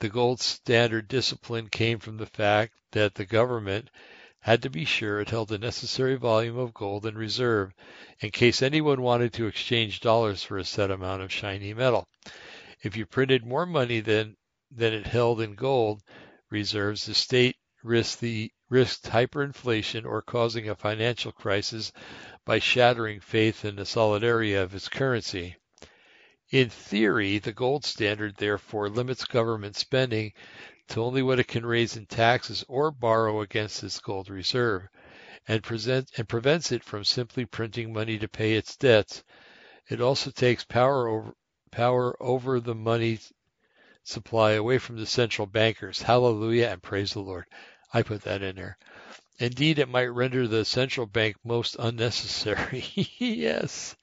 The 0.00 0.08
gold 0.08 0.40
standard 0.40 1.08
discipline 1.08 1.68
came 1.68 1.98
from 1.98 2.16
the 2.16 2.24
fact 2.24 2.72
that 2.92 3.16
the 3.16 3.26
government 3.26 3.90
had 4.40 4.62
to 4.62 4.70
be 4.70 4.86
sure 4.86 5.20
it 5.20 5.28
held 5.28 5.50
the 5.50 5.58
necessary 5.58 6.14
volume 6.14 6.56
of 6.56 6.72
gold 6.72 7.04
in 7.04 7.18
reserve 7.18 7.74
in 8.20 8.30
case 8.30 8.62
anyone 8.62 9.02
wanted 9.02 9.34
to 9.34 9.46
exchange 9.46 10.00
dollars 10.00 10.42
for 10.42 10.56
a 10.56 10.64
set 10.64 10.90
amount 10.90 11.20
of 11.20 11.30
shiny 11.30 11.74
metal. 11.74 12.08
If 12.82 12.96
you 12.96 13.04
printed 13.04 13.44
more 13.44 13.66
money 13.66 14.00
than, 14.00 14.38
than 14.70 14.94
it 14.94 15.06
held 15.06 15.42
in 15.42 15.54
gold 15.54 16.00
reserves, 16.48 17.04
the 17.04 17.12
state 17.12 17.56
risked 17.82 18.20
the 18.20 18.52
risked 18.68 19.06
hyperinflation 19.06 20.04
or 20.04 20.22
causing 20.22 20.68
a 20.68 20.74
financial 20.74 21.32
crisis 21.32 21.92
by 22.44 22.58
shattering 22.58 23.20
faith 23.20 23.64
in 23.64 23.76
the 23.76 23.84
solidarity 23.84 24.54
of 24.54 24.74
its 24.74 24.88
currency. 24.88 25.56
In 26.50 26.68
theory, 26.68 27.38
the 27.38 27.52
gold 27.52 27.84
standard 27.84 28.36
therefore 28.36 28.88
limits 28.88 29.24
government 29.24 29.76
spending 29.76 30.32
to 30.88 31.02
only 31.02 31.22
what 31.22 31.38
it 31.38 31.48
can 31.48 31.64
raise 31.64 31.96
in 31.96 32.06
taxes 32.06 32.64
or 32.68 32.90
borrow 32.90 33.40
against 33.40 33.82
its 33.82 33.98
gold 34.00 34.28
reserve, 34.28 34.82
and, 35.48 35.62
present, 35.62 36.10
and 36.16 36.28
prevents 36.28 36.70
it 36.72 36.84
from 36.84 37.04
simply 37.04 37.46
printing 37.46 37.92
money 37.92 38.18
to 38.18 38.28
pay 38.28 38.54
its 38.54 38.76
debts. 38.76 39.24
It 39.88 40.00
also 40.00 40.30
takes 40.30 40.64
power 40.64 41.08
over, 41.08 41.34
power 41.70 42.22
over 42.22 42.60
the 42.60 42.74
money 42.74 43.18
supply 44.04 44.52
away 44.52 44.78
from 44.78 44.96
the 44.96 45.06
central 45.06 45.46
bankers. 45.46 46.02
Hallelujah 46.02 46.68
and 46.68 46.82
praise 46.82 47.12
the 47.12 47.20
Lord. 47.20 47.46
I 47.92 48.02
put 48.02 48.22
that 48.22 48.42
in 48.42 48.56
there. 48.56 48.78
Indeed, 49.38 49.78
it 49.78 49.88
might 49.88 50.06
render 50.06 50.46
the 50.46 50.64
central 50.64 51.06
bank 51.06 51.36
most 51.44 51.76
unnecessary. 51.78 52.84
yes. 53.18 53.96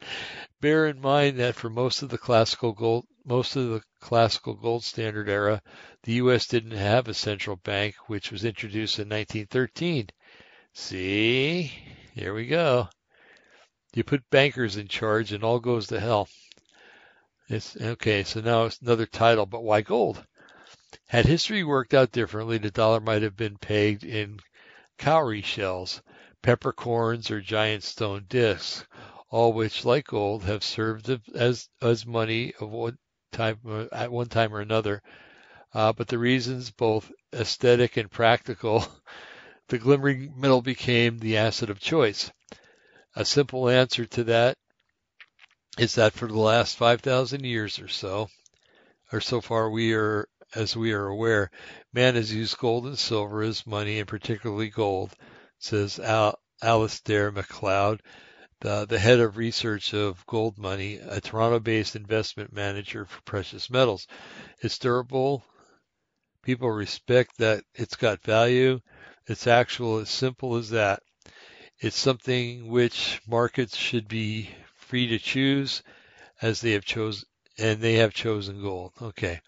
Bear 0.62 0.88
in 0.88 1.00
mind 1.00 1.40
that 1.40 1.56
for 1.56 1.70
most 1.70 2.02
of 2.02 2.10
the 2.10 2.18
classical 2.18 2.74
gold, 2.74 3.06
most 3.26 3.56
of 3.56 3.70
the 3.70 3.82
classical 4.00 4.54
gold 4.54 4.84
standard 4.84 5.30
era, 5.30 5.62
the 6.04 6.14
U.S. 6.14 6.46
didn't 6.46 6.72
have 6.72 7.08
a 7.08 7.14
central 7.14 7.56
bank, 7.56 7.96
which 8.08 8.32
was 8.32 8.44
introduced 8.44 9.00
in 9.00 9.08
1913. 9.08 10.10
See, 10.74 11.72
here 12.14 12.34
we 12.34 12.48
go. 12.48 12.90
You 13.94 14.04
put 14.04 14.30
bankers 14.30 14.78
in 14.78 14.88
charge, 14.88 15.32
and 15.32 15.44
all 15.44 15.60
goes 15.60 15.88
to 15.88 16.00
hell. 16.00 16.28
It's 17.48 17.76
okay. 17.76 18.24
So 18.24 18.42
now 18.42 18.66
it's 18.66 18.80
another 18.82 19.06
title, 19.06 19.46
but 19.46 19.64
why 19.64 19.82
gold? 19.82 20.26
Had 21.06 21.28
history 21.28 21.64
worked 21.64 21.94
out 21.94 22.12
differently, 22.12 22.58
the 22.58 22.72
dollar 22.72 23.00
might 23.00 23.22
have 23.22 23.38
been 23.38 23.60
pegged 23.60 24.04
in 24.04 24.40
cowrie 24.98 25.44
shells, 25.44 26.02
peppercorns, 26.42 27.30
or 27.30 27.42
giant 27.42 27.84
stone 27.84 28.26
discs, 28.28 28.88
all 29.30 29.54
which, 29.54 29.86
like 29.86 30.08
gold, 30.08 30.46
have 30.46 30.64
served 30.64 31.08
as 31.36 31.70
as 31.80 32.08
money 32.08 32.56
of 32.60 32.72
one 32.72 32.98
time 33.32 33.60
at 33.92 34.12
one 34.12 34.30
time 34.30 34.52
or 34.52 34.62
another. 34.62 35.04
Uh, 35.76 35.94
but 35.94 36.08
the 36.08 36.18
reasons, 36.18 36.72
both 36.72 37.12
aesthetic 37.34 37.96
and 37.96 38.10
practical, 38.10 38.84
the 39.68 39.78
glimmering 39.78 40.34
metal 40.36 40.64
became 40.64 41.20
the 41.20 41.38
asset 41.38 41.70
of 41.70 41.80
choice. 41.80 42.32
A 43.16 43.26
simple 43.26 43.70
answer 43.70 44.08
to 44.08 44.24
that 44.24 44.58
is 45.78 45.94
that 45.94 46.14
for 46.14 46.28
the 46.28 46.40
last 46.40 46.78
5,000 46.78 47.44
years 47.44 47.78
or 47.78 47.90
so, 47.90 48.28
or 49.14 49.22
so 49.22 49.40
far 49.40 49.70
we 49.70 49.94
are 49.94 50.28
as 50.56 50.76
we 50.76 50.92
are 50.94 51.08
aware, 51.08 51.52
man 51.94 52.16
has 52.16 52.34
used 52.34 52.58
gold 52.58 52.86
and 52.86 52.98
silver 52.98 53.42
as 53.42 53.68
money, 53.68 54.00
and 54.00 54.08
particularly 54.08 54.70
gold, 54.70 55.16
says 55.60 56.00
Al- 56.00 56.40
Alastair 56.62 57.32
MacLeod, 57.32 58.02
the, 58.62 58.86
the 58.86 59.00
head 59.00 59.20
of 59.20 59.38
research 59.38 59.94
of 59.94 60.26
Gold 60.26 60.58
Money, 60.58 60.96
a 60.96 61.22
Toronto-based 61.22 61.96
investment 61.96 62.52
manager 62.52 63.06
for 63.06 63.22
precious 63.22 63.70
metals. 63.70 64.08
It's 64.60 64.78
durable. 64.78 65.46
People 66.44 66.70
respect 66.70 67.38
that 67.38 67.64
it's 67.74 67.96
got 67.96 68.24
value. 68.24 68.80
It's 69.28 69.48
actual 69.48 70.00
as 70.00 70.10
simple 70.10 70.56
as 70.56 70.72
that. 70.72 71.02
It's 71.80 71.98
something 71.98 72.68
which 72.68 73.22
markets 73.28 73.78
should 73.78 74.08
be 74.08 74.50
free 74.76 75.08
to 75.08 75.20
choose 75.20 75.82
as 76.42 76.60
they 76.60 76.72
have 76.72 76.86
chosen 76.86 77.28
and 77.58 77.80
they 77.80 77.96
have 77.96 78.14
chosen 78.14 78.62
gold. 78.62 78.94
Okay. 79.02 79.40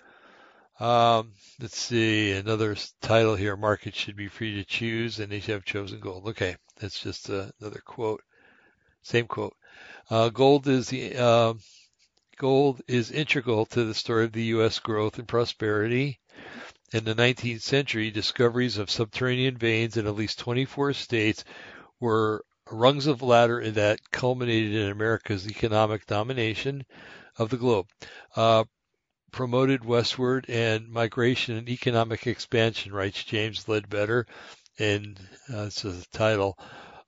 Um, 0.81 1.33
let's 1.59 1.77
see, 1.77 2.31
another 2.31 2.75
title 3.01 3.35
here, 3.35 3.55
markets 3.55 3.99
should 3.99 4.15
be 4.15 4.29
free 4.29 4.55
to 4.55 4.63
choose 4.63 5.19
and 5.19 5.31
they 5.31 5.37
have 5.41 5.63
chosen 5.63 5.99
gold. 5.99 6.29
Okay, 6.29 6.55
that's 6.79 6.99
just 6.99 7.29
uh, 7.29 7.51
another 7.59 7.83
quote. 7.85 8.23
Same 9.03 9.27
quote. 9.27 9.55
Uh, 10.09 10.29
gold 10.29 10.67
is 10.67 10.89
the, 10.89 11.15
uh, 11.15 11.53
gold 12.37 12.81
is 12.87 13.11
integral 13.11 13.67
to 13.67 13.85
the 13.85 13.93
story 13.93 14.25
of 14.25 14.31
the 14.31 14.45
U.S. 14.55 14.79
growth 14.79 15.19
and 15.19 15.27
prosperity. 15.27 16.19
In 16.91 17.03
the 17.03 17.13
19th 17.13 17.61
century, 17.61 18.09
discoveries 18.09 18.79
of 18.79 18.89
subterranean 18.89 19.57
veins 19.57 19.97
in 19.97 20.07
at 20.07 20.15
least 20.15 20.39
24 20.39 20.93
states 20.93 21.43
were 21.99 22.43
rungs 22.71 23.05
of 23.05 23.21
ladder 23.21 23.69
that 23.69 23.99
culminated 24.09 24.73
in 24.73 24.89
America's 24.89 25.47
economic 25.47 26.07
domination 26.07 26.83
of 27.37 27.51
the 27.51 27.57
globe. 27.57 27.85
Uh, 28.35 28.63
promoted 29.31 29.85
westward 29.85 30.45
and 30.49 30.89
migration 30.89 31.55
and 31.55 31.69
economic 31.69 32.27
expansion, 32.27 32.93
writes 32.93 33.23
James 33.23 33.67
Ledbetter, 33.67 34.27
and 34.77 35.19
uh, 35.51 35.65
this 35.65 35.85
is 35.85 36.05
the 36.05 36.17
title. 36.17 36.57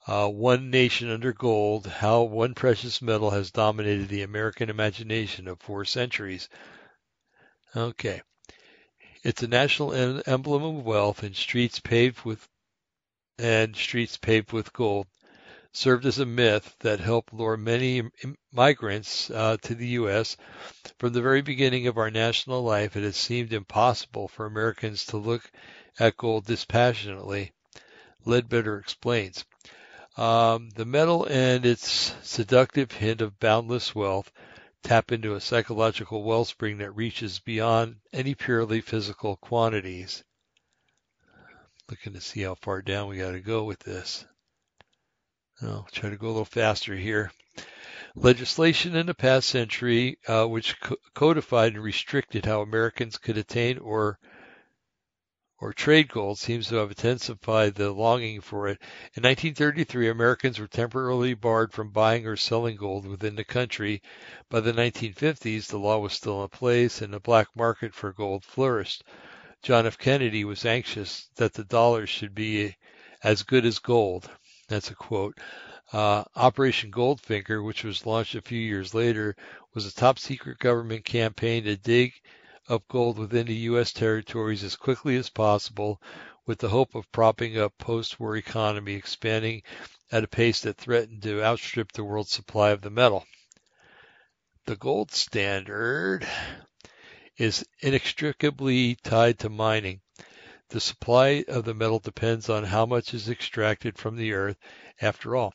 Uh, 0.05 0.27
one 0.27 0.69
Nation 0.69 1.09
Under 1.09 1.31
Gold, 1.31 1.87
How 1.87 2.23
One 2.23 2.53
Precious 2.53 3.01
Metal 3.01 3.29
Has 3.29 3.51
Dominated 3.51 4.09
the 4.09 4.23
American 4.23 4.69
Imagination 4.69 5.47
of 5.47 5.61
Four 5.61 5.85
Centuries. 5.85 6.49
Okay. 7.75 8.21
It's 9.23 9.43
a 9.43 9.47
national 9.47 9.93
emblem 10.27 10.63
of 10.63 10.83
wealth 10.83 11.23
and 11.23 11.35
streets 11.35 11.79
paved 11.79 12.25
with 12.25 12.45
and 13.39 13.75
streets 13.75 14.17
paved 14.17 14.51
with 14.51 14.73
gold. 14.73 15.07
Served 15.75 16.05
as 16.05 16.19
a 16.19 16.25
myth 16.25 16.75
that 16.79 16.99
helped 16.99 17.33
lure 17.33 17.57
many 17.57 18.03
migrants 18.51 19.31
uh, 19.31 19.57
to 19.59 19.73
the 19.73 19.87
U.S. 19.87 20.37
From 20.99 21.13
the 21.13 21.21
very 21.21 21.41
beginning 21.41 21.87
of 21.87 21.97
our 21.97 22.11
national 22.11 22.61
life, 22.61 22.95
it 22.95 23.03
has 23.03 23.17
seemed 23.17 23.51
impossible 23.51 24.27
for 24.27 24.45
Americans 24.45 25.05
to 25.07 25.17
look 25.17 25.51
at 25.99 26.15
gold 26.15 26.45
dispassionately. 26.45 27.51
Ledbetter 28.23 28.77
explains. 28.77 29.45
Um, 30.15 30.69
the 30.75 30.85
metal 30.85 31.25
and 31.25 31.65
its 31.65 32.13
seductive 32.21 32.91
hint 32.91 33.21
of 33.21 33.39
boundless 33.39 33.95
wealth 33.95 34.31
tap 34.83 35.11
into 35.11 35.33
a 35.33 35.41
psychological 35.41 36.23
wellspring 36.23 36.77
that 36.77 36.91
reaches 36.91 37.39
beyond 37.39 37.95
any 38.11 38.35
purely 38.35 38.79
physical 38.79 39.37
quantities. 39.37 40.23
Looking 41.89 42.13
to 42.13 42.21
see 42.21 42.41
how 42.43 42.55
far 42.55 42.83
down 42.83 43.07
we 43.09 43.17
got 43.17 43.31
to 43.31 43.39
go 43.39 43.63
with 43.63 43.79
this. 43.79 44.25
I'll 45.63 45.87
try 45.91 46.09
to 46.09 46.17
go 46.17 46.27
a 46.27 46.29
little 46.29 46.45
faster 46.45 46.95
here. 46.95 47.31
Legislation 48.15 48.95
in 48.95 49.05
the 49.05 49.13
past 49.13 49.49
century, 49.49 50.17
uh, 50.27 50.45
which 50.45 50.79
co- 50.79 50.97
codified 51.13 51.73
and 51.73 51.83
restricted 51.83 52.45
how 52.45 52.61
Americans 52.61 53.17
could 53.17 53.37
attain 53.37 53.77
or 53.77 54.19
or 55.59 55.71
trade 55.71 56.09
gold 56.09 56.37
seems 56.37 56.67
to 56.67 56.75
have 56.75 56.89
intensified 56.89 57.73
the 57.73 57.91
longing 57.91 58.41
for 58.41 58.67
it. 58.67 58.77
In 59.13 59.23
1933, 59.23 60.09
Americans 60.09 60.59
were 60.59 60.67
temporarily 60.67 61.33
barred 61.33 61.71
from 61.71 61.91
buying 61.91 62.27
or 62.27 62.35
selling 62.35 62.75
gold 62.75 63.07
within 63.07 63.35
the 63.35 63.45
country. 63.45 64.01
By 64.49 64.59
the 64.59 64.73
1950s, 64.73 65.67
the 65.67 65.79
law 65.79 65.99
was 65.99 66.11
still 66.11 66.43
in 66.43 66.49
place 66.49 67.01
and 67.01 67.13
the 67.13 67.21
black 67.21 67.47
market 67.55 67.93
for 67.93 68.11
gold 68.11 68.43
flourished. 68.43 69.05
John 69.61 69.87
F. 69.87 69.97
Kennedy 69.97 70.43
was 70.43 70.65
anxious 70.65 71.29
that 71.35 71.53
the 71.53 71.63
dollar 71.63 72.05
should 72.05 72.35
be 72.35 72.75
as 73.23 73.43
good 73.43 73.65
as 73.65 73.79
gold. 73.79 74.29
That's 74.67 74.91
a 74.91 74.95
quote. 74.95 75.37
Uh, 75.91 76.23
Operation 76.35 76.91
Goldfinger, 76.91 77.63
which 77.63 77.83
was 77.83 78.05
launched 78.05 78.35
a 78.35 78.41
few 78.41 78.59
years 78.59 78.93
later, 78.93 79.35
was 79.73 79.85
a 79.85 79.93
top 79.93 80.17
secret 80.17 80.57
government 80.59 81.05
campaign 81.05 81.65
to 81.65 81.75
dig 81.75 82.13
up 82.69 82.87
gold 82.87 83.19
within 83.19 83.45
the 83.47 83.55
U.S. 83.55 83.91
territories 83.91 84.63
as 84.63 84.75
quickly 84.75 85.17
as 85.17 85.29
possible 85.29 86.01
with 86.45 86.59
the 86.59 86.69
hope 86.69 86.95
of 86.95 87.11
propping 87.11 87.57
up 87.57 87.77
post-war 87.77 88.37
economy 88.37 88.93
expanding 88.93 89.63
at 90.11 90.23
a 90.23 90.27
pace 90.27 90.61
that 90.61 90.77
threatened 90.77 91.23
to 91.23 91.43
outstrip 91.43 91.91
the 91.91 92.03
world's 92.03 92.31
supply 92.31 92.69
of 92.69 92.81
the 92.81 92.89
metal. 92.89 93.25
The 94.65 94.75
gold 94.75 95.11
standard 95.11 96.27
is 97.37 97.65
inextricably 97.81 98.95
tied 98.95 99.39
to 99.39 99.49
mining. 99.49 100.01
The 100.73 100.79
supply 100.79 101.45
of 101.47 101.65
the 101.65 101.75
metal 101.75 101.99
depends 101.99 102.49
on 102.49 102.63
how 102.63 102.87
much 102.87 103.13
is 103.13 103.29
extracted 103.29 103.95
from 103.95 104.15
the 104.15 104.33
earth, 104.33 104.57
after 104.99 105.35
all. 105.35 105.53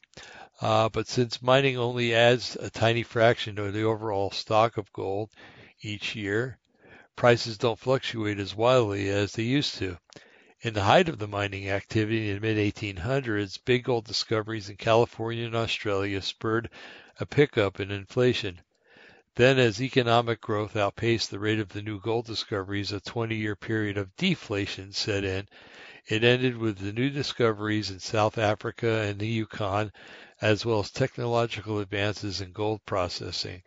Uh, 0.60 0.88
but 0.88 1.08
since 1.08 1.42
mining 1.42 1.76
only 1.76 2.14
adds 2.14 2.54
a 2.54 2.70
tiny 2.70 3.02
fraction 3.02 3.56
to 3.56 3.72
the 3.72 3.82
overall 3.82 4.30
stock 4.30 4.76
of 4.76 4.92
gold 4.92 5.30
each 5.82 6.14
year, 6.14 6.60
prices 7.16 7.58
don't 7.58 7.80
fluctuate 7.80 8.38
as 8.38 8.54
wildly 8.54 9.08
as 9.08 9.32
they 9.32 9.42
used 9.42 9.74
to. 9.78 9.98
In 10.60 10.74
the 10.74 10.84
height 10.84 11.08
of 11.08 11.18
the 11.18 11.26
mining 11.26 11.68
activity 11.68 12.30
in 12.30 12.36
the 12.36 12.40
mid 12.40 12.56
1800s, 12.56 13.58
big 13.64 13.82
gold 13.82 14.04
discoveries 14.04 14.68
in 14.70 14.76
California 14.76 15.46
and 15.46 15.56
Australia 15.56 16.22
spurred 16.22 16.70
a 17.18 17.26
pickup 17.26 17.80
in 17.80 17.90
inflation. 17.90 18.60
Then, 19.38 19.60
as 19.60 19.80
economic 19.80 20.40
growth 20.40 20.74
outpaced 20.74 21.30
the 21.30 21.38
rate 21.38 21.60
of 21.60 21.68
the 21.68 21.80
new 21.80 22.00
gold 22.00 22.26
discoveries, 22.26 22.90
a 22.90 22.98
20 22.98 23.36
year 23.36 23.54
period 23.54 23.96
of 23.96 24.16
deflation 24.16 24.92
set 24.92 25.22
in. 25.22 25.46
It 26.08 26.24
ended 26.24 26.56
with 26.56 26.78
the 26.78 26.92
new 26.92 27.08
discoveries 27.08 27.88
in 27.88 28.00
South 28.00 28.36
Africa 28.36 29.02
and 29.02 29.20
the 29.20 29.28
Yukon, 29.28 29.92
as 30.40 30.66
well 30.66 30.80
as 30.80 30.90
technological 30.90 31.78
advances 31.78 32.40
in 32.40 32.50
gold 32.50 32.84
processing. 32.84 33.62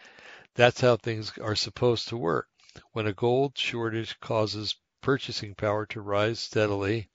That's 0.56 0.82
how 0.82 0.98
things 0.98 1.32
are 1.38 1.56
supposed 1.56 2.10
to 2.10 2.18
work. 2.18 2.50
When 2.92 3.08
a 3.08 3.14
gold 3.14 3.58
shortage 3.58 4.20
causes 4.20 4.76
purchasing 5.00 5.56
power 5.56 5.86
to 5.86 6.02
rise 6.02 6.42
steadily, 6.42 7.08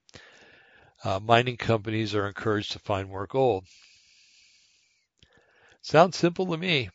uh, 1.04 1.20
mining 1.20 1.58
companies 1.58 2.14
are 2.14 2.26
encouraged 2.26 2.72
to 2.72 2.78
find 2.78 3.10
more 3.10 3.26
gold. 3.26 3.66
Sounds 5.82 6.16
simple 6.16 6.46
to 6.46 6.56
me. 6.56 6.88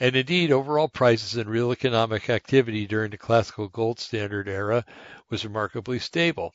And 0.00 0.16
indeed, 0.16 0.50
overall 0.50 0.88
prices 0.88 1.36
and 1.36 1.48
real 1.48 1.72
economic 1.72 2.28
activity 2.28 2.86
during 2.86 3.10
the 3.10 3.18
classical 3.18 3.68
gold 3.68 4.00
standard 4.00 4.48
era 4.48 4.84
was 5.30 5.44
remarkably 5.44 5.98
stable. 5.98 6.52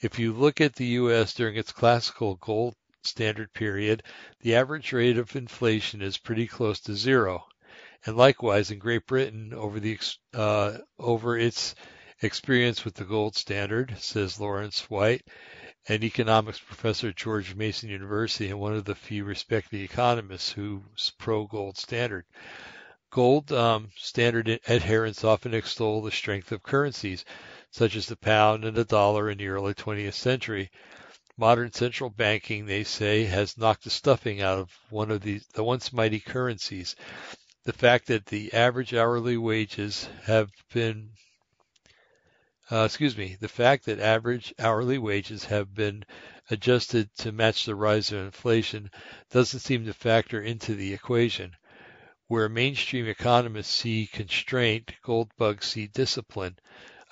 If 0.00 0.18
you 0.18 0.32
look 0.32 0.60
at 0.60 0.74
the 0.76 0.86
U.S. 0.86 1.34
during 1.34 1.56
its 1.56 1.72
classical 1.72 2.36
gold 2.36 2.74
standard 3.02 3.52
period, 3.52 4.02
the 4.40 4.54
average 4.54 4.92
rate 4.92 5.18
of 5.18 5.36
inflation 5.36 6.02
is 6.02 6.18
pretty 6.18 6.46
close 6.46 6.80
to 6.80 6.96
zero 6.96 7.46
and 8.04 8.16
likewise 8.16 8.70
in 8.70 8.78
Great 8.78 9.06
Britain 9.06 9.52
over 9.54 9.78
the 9.78 9.98
uh, 10.34 10.78
over 10.98 11.38
its 11.38 11.74
experience 12.20 12.84
with 12.84 12.94
the 12.94 13.04
gold 13.04 13.36
standard, 13.36 13.94
says 13.98 14.40
Lawrence 14.40 14.90
White, 14.90 15.22
an 15.88 16.02
economics 16.02 16.58
professor 16.58 17.08
at 17.08 17.16
George 17.16 17.54
Mason 17.54 17.88
University 17.88 18.48
and 18.50 18.58
one 18.58 18.74
of 18.74 18.84
the 18.84 18.94
few 18.94 19.24
respected 19.24 19.80
economists 19.80 20.52
who's 20.52 21.12
pro 21.18 21.46
gold 21.46 21.76
standard. 21.76 22.24
Gold 23.10 23.52
um, 23.52 23.90
standard 23.96 24.60
adherents 24.68 25.24
often 25.24 25.54
extol 25.54 26.02
the 26.02 26.10
strength 26.10 26.52
of 26.52 26.62
currencies, 26.62 27.24
such 27.70 27.96
as 27.96 28.06
the 28.06 28.16
pound 28.16 28.64
and 28.64 28.76
the 28.76 28.84
dollar 28.84 29.30
in 29.30 29.38
the 29.38 29.48
early 29.48 29.74
20th 29.74 30.14
century. 30.14 30.70
Modern 31.36 31.72
central 31.72 32.10
banking, 32.10 32.66
they 32.66 32.84
say, 32.84 33.24
has 33.24 33.58
knocked 33.58 33.84
the 33.84 33.90
stuffing 33.90 34.40
out 34.40 34.58
of 34.58 34.70
one 34.90 35.10
of 35.10 35.22
these, 35.22 35.46
the 35.54 35.64
once 35.64 35.92
mighty 35.92 36.20
currencies 36.20 36.94
the 37.64 37.72
fact 37.72 38.08
that 38.08 38.26
the 38.26 38.52
average 38.52 38.92
hourly 38.92 39.36
wages 39.36 40.08
have 40.24 40.50
been 40.72 41.10
uh, 42.70 42.84
excuse 42.84 43.16
me, 43.16 43.36
the 43.40 43.48
fact 43.48 43.84
that 43.86 43.98
average 43.98 44.54
hourly 44.58 44.98
wages 44.98 45.44
have 45.44 45.74
been 45.74 46.04
adjusted 46.50 47.12
to 47.16 47.32
match 47.32 47.64
the 47.64 47.74
rise 47.74 48.12
of 48.12 48.20
inflation 48.20 48.90
doesn't 49.30 49.60
seem 49.60 49.84
to 49.84 49.92
factor 49.92 50.40
into 50.40 50.74
the 50.74 50.92
equation. 50.92 51.56
Where 52.28 52.48
mainstream 52.48 53.08
economists 53.08 53.74
see 53.74 54.06
constraint, 54.06 54.92
gold 55.02 55.30
bugs 55.36 55.66
see 55.66 55.86
discipline. 55.88 56.58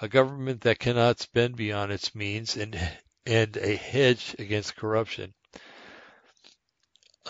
A 0.00 0.08
government 0.08 0.62
that 0.62 0.78
cannot 0.78 1.20
spend 1.20 1.56
beyond 1.56 1.92
its 1.92 2.14
means 2.14 2.56
and, 2.56 2.78
and 3.26 3.56
a 3.56 3.76
hedge 3.76 4.34
against 4.38 4.76
corruption. 4.76 5.34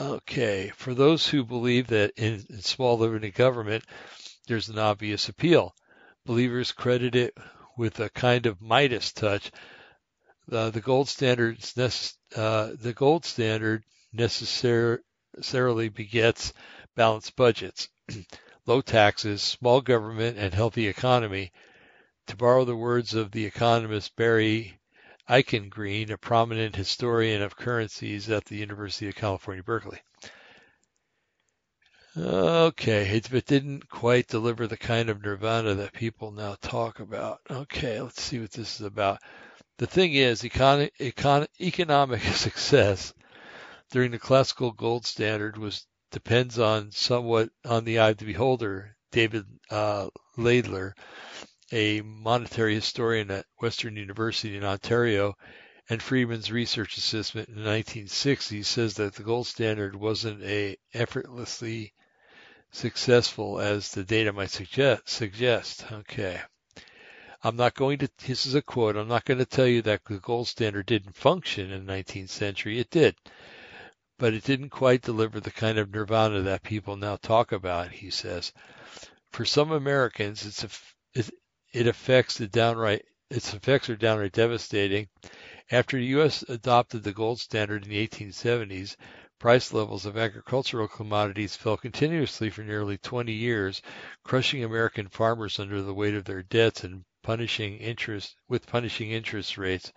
Okay, 0.01 0.73
for 0.77 0.95
those 0.95 1.27
who 1.27 1.45
believe 1.45 1.89
that 1.89 2.13
in, 2.17 2.45
in 2.49 2.61
small 2.61 2.97
limited 2.99 3.35
government, 3.35 3.85
there's 4.47 4.69
an 4.69 4.79
obvious 4.79 5.29
appeal. 5.29 5.75
Believers 6.25 6.71
credit 6.71 7.17
it 7.17 7.37
with 7.81 7.99
a 7.99 8.11
kind 8.11 8.45
of 8.45 8.61
Midas 8.61 9.11
touch. 9.11 9.51
Uh, 10.53 10.69
the 10.69 10.83
gold 10.83 11.09
standards, 11.09 11.73
uh, 12.37 12.73
the 12.79 12.93
gold 12.93 13.25
standard 13.25 13.85
necessarily 14.13 15.89
begets 15.89 16.53
balanced 16.95 17.35
budgets, 17.37 17.89
low 18.67 18.83
taxes, 18.83 19.41
small 19.41 19.81
government, 19.81 20.37
and 20.37 20.53
healthy 20.53 20.89
economy. 20.89 21.53
To 22.27 22.37
borrow 22.37 22.67
the 22.67 22.77
words 22.77 23.15
of 23.15 23.31
the 23.31 23.47
economist 23.47 24.15
Barry 24.15 24.79
Eichengreen, 25.27 26.11
a 26.11 26.19
prominent 26.19 26.77
historian 26.77 27.41
of 27.41 27.57
currencies 27.57 28.29
at 28.29 28.45
the 28.45 28.59
University 28.59 29.09
of 29.09 29.15
California, 29.15 29.63
Berkeley. 29.63 30.01
Okay, 32.17 33.09
it, 33.09 33.47
didn't 33.47 33.89
quite 33.89 34.27
deliver 34.27 34.67
the 34.67 34.77
kind 34.77 35.09
of 35.09 35.23
nirvana 35.23 35.75
that 35.77 35.93
people 35.93 36.33
now 36.33 36.57
talk 36.61 36.99
about. 36.99 37.39
Okay, 37.49 38.01
let's 38.01 38.21
see 38.21 38.41
what 38.41 38.51
this 38.51 38.81
is 38.81 38.87
about. 38.87 39.21
The 39.79 39.87
thing 39.87 40.15
is, 40.15 40.43
econ- 40.43 40.91
econ- 40.99 41.47
economic 41.61 42.21
success 42.35 43.15
during 43.93 44.11
the 44.11 44.19
classical 44.19 44.73
gold 44.73 45.07
standard 45.07 45.57
was 45.57 45.87
depends 46.11 46.59
on 46.59 46.91
somewhat 46.91 47.51
on 47.65 47.85
the 47.85 48.01
eye 48.01 48.11
of 48.11 48.19
the 48.19 48.25
beholder. 48.25 48.97
David 49.13 49.45
uh, 49.71 50.09
Laidler, 50.37 50.95
a 51.71 52.01
monetary 52.01 52.75
historian 52.75 53.31
at 53.31 53.47
Western 53.61 53.95
University 53.97 54.57
in 54.57 54.65
Ontario 54.65 55.37
and 55.89 56.03
Friedman's 56.03 56.51
research 56.51 56.97
assistant 56.97 57.49
in 57.49 57.55
the 57.55 57.71
1960s, 57.71 58.65
says 58.65 58.95
that 58.95 59.15
the 59.15 59.23
gold 59.23 59.47
standard 59.47 59.95
wasn't 59.95 60.43
a 60.43 60.77
effortlessly 60.93 61.93
successful 62.71 63.61
as 63.61 63.91
the 63.93 64.05
data 64.05 64.33
might 64.33 64.51
suggest. 64.51 65.09
suggest. 65.09 65.85
Okay. 65.91 66.41
I'm 67.43 67.57
not 67.57 67.75
going 67.75 67.99
to, 67.99 68.09
this 68.27 68.47
is 68.47 68.55
a 68.55 68.63
quote, 68.63 68.97
I'm 68.97 69.09
not 69.09 69.25
going 69.25 69.39
to 69.39 69.47
tell 69.47 69.67
you 69.67 69.83
that 69.83 70.05
the 70.05 70.19
gold 70.19 70.49
standard 70.49 70.87
didn't 70.87 71.17
function 71.17 71.71
in 71.71 71.87
the 71.87 71.93
19th 71.93 72.29
century. 72.29 72.79
It 72.79 72.91
did. 72.91 73.17
But 74.19 74.35
it 74.35 74.45
didn't 74.45 74.69
quite 74.69 75.01
deliver 75.01 75.41
the 75.41 75.51
kind 75.51 75.79
of 75.79 75.91
nirvana 75.91 76.43
that 76.43 76.63
people 76.63 76.97
now 76.97 77.17
talk 77.17 77.53
about, 77.53 77.91
he 77.91 78.11
says. 78.11 78.53
For 79.31 79.47
some 79.47 79.73
Americans, 79.73 80.45
it's 80.45 80.65
a, 80.65 81.25
it 81.73 81.87
affects 81.87 82.37
the 82.37 82.47
downright 82.47 83.05
its 83.31 83.55
effects 83.55 83.89
are 83.89 83.97
downright 83.97 84.33
devastating. 84.33 85.09
After 85.71 85.97
the 85.97 86.07
U.S. 86.07 86.43
adopted 86.49 87.05
the 87.05 87.13
gold 87.13 87.39
standard 87.39 87.85
in 87.85 87.91
the 87.91 88.09
1870s, 88.09 88.97
price 89.41 89.73
levels 89.73 90.07
of 90.07 90.17
agricultural 90.17 90.87
commodities 90.87 91.57
fell 91.57 91.77
continuously 91.77 92.51
for 92.51 92.63
nearly 92.63 92.99
20 92.99 93.33
years, 93.33 93.83
crushing 94.23 94.63
American 94.63 95.09
farmers 95.09 95.59
under 95.59 95.83
the 95.83 95.95
weight 95.95 96.15
of 96.15 96.25
their 96.25 96.43
debts 96.43 96.85
and 96.85 97.05
punishing 97.23 97.79
interest 97.79 98.37
with 98.49 98.67
punishing 98.67 99.11
interest 99.11 99.59
rates. 99.59 99.93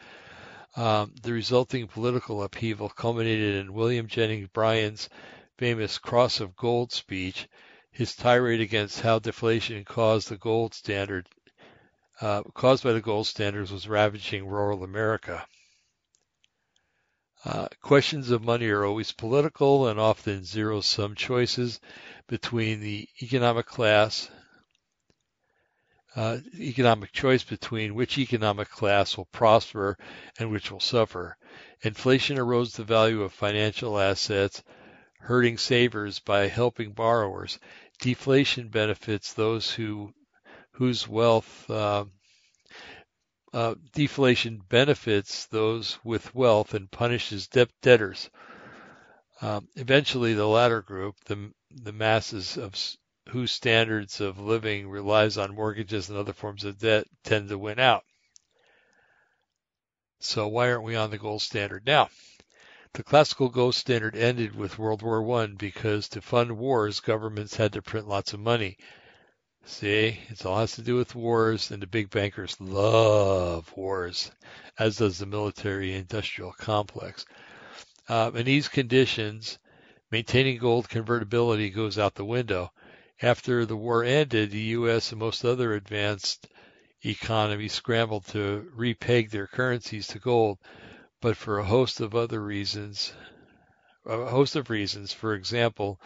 Um, 0.75 1.13
the 1.21 1.33
resulting 1.33 1.87
political 1.87 2.41
upheaval 2.41 2.89
culminated 2.89 3.57
in 3.57 3.73
William 3.73 4.07
Jennings 4.07 4.47
Bryan's 4.53 5.09
famous 5.57 5.99
Cross 5.99 6.39
of 6.39 6.55
Gold 6.55 6.91
speech, 6.91 7.47
his 7.91 8.15
tirade 8.15 8.61
against 8.61 9.01
how 9.01 9.19
deflation 9.19 9.83
caused 9.83 10.29
the 10.29 10.37
gold 10.37 10.73
standard 10.73 11.27
uh, 12.21 12.43
caused 12.53 12.83
by 12.83 12.93
the 12.93 13.01
gold 13.01 13.27
standards 13.27 13.71
was 13.71 13.87
ravaging 13.87 14.47
rural 14.47 14.83
America. 14.83 15.45
Uh, 17.45 17.67
questions 17.81 18.31
of 18.31 18.41
money 18.41 18.67
are 18.69 18.85
always 18.85 19.11
political 19.11 19.89
and 19.89 19.99
often 19.99 20.45
zero 20.45 20.79
sum 20.79 21.13
choices 21.13 21.81
between 22.27 22.79
the 22.79 23.07
economic 23.21 23.65
class, 23.65 24.29
uh, 26.15 26.37
economic 26.57 27.11
choice 27.11 27.43
between 27.43 27.95
which 27.95 28.17
economic 28.17 28.69
class 28.69 29.17
will 29.17 29.25
prosper 29.25 29.97
and 30.39 30.51
which 30.51 30.71
will 30.71 30.79
suffer. 30.79 31.35
Inflation 31.81 32.37
erodes 32.37 32.75
the 32.75 32.83
value 32.85 33.23
of 33.23 33.33
financial 33.33 33.99
assets, 33.99 34.63
hurting 35.19 35.57
savers 35.57 36.19
by 36.19 36.47
helping 36.47 36.93
borrowers. 36.93 37.59
Deflation 37.99 38.69
benefits 38.69 39.33
those 39.33 39.69
who 39.69 40.13
whose 40.71 41.09
wealth 41.09 41.69
uh, 41.69 42.05
uh, 43.53 43.75
deflation 43.93 44.61
benefits 44.67 45.45
those 45.47 45.99
with 46.03 46.33
wealth 46.33 46.73
and 46.73 46.89
punishes 46.89 47.47
debt 47.47 47.69
debtors. 47.81 48.29
Um, 49.41 49.67
eventually, 49.75 50.33
the 50.33 50.47
latter 50.47 50.81
group, 50.81 51.15
the 51.25 51.51
the 51.69 51.91
masses 51.91 52.57
of 52.57 52.75
whose 53.29 53.51
standards 53.51 54.21
of 54.21 54.39
living 54.39 54.89
relies 54.89 55.37
on 55.37 55.55
mortgages 55.55 56.09
and 56.09 56.17
other 56.17 56.33
forms 56.33 56.63
of 56.63 56.79
debt, 56.79 57.05
tend 57.23 57.49
to 57.49 57.57
win 57.57 57.79
out. 57.79 58.03
So 60.19 60.47
why 60.47 60.71
aren't 60.71 60.83
we 60.83 60.95
on 60.95 61.11
the 61.11 61.17
gold 61.17 61.41
standard 61.41 61.85
now? 61.85 62.09
The 62.93 63.03
classical 63.03 63.49
gold 63.49 63.75
standard 63.75 64.15
ended 64.15 64.55
with 64.55 64.77
World 64.77 65.01
War 65.01 65.41
I 65.41 65.47
because 65.47 66.07
to 66.09 66.21
fund 66.21 66.57
wars, 66.57 66.99
governments 66.99 67.55
had 67.55 67.73
to 67.73 67.81
print 67.81 68.07
lots 68.07 68.33
of 68.33 68.39
money. 68.39 68.77
See, 69.65 70.19
it 70.29 70.45
all 70.45 70.59
has 70.59 70.73
to 70.73 70.81
do 70.81 70.95
with 70.97 71.15
wars, 71.15 71.71
and 71.71 71.81
the 71.81 71.87
big 71.87 72.09
bankers 72.09 72.59
love 72.59 73.71
wars, 73.77 74.29
as 74.77 74.97
does 74.97 75.19
the 75.19 75.25
military 75.25 75.93
industrial 75.93 76.51
complex. 76.51 77.25
Uh, 78.09 78.31
in 78.35 78.45
these 78.45 78.67
conditions, 78.67 79.57
maintaining 80.11 80.57
gold 80.57 80.89
convertibility 80.89 81.69
goes 81.69 81.97
out 81.97 82.15
the 82.15 82.25
window. 82.25 82.71
After 83.21 83.65
the 83.65 83.77
war 83.77 84.03
ended, 84.03 84.51
the 84.51 84.59
U.S. 84.77 85.11
and 85.11 85.19
most 85.19 85.45
other 85.45 85.73
advanced 85.73 86.47
economies 87.05 87.73
scrambled 87.73 88.25
to 88.27 88.69
repeg 88.75 89.29
their 89.29 89.47
currencies 89.47 90.07
to 90.07 90.19
gold, 90.19 90.59
but 91.21 91.37
for 91.37 91.57
a 91.57 91.65
host 91.65 92.01
of 92.01 92.15
other 92.15 92.43
reasons, 92.43 93.13
a 94.05 94.25
host 94.25 94.57
of 94.57 94.69
reasons, 94.69 95.13
for 95.13 95.33
example, 95.33 96.01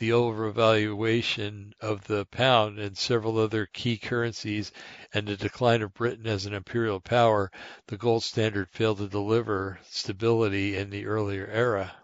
the 0.00 0.10
overvaluation 0.10 1.74
of 1.78 2.06
the 2.06 2.24
pound 2.24 2.78
and 2.78 2.96
several 2.96 3.38
other 3.38 3.66
key 3.66 3.98
currencies 3.98 4.72
and 5.12 5.28
the 5.28 5.36
decline 5.36 5.82
of 5.82 5.92
Britain 5.92 6.26
as 6.26 6.46
an 6.46 6.54
imperial 6.54 6.98
power, 6.98 7.52
the 7.86 7.98
gold 7.98 8.24
standard 8.24 8.66
failed 8.70 8.96
to 8.96 9.06
deliver 9.06 9.78
stability 9.84 10.74
in 10.74 10.88
the 10.88 11.04
earlier 11.04 11.46
era. 11.48 11.94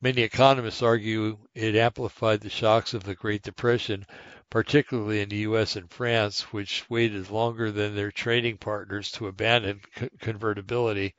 Many 0.00 0.22
economists 0.22 0.80
argue 0.80 1.36
it 1.54 1.76
amplified 1.76 2.40
the 2.40 2.48
shocks 2.48 2.94
of 2.94 3.04
the 3.04 3.14
Great 3.14 3.42
Depression, 3.42 4.06
particularly 4.48 5.20
in 5.20 5.28
the 5.28 5.36
U.S. 5.36 5.76
and 5.76 5.90
France, 5.90 6.54
which 6.54 6.88
waited 6.88 7.28
longer 7.28 7.70
than 7.70 7.94
their 7.94 8.10
trading 8.10 8.56
partners 8.56 9.10
to 9.12 9.26
abandon 9.26 9.82
convertibility. 10.20 11.14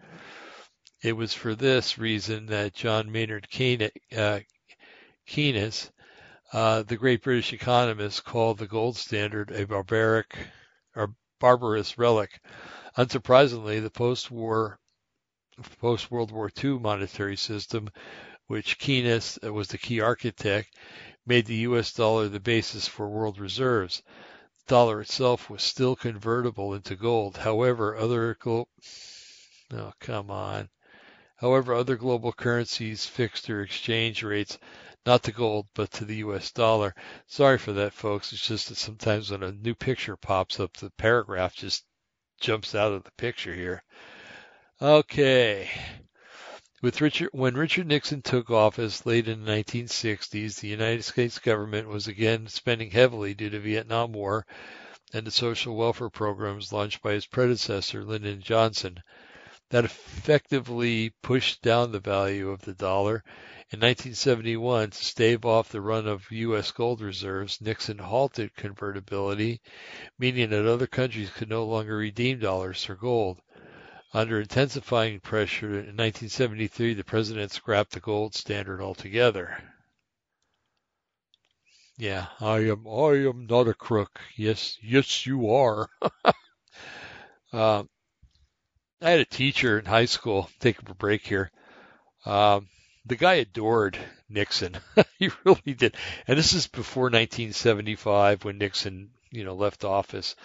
It 1.03 1.13
was 1.13 1.35
for 1.35 1.53
this 1.53 1.99
reason 1.99 2.47
that 2.47 2.73
John 2.73 3.11
Maynard 3.11 3.47
Keynes, 3.51 3.91
uh, 4.17 4.39
Keynes, 5.25 5.91
uh, 6.53 6.83
the 6.83 6.97
great 6.97 7.23
British 7.23 7.51
economist, 7.51 8.23
called 8.23 8.57
the 8.57 8.67
gold 8.67 8.95
standard 8.95 9.51
a 9.51 9.65
barbaric 9.65 10.37
or 10.95 11.15
barbarous 11.39 11.97
relic. 11.97 12.41
Unsurprisingly, 12.97 13.81
the 13.81 13.89
post-war, 13.89 14.79
post-World 15.79 16.31
War 16.31 16.51
II 16.63 16.79
monetary 16.79 17.35
system, 17.35 17.89
which 18.47 18.77
Keynes 18.77 19.39
was 19.41 19.67
the 19.67 19.77
key 19.77 19.99
architect, 19.99 20.75
made 21.25 21.45
the 21.47 21.55
U.S. 21.69 21.91
dollar 21.91 22.29
the 22.29 22.39
basis 22.39 22.87
for 22.87 23.09
world 23.09 23.39
reserves. 23.39 24.03
The 24.59 24.69
dollar 24.75 25.01
itself 25.01 25.49
was 25.49 25.63
still 25.63 25.95
convertible 25.95 26.73
into 26.73 26.95
gold. 26.95 27.37
However, 27.37 27.97
other 27.97 28.35
glo- 28.35 28.69
oh 29.71 29.91
come 29.99 30.29
on. 30.29 30.69
However, 31.37 31.73
other 31.73 31.97
global 31.97 32.31
currencies 32.31 33.05
fixed 33.05 33.47
their 33.47 33.61
exchange 33.61 34.23
rates 34.23 34.57
not 35.05 35.23
to 35.23 35.31
gold, 35.31 35.67
but 35.73 35.91
to 35.91 36.05
the 36.05 36.17
US 36.17 36.51
dollar. 36.51 36.95
Sorry 37.27 37.57
for 37.57 37.73
that, 37.73 37.93
folks. 37.93 38.33
It's 38.33 38.47
just 38.47 38.69
that 38.69 38.77
sometimes 38.77 39.31
when 39.31 39.43
a 39.43 39.51
new 39.51 39.75
picture 39.75 40.17
pops 40.17 40.59
up, 40.59 40.73
the 40.77 40.89
paragraph 40.91 41.53
just 41.53 41.85
jumps 42.39 42.75
out 42.75 42.91
of 42.91 43.03
the 43.03 43.11
picture 43.11 43.53
here. 43.53 43.83
Okay. 44.81 45.69
With 46.81 47.01
Richard, 47.01 47.29
when 47.31 47.55
Richard 47.55 47.87
Nixon 47.87 48.21
took 48.21 48.49
office 48.49 49.05
late 49.05 49.27
in 49.27 49.45
the 49.45 49.51
1960s, 49.51 50.59
the 50.59 50.67
United 50.67 51.03
States 51.03 51.39
government 51.39 51.87
was 51.87 52.07
again 52.07 52.47
spending 52.47 52.91
heavily 52.91 53.33
due 53.33 53.49
to 53.49 53.59
Vietnam 53.59 54.11
War 54.11 54.45
and 55.13 55.25
the 55.25 55.31
social 55.31 55.75
welfare 55.75 56.09
programs 56.09 56.73
launched 56.73 57.01
by 57.01 57.13
his 57.13 57.25
predecessor, 57.25 58.03
Lyndon 58.03 58.41
Johnson. 58.41 59.01
That 59.69 59.85
effectively 59.85 61.13
pushed 61.23 61.61
down 61.61 61.91
the 61.91 61.99
value 61.99 62.49
of 62.49 62.61
the 62.61 62.73
dollar 62.73 63.23
in 63.75 63.81
1971, 63.81 64.91
to 64.91 65.03
stave 65.03 65.43
off 65.43 65.67
the 65.67 65.81
run 65.81 66.07
of 66.07 66.31
U.S. 66.31 66.71
gold 66.71 67.01
reserves, 67.01 67.59
Nixon 67.59 67.97
halted 67.97 68.55
convertibility, 68.55 69.59
meaning 70.17 70.49
that 70.51 70.65
other 70.65 70.87
countries 70.87 71.29
could 71.29 71.49
no 71.49 71.65
longer 71.65 71.97
redeem 71.97 72.39
dollars 72.39 72.85
for 72.85 72.95
gold. 72.95 73.41
Under 74.13 74.39
intensifying 74.39 75.19
pressure 75.19 75.67
in 75.67 75.97
1973, 75.97 76.93
the 76.93 77.03
president 77.03 77.51
scrapped 77.51 77.91
the 77.91 77.99
gold 77.99 78.33
standard 78.33 78.79
altogether. 78.79 79.61
Yeah, 81.97 82.27
I 82.39 82.59
am. 82.59 82.87
I 82.87 83.27
am 83.27 83.45
not 83.45 83.67
a 83.67 83.73
crook. 83.73 84.21
Yes, 84.37 84.77
yes, 84.81 85.25
you 85.25 85.51
are. 85.51 85.89
uh, 87.51 87.83
I 89.01 89.09
had 89.09 89.19
a 89.19 89.25
teacher 89.25 89.77
in 89.77 89.83
high 89.85 90.05
school. 90.05 90.49
Take 90.61 90.79
a 90.79 90.95
break 90.95 91.27
here. 91.27 91.51
Um, 92.25 92.69
the 93.05 93.15
guy 93.15 93.35
adored 93.35 93.97
Nixon. 94.29 94.77
he 95.19 95.29
really 95.43 95.73
did. 95.73 95.95
And 96.27 96.37
this 96.37 96.53
is 96.53 96.67
before 96.67 97.05
1975 97.05 98.43
when 98.43 98.57
Nixon, 98.57 99.11
you 99.31 99.43
know, 99.43 99.53
left 99.53 99.83
office 99.83 100.35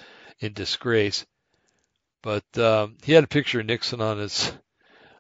in 0.40 0.52
disgrace. 0.52 1.24
But 2.22 2.58
um, 2.58 2.98
he 3.02 3.12
had 3.12 3.24
a 3.24 3.28
picture 3.28 3.60
of 3.60 3.66
Nixon 3.66 4.00
on 4.00 4.18
his 4.18 4.52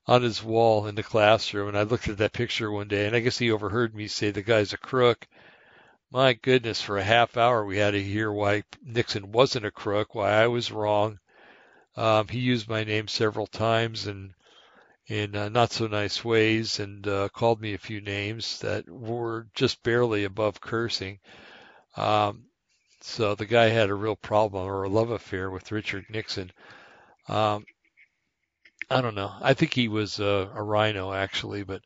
on 0.06 0.22
his 0.22 0.42
wall 0.42 0.86
in 0.86 0.94
the 0.96 1.02
classroom, 1.02 1.68
and 1.68 1.78
I 1.78 1.82
looked 1.82 2.08
at 2.08 2.18
that 2.18 2.32
picture 2.32 2.70
one 2.70 2.88
day, 2.88 3.06
and 3.06 3.14
I 3.14 3.20
guess 3.20 3.38
he 3.38 3.50
overheard 3.50 3.94
me 3.94 4.08
say 4.08 4.30
the 4.30 4.42
guy's 4.42 4.72
a 4.72 4.78
crook. 4.78 5.26
My 6.10 6.32
goodness, 6.32 6.82
for 6.82 6.98
a 6.98 7.04
half 7.04 7.36
hour 7.36 7.64
we 7.64 7.78
had 7.78 7.92
to 7.92 8.02
hear 8.02 8.32
why 8.32 8.64
Nixon 8.82 9.30
wasn't 9.30 9.66
a 9.66 9.70
crook, 9.70 10.14
why 10.14 10.30
I 10.32 10.48
was 10.48 10.72
wrong. 10.72 11.20
Um, 11.96 12.28
he 12.28 12.40
used 12.40 12.68
my 12.68 12.82
name 12.82 13.08
several 13.08 13.46
times, 13.46 14.06
and 14.06 14.34
in 15.06 15.34
uh, 15.34 15.48
not 15.48 15.72
so 15.72 15.86
nice 15.86 16.24
ways 16.24 16.78
and 16.78 17.06
uh, 17.06 17.28
called 17.30 17.60
me 17.60 17.74
a 17.74 17.78
few 17.78 18.00
names 18.00 18.60
that 18.60 18.88
were 18.88 19.46
just 19.54 19.82
barely 19.82 20.24
above 20.24 20.60
cursing. 20.60 21.18
Um, 21.96 22.44
so 23.00 23.34
the 23.34 23.46
guy 23.46 23.68
had 23.68 23.90
a 23.90 23.94
real 23.94 24.16
problem 24.16 24.66
or 24.66 24.84
a 24.84 24.88
love 24.88 25.10
affair 25.10 25.50
with 25.50 25.72
Richard 25.72 26.06
Nixon. 26.10 26.52
Um, 27.28 27.64
I 28.90 29.00
don't 29.00 29.14
know. 29.14 29.32
I 29.40 29.54
think 29.54 29.74
he 29.74 29.88
was 29.88 30.20
uh, 30.20 30.48
a 30.54 30.62
rhino 30.62 31.12
actually, 31.12 31.62
but 31.62 31.82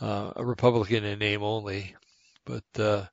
uh, 0.00 0.32
a 0.36 0.44
Republican 0.44 1.04
in 1.04 1.18
name 1.18 1.42
only. 1.42 1.96
But 2.44 2.80
uh, 2.80 3.06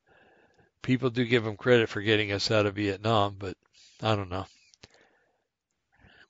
people 0.81 1.09
do 1.09 1.25
give 1.25 1.45
him 1.45 1.57
credit 1.57 1.89
for 1.89 2.01
getting 2.01 2.31
us 2.31 2.51
out 2.51 2.65
of 2.65 2.75
Vietnam, 2.75 3.35
but 3.37 3.57
I 4.01 4.15
don't 4.15 4.29
know 4.29 4.45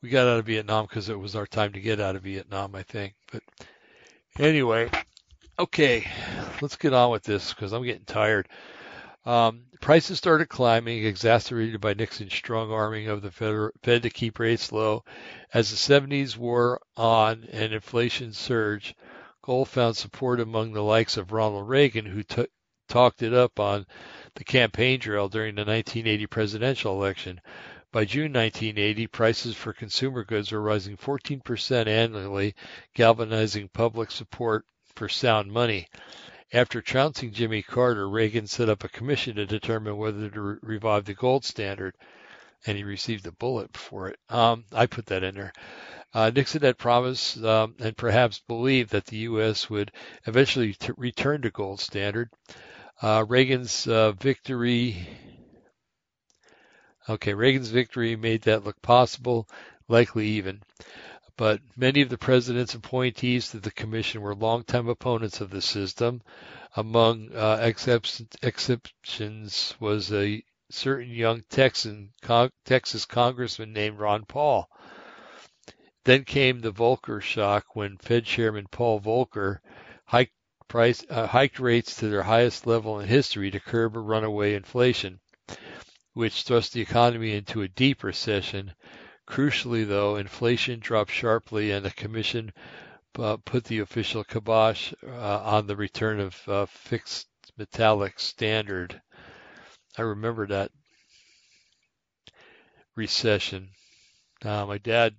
we 0.05 0.11
got 0.11 0.27
out 0.27 0.37
of 0.37 0.45
Vietnam 0.45 0.85
because 0.85 1.09
it 1.09 1.19
was 1.19 1.35
our 1.35 1.47
time 1.47 1.73
to 1.73 1.81
get 1.81 1.99
out 1.99 2.15
of 2.15 2.21
Vietnam, 2.21 2.75
I 2.75 2.83
think. 2.83 3.15
But 3.31 3.41
anyway, 4.37 4.91
okay, 5.57 6.05
let's 6.61 6.75
get 6.75 6.93
on 6.93 7.09
with 7.09 7.23
this 7.23 7.51
because 7.51 7.73
I'm 7.73 7.83
getting 7.83 8.05
tired. 8.05 8.47
Um, 9.25 9.63
prices 9.81 10.19
started 10.19 10.45
climbing, 10.45 11.03
exacerbated 11.03 11.81
by 11.81 11.95
Nixon's 11.95 12.35
strong 12.35 12.71
arming 12.71 13.07
of 13.07 13.23
the 13.23 13.31
Fed, 13.31 14.03
to 14.03 14.09
keep 14.11 14.37
rates 14.37 14.71
low. 14.71 15.03
As 15.51 15.71
the 15.71 15.75
70s 15.75 16.37
wore 16.37 16.79
on 16.95 17.47
and 17.51 17.73
inflation 17.73 18.31
surged, 18.31 18.95
gold 19.41 19.69
found 19.69 19.97
support 19.97 20.39
among 20.39 20.73
the 20.73 20.83
likes 20.83 21.17
of 21.17 21.31
Ronald 21.31 21.67
Reagan, 21.67 22.05
who 22.05 22.21
t- 22.21 22.45
talked 22.87 23.23
it 23.23 23.33
up 23.33 23.59
on 23.59 23.87
the 24.35 24.43
campaign 24.43 24.99
trail 24.99 25.29
during 25.29 25.55
the 25.55 25.61
1980 25.61 26.27
presidential 26.27 26.93
election. 26.93 27.41
By 27.95 28.03
June 28.03 28.33
1980, 28.33 29.07
prices 29.07 29.55
for 29.55 29.71
consumer 29.71 30.25
goods 30.25 30.51
were 30.51 30.59
rising 30.59 30.97
14% 30.97 31.87
annually, 31.87 32.53
galvanizing 32.93 33.69
public 33.69 34.11
support 34.11 34.65
for 34.97 35.07
sound 35.07 35.49
money. 35.49 35.87
After 36.51 36.81
trouncing 36.81 37.31
Jimmy 37.31 37.61
Carter, 37.61 38.09
Reagan 38.09 38.47
set 38.47 38.67
up 38.67 38.83
a 38.83 38.89
commission 38.89 39.37
to 39.37 39.45
determine 39.45 39.95
whether 39.95 40.29
to 40.29 40.41
re- 40.41 40.57
revive 40.61 41.05
the 41.05 41.13
gold 41.13 41.45
standard, 41.45 41.95
and 42.65 42.77
he 42.77 42.83
received 42.83 43.27
a 43.27 43.31
bullet 43.31 43.77
for 43.77 44.09
it. 44.09 44.19
Um, 44.27 44.65
I 44.73 44.87
put 44.87 45.05
that 45.05 45.23
in 45.23 45.35
there. 45.35 45.53
Uh, 46.13 46.31
Nixon 46.35 46.63
had 46.63 46.77
promised 46.77 47.37
um, 47.45 47.75
and 47.79 47.95
perhaps 47.95 48.39
believed 48.45 48.89
that 48.89 49.05
the 49.05 49.19
U.S. 49.19 49.69
would 49.69 49.93
eventually 50.27 50.73
t- 50.73 50.91
return 50.97 51.43
to 51.43 51.49
gold 51.49 51.79
standard. 51.79 52.29
Uh, 53.01 53.23
Reagan's 53.25 53.87
uh, 53.87 54.11
victory 54.11 55.07
Okay, 57.07 57.35
Reagan's 57.35 57.69
victory 57.69 58.15
made 58.15 58.41
that 58.43 58.63
look 58.63 58.81
possible, 58.81 59.47
likely 59.87 60.25
even. 60.27 60.63
But 61.37 61.61
many 61.75 62.01
of 62.01 62.09
the 62.09 62.17
president's 62.17 62.73
appointees 62.73 63.51
to 63.51 63.59
the 63.59 63.69
commission 63.69 64.21
were 64.21 64.33
longtime 64.33 64.87
opponents 64.87 65.39
of 65.39 65.51
the 65.51 65.61
system. 65.61 66.23
Among 66.75 67.31
uh, 67.35 67.71
exceptions 68.41 69.75
was 69.79 70.11
a 70.11 70.43
certain 70.71 71.11
young 71.11 71.43
Texan, 71.49 72.11
con- 72.23 72.51
Texas 72.63 73.05
congressman 73.05 73.71
named 73.71 73.99
Ron 73.99 74.25
Paul. 74.25 74.67
Then 76.05 76.23
came 76.23 76.61
the 76.61 76.73
Volcker 76.73 77.21
shock 77.21 77.75
when 77.75 77.97
Fed 77.97 78.25
Chairman 78.25 78.65
Paul 78.71 78.99
Volcker 78.99 79.59
hiked, 80.05 80.33
price, 80.67 81.05
uh, 81.07 81.27
hiked 81.27 81.59
rates 81.59 81.97
to 81.97 82.09
their 82.09 82.23
highest 82.23 82.65
level 82.65 82.99
in 82.99 83.07
history 83.07 83.51
to 83.51 83.59
curb 83.59 83.95
a 83.95 83.99
runaway 83.99 84.55
inflation 84.55 85.19
which 86.15 86.43
thrust 86.43 86.71
the 86.71 86.81
economy 86.81 87.35
into 87.35 87.61
a 87.61 87.67
deep 87.67 88.01
recession. 88.01 88.73
Crucially, 89.27 89.85
though, 89.85 90.15
inflation 90.15 90.79
dropped 90.79 91.11
sharply 91.11 91.71
and 91.71 91.85
the 91.85 91.91
commission 91.91 92.53
uh, 93.19 93.35
put 93.43 93.65
the 93.65 93.79
official 93.79 94.23
kibosh 94.23 94.93
uh, 95.05 95.41
on 95.43 95.67
the 95.67 95.75
return 95.75 96.21
of 96.21 96.41
uh, 96.47 96.65
fixed 96.67 97.27
metallic 97.57 98.17
standard. 98.17 99.01
I 99.97 100.03
remember 100.03 100.47
that 100.47 100.71
recession. 102.95 103.69
Uh, 104.41 104.65
my 104.65 104.77
dad 104.77 105.15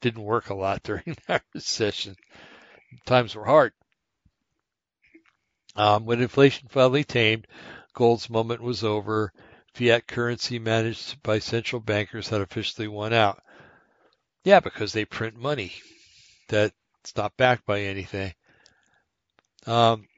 didn't 0.00 0.24
work 0.24 0.50
a 0.50 0.54
lot 0.54 0.82
during 0.84 1.16
that 1.28 1.44
recession. 1.54 2.16
Times 3.04 3.36
were 3.36 3.44
hard. 3.44 3.72
Um, 5.76 6.04
when 6.04 6.20
inflation 6.20 6.66
finally 6.68 7.04
tamed, 7.04 7.46
gold's 7.94 8.28
moment 8.28 8.60
was 8.60 8.82
over 8.82 9.32
fiat 9.76 10.06
currency 10.06 10.58
managed 10.58 11.22
by 11.22 11.38
central 11.38 11.80
bankers 11.80 12.30
had 12.30 12.40
officially 12.40 12.88
won 12.88 13.12
out. 13.12 13.42
Yeah, 14.42 14.60
because 14.60 14.94
they 14.94 15.04
print 15.04 15.36
money 15.36 15.74
that's 16.48 16.72
not 17.14 17.36
backed 17.36 17.66
by 17.66 17.82
anything. 17.82 18.32
Um, 19.66 20.08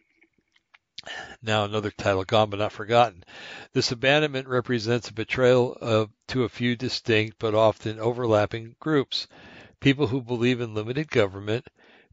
now 1.42 1.64
another 1.64 1.90
title 1.90 2.22
gone 2.22 2.50
but 2.50 2.60
not 2.60 2.70
forgotten. 2.70 3.24
This 3.72 3.90
abandonment 3.90 4.46
represents 4.46 5.08
a 5.08 5.12
betrayal 5.14 5.76
of, 5.80 6.10
to 6.28 6.44
a 6.44 6.48
few 6.48 6.76
distinct 6.76 7.40
but 7.40 7.56
often 7.56 7.98
overlapping 7.98 8.76
groups. 8.78 9.26
People 9.80 10.06
who 10.06 10.22
believe 10.22 10.60
in 10.60 10.74
limited 10.74 11.10
government, 11.10 11.66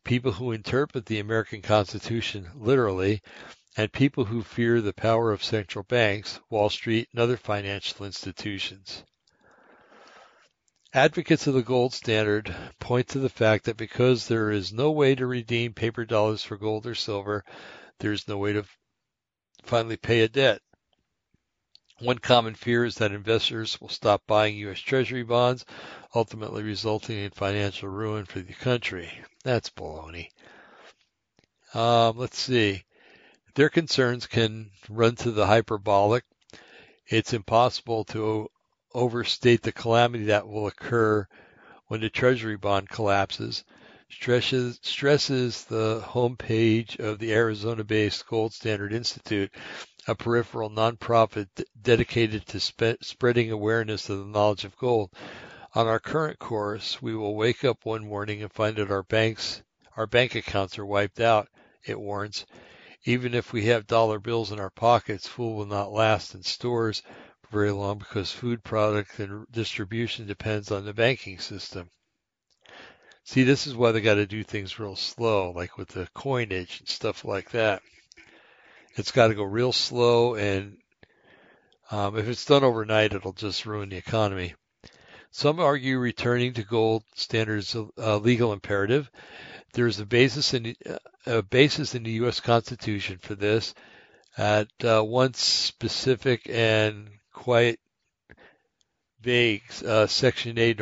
people 0.03 0.31
who 0.31 0.51
interpret 0.51 1.05
the 1.05 1.19
American 1.19 1.61
Constitution 1.61 2.49
literally, 2.55 3.21
and 3.77 3.91
people 3.91 4.25
who 4.25 4.41
fear 4.41 4.81
the 4.81 4.93
power 4.93 5.31
of 5.31 5.43
central 5.43 5.83
banks, 5.83 6.39
Wall 6.49 6.69
Street, 6.69 7.09
and 7.11 7.19
other 7.19 7.37
financial 7.37 8.05
institutions. 8.05 9.03
Advocates 10.93 11.45
of 11.45 11.53
the 11.53 11.61
gold 11.61 11.93
standard 11.93 12.55
point 12.79 13.09
to 13.09 13.19
the 13.19 13.27
fact 13.29 13.65
that 13.65 13.75
because 13.75 14.27
there 14.27 14.49
is 14.49 14.71
no 14.71 14.91
way 14.91 15.13
to 15.13 15.25
redeem 15.27 15.73
paper 15.73 16.05
dollars 16.05 16.41
for 16.41 16.55
gold 16.55 16.85
or 16.85 16.95
silver, 16.95 17.43
there 17.99 18.13
is 18.13 18.29
no 18.29 18.37
way 18.37 18.53
to 18.53 18.63
finally 19.63 19.97
pay 19.97 20.21
a 20.21 20.29
debt. 20.29 20.61
One 21.99 22.19
common 22.19 22.55
fear 22.55 22.85
is 22.85 22.95
that 22.95 23.11
investors 23.11 23.79
will 23.81 23.89
stop 23.89 24.23
buying 24.25 24.55
U.S. 24.57 24.79
Treasury 24.79 25.23
bonds, 25.23 25.65
ultimately 26.13 26.63
resulting 26.63 27.17
in 27.17 27.31
financial 27.31 27.89
ruin 27.89 28.25
for 28.25 28.39
the 28.39 28.53
country. 28.53 29.09
That's 29.43 29.69
baloney. 29.69 30.29
Um, 31.73 32.17
let's 32.17 32.37
see. 32.37 32.83
Their 33.55 33.69
concerns 33.69 34.27
can 34.27 34.71
run 34.89 35.15
to 35.15 35.31
the 35.31 35.47
hyperbolic. 35.47 36.25
It's 37.07 37.31
impossible 37.31 38.03
to 38.05 38.49
overstate 38.93 39.61
the 39.61 39.71
calamity 39.71 40.25
that 40.25 40.45
will 40.45 40.67
occur 40.67 41.25
when 41.87 42.01
the 42.01 42.09
Treasury 42.09 42.57
bond 42.57 42.89
collapses. 42.89 43.63
Stresses, 44.09 44.77
stresses 44.81 45.63
the 45.63 46.01
homepage 46.01 46.99
of 46.99 47.17
the 47.17 47.33
Arizona-based 47.33 48.27
Gold 48.27 48.53
Standard 48.53 48.91
Institute, 48.91 49.51
a 50.05 50.15
peripheral 50.15 50.69
nonprofit 50.69 51.47
dedicated 51.81 52.45
to 52.47 52.59
spe- 52.59 53.01
spreading 53.01 53.51
awareness 53.51 54.09
of 54.09 54.19
the 54.19 54.25
knowledge 54.25 54.65
of 54.65 54.77
gold. 54.77 55.11
On 55.73 55.87
our 55.87 55.99
current 55.99 56.39
course, 56.39 57.01
we 57.01 57.15
will 57.15 57.35
wake 57.35 57.63
up 57.63 57.85
one 57.85 58.05
morning 58.05 58.41
and 58.41 58.51
find 58.51 58.75
that 58.75 58.91
our 58.91 59.03
banks, 59.03 59.63
our 59.95 60.07
bank 60.07 60.35
accounts 60.35 60.77
are 60.77 60.85
wiped 60.85 61.21
out, 61.21 61.47
it 61.85 61.97
warns. 61.97 62.45
Even 63.05 63.35
if 63.35 63.53
we 63.53 63.65
have 63.65 63.85
dollar 63.85 64.19
bills 64.19 64.51
in 64.51 64.59
our 64.59 64.71
pockets, 64.71 65.27
food 65.27 65.55
will 65.55 65.65
not 65.65 65.91
last 65.91 66.33
in 66.33 66.43
stores 66.43 67.03
very 67.51 67.71
long 67.71 67.99
because 67.99 68.31
food 68.31 68.63
product 68.63 69.19
and 69.19 69.45
distribution 69.51 70.25
depends 70.25 70.71
on 70.71 70.83
the 70.83 70.93
banking 70.93 71.39
system. 71.39 71.89
See, 73.23 73.43
this 73.43 73.65
is 73.65 73.75
why 73.75 73.91
they 73.91 74.01
got 74.01 74.15
to 74.15 74.25
do 74.25 74.43
things 74.43 74.79
real 74.79 74.95
slow, 74.95 75.51
like 75.51 75.77
with 75.77 75.89
the 75.89 76.07
coinage 76.13 76.79
and 76.79 76.89
stuff 76.89 77.23
like 77.23 77.51
that. 77.51 77.81
It's 78.95 79.11
got 79.11 79.27
to 79.27 79.35
go 79.35 79.43
real 79.43 79.71
slow, 79.71 80.35
and 80.35 80.77
um, 81.91 82.17
if 82.17 82.27
it's 82.27 82.45
done 82.45 82.63
overnight, 82.63 83.13
it'll 83.13 83.33
just 83.33 83.65
ruin 83.65 83.89
the 83.89 83.97
economy. 83.97 84.53
Some 85.31 85.59
argue 85.59 85.97
returning 85.97 86.53
to 86.53 86.63
gold 86.63 87.03
standards 87.15 87.75
is 87.75 87.85
a 87.97 88.17
legal 88.17 88.53
imperative. 88.53 89.09
There 89.73 89.87
is 89.87 89.99
a 89.99 90.05
basis 90.05 90.53
in 90.53 90.75
a 91.25 91.41
basis 91.41 91.95
in 91.95 92.03
the 92.03 92.11
U.S. 92.11 92.39
Constitution 92.39 93.17
for 93.21 93.35
this 93.35 93.73
at 94.37 94.67
uh, 94.83 95.03
once 95.03 95.39
specific 95.39 96.47
and 96.49 97.09
quite 97.33 97.79
vague. 99.21 99.63
Uh, 99.85 100.07
Section 100.07 100.57
8 100.57 100.81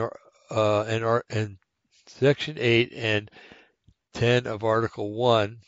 uh, 0.51 0.81
and, 0.83 1.21
and 1.29 1.57
Section 2.07 2.57
8 2.59 2.93
and 2.93 3.31
10 4.13 4.47
of 4.47 4.63
Article 4.63 5.13
1 5.13 5.59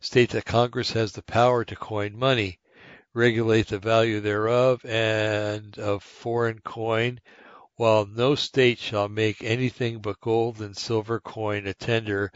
state 0.00 0.30
that 0.30 0.44
Congress 0.46 0.92
has 0.92 1.12
the 1.12 1.22
power 1.22 1.64
to 1.64 1.76
coin 1.76 2.18
money, 2.18 2.58
regulate 3.12 3.66
the 3.66 3.78
value 3.78 4.20
thereof 4.20 4.84
and 4.84 5.78
of 5.78 6.02
foreign 6.02 6.58
coin, 6.60 7.20
while 7.76 8.06
no 8.06 8.34
state 8.34 8.78
shall 8.78 9.08
make 9.08 9.42
anything 9.42 9.98
but 9.98 10.20
gold 10.20 10.60
and 10.60 10.76
silver 10.76 11.20
coin 11.20 11.66
a 11.66 11.74
tender 11.74 12.32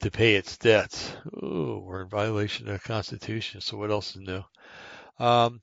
to 0.00 0.10
pay 0.10 0.36
its 0.36 0.56
debts. 0.56 1.12
Ooh, 1.42 1.82
we're 1.84 2.02
in 2.02 2.08
violation 2.08 2.68
of 2.68 2.74
the 2.74 2.88
Constitution, 2.88 3.60
so 3.60 3.76
what 3.76 3.90
else 3.90 4.16
is 4.16 4.22
new? 4.22 4.44
Um, 5.18 5.60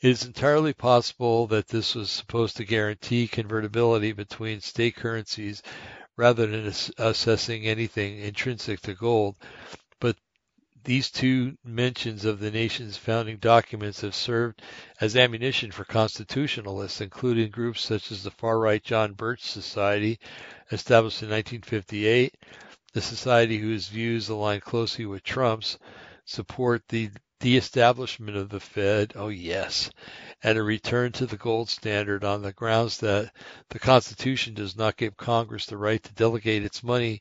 it 0.00 0.10
is 0.10 0.24
entirely 0.24 0.74
possible 0.74 1.46
that 1.46 1.68
this 1.68 1.94
was 1.94 2.10
supposed 2.10 2.56
to 2.58 2.64
guarantee 2.64 3.28
convertibility 3.28 4.12
between 4.12 4.60
state 4.60 4.96
currencies 4.96 5.62
rather 6.16 6.46
than 6.46 6.72
assessing 6.98 7.66
anything 7.66 8.18
intrinsic 8.20 8.80
to 8.80 8.94
gold, 8.94 9.36
But 10.00 10.16
these 10.84 11.10
two 11.10 11.56
mentions 11.64 12.24
of 12.24 12.38
the 12.38 12.50
nation's 12.50 12.96
founding 12.96 13.38
documents 13.38 14.00
have 14.02 14.14
served 14.14 14.62
as 15.00 15.16
ammunition 15.16 15.70
for 15.70 15.84
constitutionalists, 15.84 17.00
including 17.00 17.50
groups 17.50 17.82
such 17.82 18.12
as 18.12 18.22
the 18.22 18.30
far-right 18.30 18.82
John 18.84 19.12
Birch 19.12 19.42
Society, 19.42 20.18
established 20.70 21.22
in 21.22 21.30
1958, 21.30 22.34
the 22.96 23.02
society 23.02 23.58
whose 23.58 23.88
views 23.88 24.30
align 24.30 24.58
closely 24.58 25.04
with 25.04 25.22
Trump's, 25.22 25.78
support 26.24 26.82
the 26.88 27.10
de-establishment 27.40 28.38
of 28.38 28.48
the 28.48 28.58
Fed, 28.58 29.12
oh 29.16 29.28
yes, 29.28 29.90
and 30.42 30.56
a 30.56 30.62
return 30.62 31.12
to 31.12 31.26
the 31.26 31.36
gold 31.36 31.68
standard 31.68 32.24
on 32.24 32.40
the 32.40 32.54
grounds 32.54 32.96
that 32.96 33.30
the 33.68 33.78
Constitution 33.78 34.54
does 34.54 34.78
not 34.78 34.96
give 34.96 35.14
Congress 35.14 35.66
the 35.66 35.76
right 35.76 36.02
to 36.02 36.14
delegate 36.14 36.64
its 36.64 36.82
money 36.82 37.20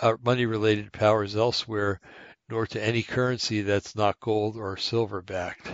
uh, 0.00 0.14
money 0.22 0.46
related 0.46 0.92
powers 0.92 1.34
elsewhere 1.34 2.00
nor 2.48 2.64
to 2.68 2.80
any 2.80 3.02
currency 3.02 3.62
that's 3.62 3.96
not 3.96 4.20
gold 4.20 4.56
or 4.56 4.76
silver 4.76 5.20
backed. 5.20 5.68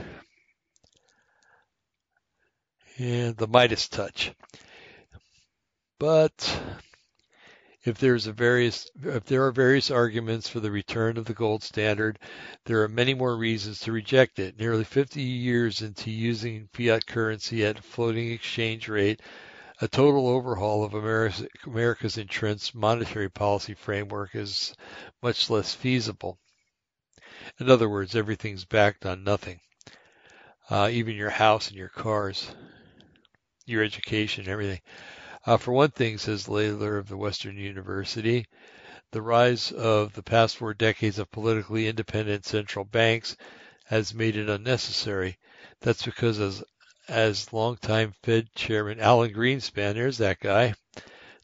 And 2.96 3.36
the 3.36 3.46
Midas 3.46 3.90
touch. 3.90 4.32
But 5.98 6.58
If 7.88 7.96
there's 7.96 8.26
a 8.26 8.32
various 8.32 8.86
if 9.02 9.24
there 9.24 9.46
are 9.46 9.50
various 9.50 9.90
arguments 9.90 10.46
for 10.46 10.60
the 10.60 10.70
return 10.70 11.16
of 11.16 11.24
the 11.24 11.32
gold 11.32 11.62
standard, 11.62 12.18
there 12.66 12.82
are 12.82 12.88
many 12.88 13.14
more 13.14 13.34
reasons 13.34 13.80
to 13.80 13.92
reject 13.92 14.38
it. 14.38 14.58
Nearly 14.58 14.84
50 14.84 15.22
years 15.22 15.80
into 15.80 16.10
using 16.10 16.68
fiat 16.74 17.06
currency 17.06 17.64
at 17.64 17.78
a 17.78 17.82
floating 17.82 18.30
exchange 18.30 18.90
rate, 18.90 19.22
a 19.80 19.88
total 19.88 20.28
overhaul 20.28 20.84
of 20.84 20.92
America's 21.66 22.18
entrenched 22.18 22.74
monetary 22.74 23.30
policy 23.30 23.72
framework 23.72 24.34
is 24.34 24.74
much 25.22 25.48
less 25.48 25.74
feasible. 25.74 26.38
In 27.58 27.70
other 27.70 27.88
words, 27.88 28.14
everything's 28.14 28.66
backed 28.66 29.06
on 29.06 29.24
nothing. 29.24 29.60
Uh, 30.68 30.90
even 30.92 31.16
your 31.16 31.30
house 31.30 31.68
and 31.68 31.76
your 31.78 31.88
cars, 31.88 32.54
your 33.64 33.82
education, 33.82 34.46
everything. 34.46 34.82
Uh, 35.48 35.56
for 35.56 35.72
one 35.72 35.90
thing, 35.90 36.18
says 36.18 36.46
Laidler 36.46 36.98
of 36.98 37.08
the 37.08 37.16
Western 37.16 37.56
University, 37.56 38.44
the 39.12 39.22
rise 39.22 39.72
of 39.72 40.12
the 40.12 40.22
past 40.22 40.58
four 40.58 40.74
decades 40.74 41.18
of 41.18 41.30
politically 41.30 41.88
independent 41.88 42.44
central 42.44 42.84
banks 42.84 43.34
has 43.86 44.12
made 44.12 44.36
it 44.36 44.50
unnecessary. 44.50 45.38
That's 45.80 46.04
because 46.04 46.38
as 46.38 46.62
as 47.08 47.50
longtime 47.50 48.12
Fed 48.22 48.54
Chairman 48.54 49.00
Alan 49.00 49.32
Greenspan, 49.32 49.94
there's 49.94 50.18
that 50.18 50.38
guy, 50.38 50.74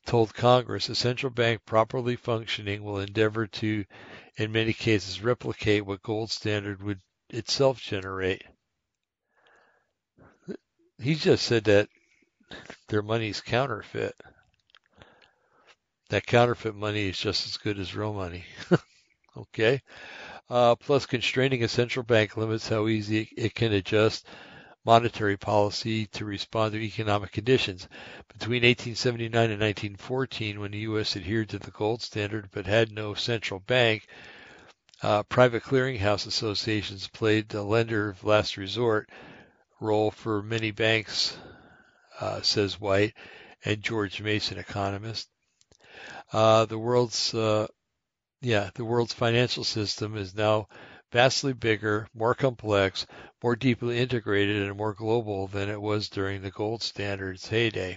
told 0.04 0.34
Congress, 0.34 0.90
a 0.90 0.94
central 0.94 1.32
bank 1.32 1.64
properly 1.64 2.16
functioning 2.16 2.84
will 2.84 2.98
endeavor 2.98 3.46
to, 3.46 3.86
in 4.36 4.52
many 4.52 4.74
cases, 4.74 5.22
replicate 5.22 5.86
what 5.86 6.02
gold 6.02 6.30
standard 6.30 6.82
would 6.82 7.00
itself 7.30 7.80
generate. 7.80 8.42
He 10.98 11.14
just 11.14 11.46
said 11.46 11.64
that 11.64 11.88
their 12.88 13.02
money's 13.02 13.40
counterfeit. 13.40 14.14
That 16.10 16.26
counterfeit 16.26 16.74
money 16.74 17.08
is 17.08 17.18
just 17.18 17.46
as 17.46 17.56
good 17.56 17.78
as 17.78 17.94
real 17.94 18.12
money. 18.12 18.44
okay? 19.36 19.82
Uh, 20.50 20.76
plus, 20.76 21.06
constraining 21.06 21.64
a 21.64 21.68
central 21.68 22.04
bank 22.04 22.36
limits 22.36 22.68
how 22.68 22.86
easy 22.86 23.28
it 23.36 23.54
can 23.54 23.72
adjust 23.72 24.26
monetary 24.84 25.36
policy 25.36 26.06
to 26.06 26.24
respond 26.24 26.72
to 26.72 26.78
economic 26.78 27.32
conditions. 27.32 27.88
Between 28.28 28.62
1879 28.62 29.50
and 29.50 29.60
1914, 29.60 30.60
when 30.60 30.72
the 30.72 30.78
U.S. 30.78 31.16
adhered 31.16 31.48
to 31.50 31.58
the 31.58 31.70
gold 31.70 32.02
standard 32.02 32.50
but 32.52 32.66
had 32.66 32.92
no 32.92 33.14
central 33.14 33.60
bank, 33.60 34.06
uh, 35.02 35.22
private 35.24 35.62
clearinghouse 35.62 36.26
associations 36.26 37.08
played 37.08 37.48
the 37.48 37.62
lender 37.62 38.10
of 38.10 38.24
last 38.24 38.56
resort 38.56 39.08
role 39.80 40.10
for 40.10 40.42
many 40.42 40.70
banks 40.70 41.36
uh, 42.20 42.42
says 42.42 42.80
White 42.80 43.14
and 43.64 43.82
George 43.82 44.20
Mason, 44.20 44.58
economist. 44.58 45.28
Uh, 46.32 46.64
the 46.64 46.78
world's 46.78 47.34
uh, 47.34 47.66
yeah, 48.40 48.70
the 48.74 48.84
world's 48.84 49.14
financial 49.14 49.64
system 49.64 50.16
is 50.16 50.34
now 50.34 50.68
vastly 51.10 51.52
bigger, 51.52 52.08
more 52.12 52.34
complex, 52.34 53.06
more 53.42 53.56
deeply 53.56 53.98
integrated, 53.98 54.66
and 54.66 54.76
more 54.76 54.92
global 54.92 55.46
than 55.46 55.70
it 55.70 55.80
was 55.80 56.08
during 56.08 56.42
the 56.42 56.50
gold 56.50 56.82
standard's 56.82 57.48
heyday. 57.48 57.96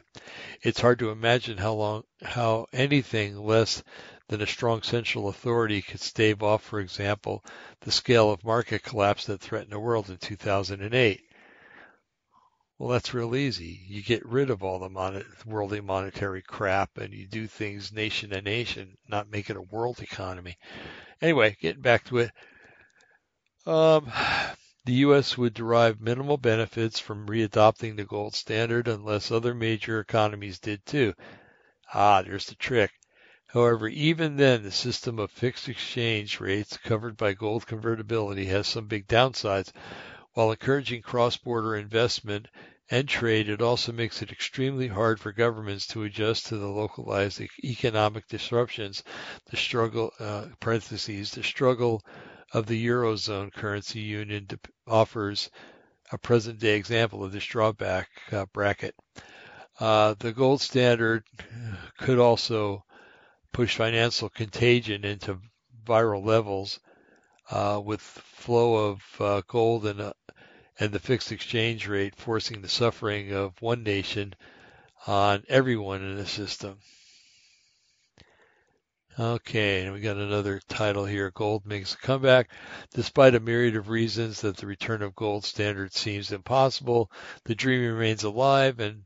It's 0.61 0.79
hard 0.79 0.99
to 0.99 1.09
imagine 1.09 1.57
how 1.57 1.73
long, 1.73 2.03
how 2.21 2.67
anything 2.71 3.37
less 3.37 3.83
than 4.29 4.41
a 4.41 4.47
strong 4.47 4.83
central 4.83 5.29
authority 5.29 5.81
could 5.81 5.99
stave 5.99 6.43
off, 6.43 6.63
for 6.63 6.79
example, 6.79 7.43
the 7.81 7.91
scale 7.91 8.31
of 8.31 8.43
market 8.43 8.83
collapse 8.83 9.25
that 9.25 9.41
threatened 9.41 9.71
the 9.71 9.79
world 9.79 10.09
in 10.09 10.17
2008. 10.17 11.26
Well, 12.79 12.89
that's 12.89 13.13
real 13.13 13.35
easy. 13.35 13.85
You 13.87 14.03
get 14.03 14.25
rid 14.25 14.49
of 14.49 14.63
all 14.63 14.79
the 14.79 14.89
mon- 14.89 15.25
worldly 15.45 15.81
monetary 15.81 16.41
crap 16.41 16.97
and 16.97 17.13
you 17.13 17.27
do 17.27 17.47
things 17.47 17.91
nation 17.91 18.29
to 18.31 18.41
nation, 18.41 18.97
not 19.07 19.29
make 19.29 19.49
it 19.49 19.57
a 19.57 19.61
world 19.61 20.01
economy. 20.01 20.57
Anyway, 21.21 21.57
getting 21.59 21.81
back 21.81 22.05
to 22.05 22.19
it. 22.19 22.31
Um, 23.65 24.11
the 24.85 24.93
U.S. 24.93 25.37
would 25.37 25.53
derive 25.55 25.99
minimal 25.99 26.37
benefits 26.37 26.99
from 26.99 27.27
readopting 27.27 27.97
the 27.97 28.05
gold 28.05 28.35
standard 28.35 28.87
unless 28.87 29.31
other 29.31 29.53
major 29.53 29.99
economies 29.99 30.59
did 30.59 30.85
too. 30.85 31.13
Ah, 31.93 32.21
there's 32.21 32.45
the 32.45 32.55
trick. 32.55 32.91
However, 33.47 33.87
even 33.87 34.37
then, 34.37 34.63
the 34.63 34.71
system 34.71 35.19
of 35.19 35.31
fixed 35.31 35.67
exchange 35.67 36.39
rates 36.39 36.77
covered 36.77 37.17
by 37.17 37.33
gold 37.33 37.65
convertibility 37.65 38.45
has 38.45 38.67
some 38.67 38.87
big 38.87 39.07
downsides 39.07 39.71
while 40.37 40.51
encouraging 40.51 41.01
cross-border 41.01 41.75
investment 41.75 42.47
and 42.91 43.09
trade, 43.09 43.49
it 43.49 43.59
also 43.59 43.91
makes 43.91 44.21
it 44.21 44.31
extremely 44.31 44.87
hard 44.87 45.19
for 45.19 45.31
governments 45.31 45.87
to 45.87 46.03
adjust 46.03 46.45
to 46.45 46.57
the 46.57 46.67
localized 46.67 47.41
economic 47.63 48.27
disruptions. 48.27 49.01
The 49.49 49.57
struggle, 49.57 50.13
uh, 50.19 50.45
parentheses, 50.59 51.31
the 51.31 51.41
struggle 51.41 52.03
of 52.53 52.67
the 52.67 52.85
Eurozone 52.85 53.51
currency 53.51 54.01
union 54.01 54.47
offers 54.85 55.49
a 56.11 56.19
present 56.19 56.59
day 56.59 56.75
example 56.75 57.23
of 57.23 57.31
this 57.31 57.43
drawback 57.43 58.07
uh, 58.31 58.45
bracket. 58.53 58.93
Uh, 59.79 60.13
the 60.19 60.33
gold 60.33 60.61
standard 60.61 61.23
could 61.97 62.19
also 62.19 62.83
push 63.53 63.75
financial 63.75 64.29
contagion 64.29 65.03
into 65.03 65.39
viral 65.83 66.23
levels 66.23 66.79
uh, 67.49 67.81
with 67.83 68.01
flow 68.01 68.89
of 68.89 69.01
uh, 69.19 69.41
gold 69.47 69.85
and 69.85 70.01
uh, 70.01 70.13
and 70.79 70.91
the 70.91 70.99
fixed 70.99 71.31
exchange 71.31 71.87
rate 71.87 72.15
forcing 72.15 72.61
the 72.61 72.69
suffering 72.69 73.33
of 73.33 73.59
one 73.61 73.83
nation 73.83 74.33
on 75.07 75.43
everyone 75.47 76.03
in 76.03 76.17
the 76.17 76.25
system. 76.25 76.77
Okay, 79.19 79.83
and 79.83 79.93
we 79.93 79.99
got 79.99 80.17
another 80.17 80.61
title 80.67 81.05
here. 81.05 81.31
Gold 81.31 81.65
makes 81.65 81.95
a 81.95 81.97
comeback. 81.97 82.51
Despite 82.93 83.33
a 83.33 83.39
myriad 83.39 83.75
of 83.75 83.89
reasons 83.89 84.41
that 84.41 84.57
the 84.57 84.67
return 84.67 85.01
of 85.01 85.15
gold 85.15 85.43
standard 85.43 85.91
seems 85.91 86.31
impossible, 86.31 87.11
the 87.45 87.55
dream 87.55 87.81
remains 87.81 88.23
alive, 88.23 88.79
and 88.79 89.03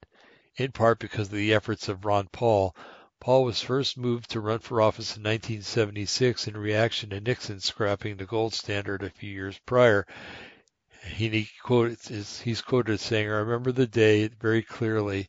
in 0.57 0.73
part 0.73 0.99
because 0.99 1.27
of 1.27 1.33
the 1.33 1.53
efforts 1.53 1.87
of 1.87 2.03
Ron 2.03 2.27
Paul. 2.27 2.75
Paul 3.21 3.43
was 3.43 3.61
first 3.61 3.97
moved 3.97 4.31
to 4.31 4.39
run 4.39 4.59
for 4.59 4.81
office 4.81 5.15
in 5.15 5.21
1976 5.21 6.47
in 6.47 6.57
reaction 6.57 7.11
to 7.11 7.21
Nixon 7.21 7.59
scrapping 7.59 8.17
the 8.17 8.25
gold 8.25 8.55
standard 8.55 9.03
a 9.03 9.11
few 9.11 9.29
years 9.29 9.59
prior 9.67 10.07
he 11.03 11.49
quoted 11.61 11.99
he's 12.43 12.61
quoted 12.61 12.99
saying, 12.99 13.27
"I 13.27 13.37
remember 13.37 13.71
the 13.71 13.87
day 13.87 14.27
very 14.27 14.61
clearly." 14.61 15.27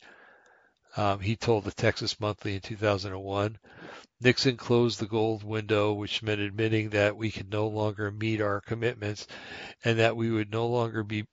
Um, 0.96 1.20
he 1.20 1.36
told 1.36 1.64
the 1.64 1.72
Texas 1.72 2.20
Monthly 2.20 2.54
in 2.54 2.60
2001, 2.60 3.58
Nixon 4.20 4.56
closed 4.56 4.98
the 4.98 5.06
gold 5.06 5.42
window, 5.42 5.92
which 5.92 6.22
meant 6.22 6.40
admitting 6.40 6.90
that 6.90 7.16
we 7.16 7.30
could 7.30 7.50
no 7.50 7.66
longer 7.66 8.10
meet 8.10 8.40
our 8.40 8.60
commitments, 8.60 9.26
and 9.84 9.98
that 9.98 10.16
we 10.16 10.30
would 10.30 10.50
no 10.50 10.66
longer 10.66 11.02
be 11.02 11.26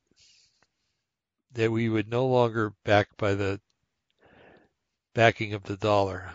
that 1.54 1.72
we 1.72 1.90
would 1.90 2.10
no 2.10 2.26
longer 2.26 2.74
back 2.86 3.16
by 3.18 3.34
the 3.34 3.60
backing 5.14 5.54
of 5.54 5.64
the 5.64 5.78
dollar. 5.78 6.34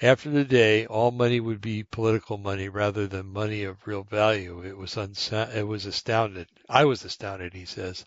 After 0.00 0.30
the 0.30 0.44
day, 0.44 0.86
all 0.86 1.10
money 1.10 1.40
would 1.40 1.60
be 1.60 1.82
political 1.82 2.38
money 2.38 2.68
rather 2.68 3.08
than 3.08 3.32
money 3.32 3.64
of 3.64 3.84
real 3.84 4.04
value. 4.04 4.60
It 4.64 4.76
was 4.76 4.94
unsa- 4.94 5.52
it 5.52 5.66
was 5.66 5.86
astounded. 5.86 6.46
I 6.68 6.84
was 6.84 7.04
astounded, 7.04 7.52
he 7.52 7.64
says. 7.64 8.04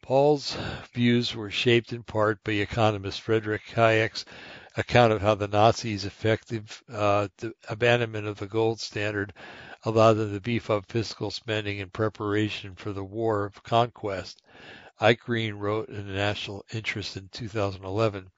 Paul's 0.00 0.56
views 0.94 1.34
were 1.34 1.50
shaped 1.50 1.92
in 1.92 2.02
part 2.02 2.42
by 2.42 2.52
economist 2.52 3.20
Frederick 3.20 3.64
Hayek's 3.74 4.24
account 4.74 5.12
of 5.12 5.20
how 5.20 5.34
the 5.34 5.46
Nazis' 5.46 6.06
effective 6.06 6.82
uh, 6.90 7.28
abandonment 7.68 8.26
of 8.26 8.38
the 8.38 8.46
gold 8.46 8.80
standard 8.80 9.34
allowed 9.84 10.14
them 10.14 10.32
to 10.32 10.40
beef 10.40 10.70
up 10.70 10.90
fiscal 10.90 11.30
spending 11.30 11.80
in 11.80 11.90
preparation 11.90 12.74
for 12.76 12.94
the 12.94 13.04
war 13.04 13.44
of 13.44 13.62
conquest. 13.62 14.40
Eichengreen 15.02 15.58
wrote 15.58 15.90
in 15.90 16.06
the 16.06 16.14
National 16.14 16.64
Interest 16.72 17.18
in 17.18 17.28
2011. 17.28 18.30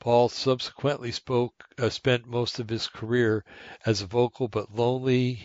Paul 0.00 0.28
subsequently 0.28 1.10
spoke, 1.10 1.64
uh, 1.76 1.90
spent 1.90 2.24
most 2.24 2.60
of 2.60 2.68
his 2.68 2.86
career 2.86 3.44
as 3.84 4.00
a 4.00 4.06
vocal 4.06 4.46
but 4.46 4.72
lonely 4.72 5.40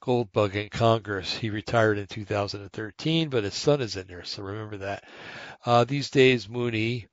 gold 0.00 0.32
bug 0.32 0.54
in 0.54 0.68
Congress. 0.68 1.36
He 1.36 1.50
retired 1.50 1.98
in 1.98 2.06
2013, 2.06 3.28
but 3.28 3.42
his 3.42 3.54
son 3.54 3.80
is 3.80 3.96
in 3.96 4.06
there, 4.06 4.24
so 4.24 4.42
remember 4.44 4.76
that. 4.76 5.04
Uh, 5.66 5.82
these 5.82 6.10
days, 6.10 6.48
Mooney, 6.48 7.08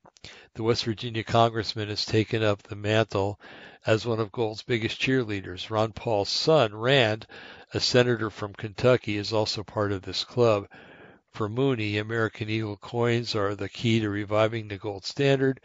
the 0.53 0.63
West 0.63 0.85
Virginia 0.85 1.23
congressman, 1.23 1.89
has 1.89 2.05
taken 2.05 2.43
up 2.43 2.61
the 2.61 2.75
mantle 2.75 3.39
as 3.87 4.05
one 4.05 4.19
of 4.19 4.31
Gold's 4.31 4.61
biggest 4.61 5.01
cheerleaders. 5.01 5.71
Ron 5.71 5.91
Paul's 5.91 6.29
son, 6.29 6.75
Rand, 6.75 7.25
a 7.73 7.79
senator 7.79 8.29
from 8.29 8.53
Kentucky, 8.53 9.17
is 9.17 9.33
also 9.33 9.63
part 9.63 9.91
of 9.91 10.03
this 10.03 10.23
club. 10.23 10.67
For 11.33 11.49
Mooney, 11.49 11.97
American 11.97 12.49
Eagle 12.49 12.77
coins 12.77 13.35
are 13.35 13.55
the 13.55 13.69
key 13.69 13.99
to 13.99 14.09
reviving 14.09 14.67
the 14.67 14.77
gold 14.77 15.03
standard 15.03 15.59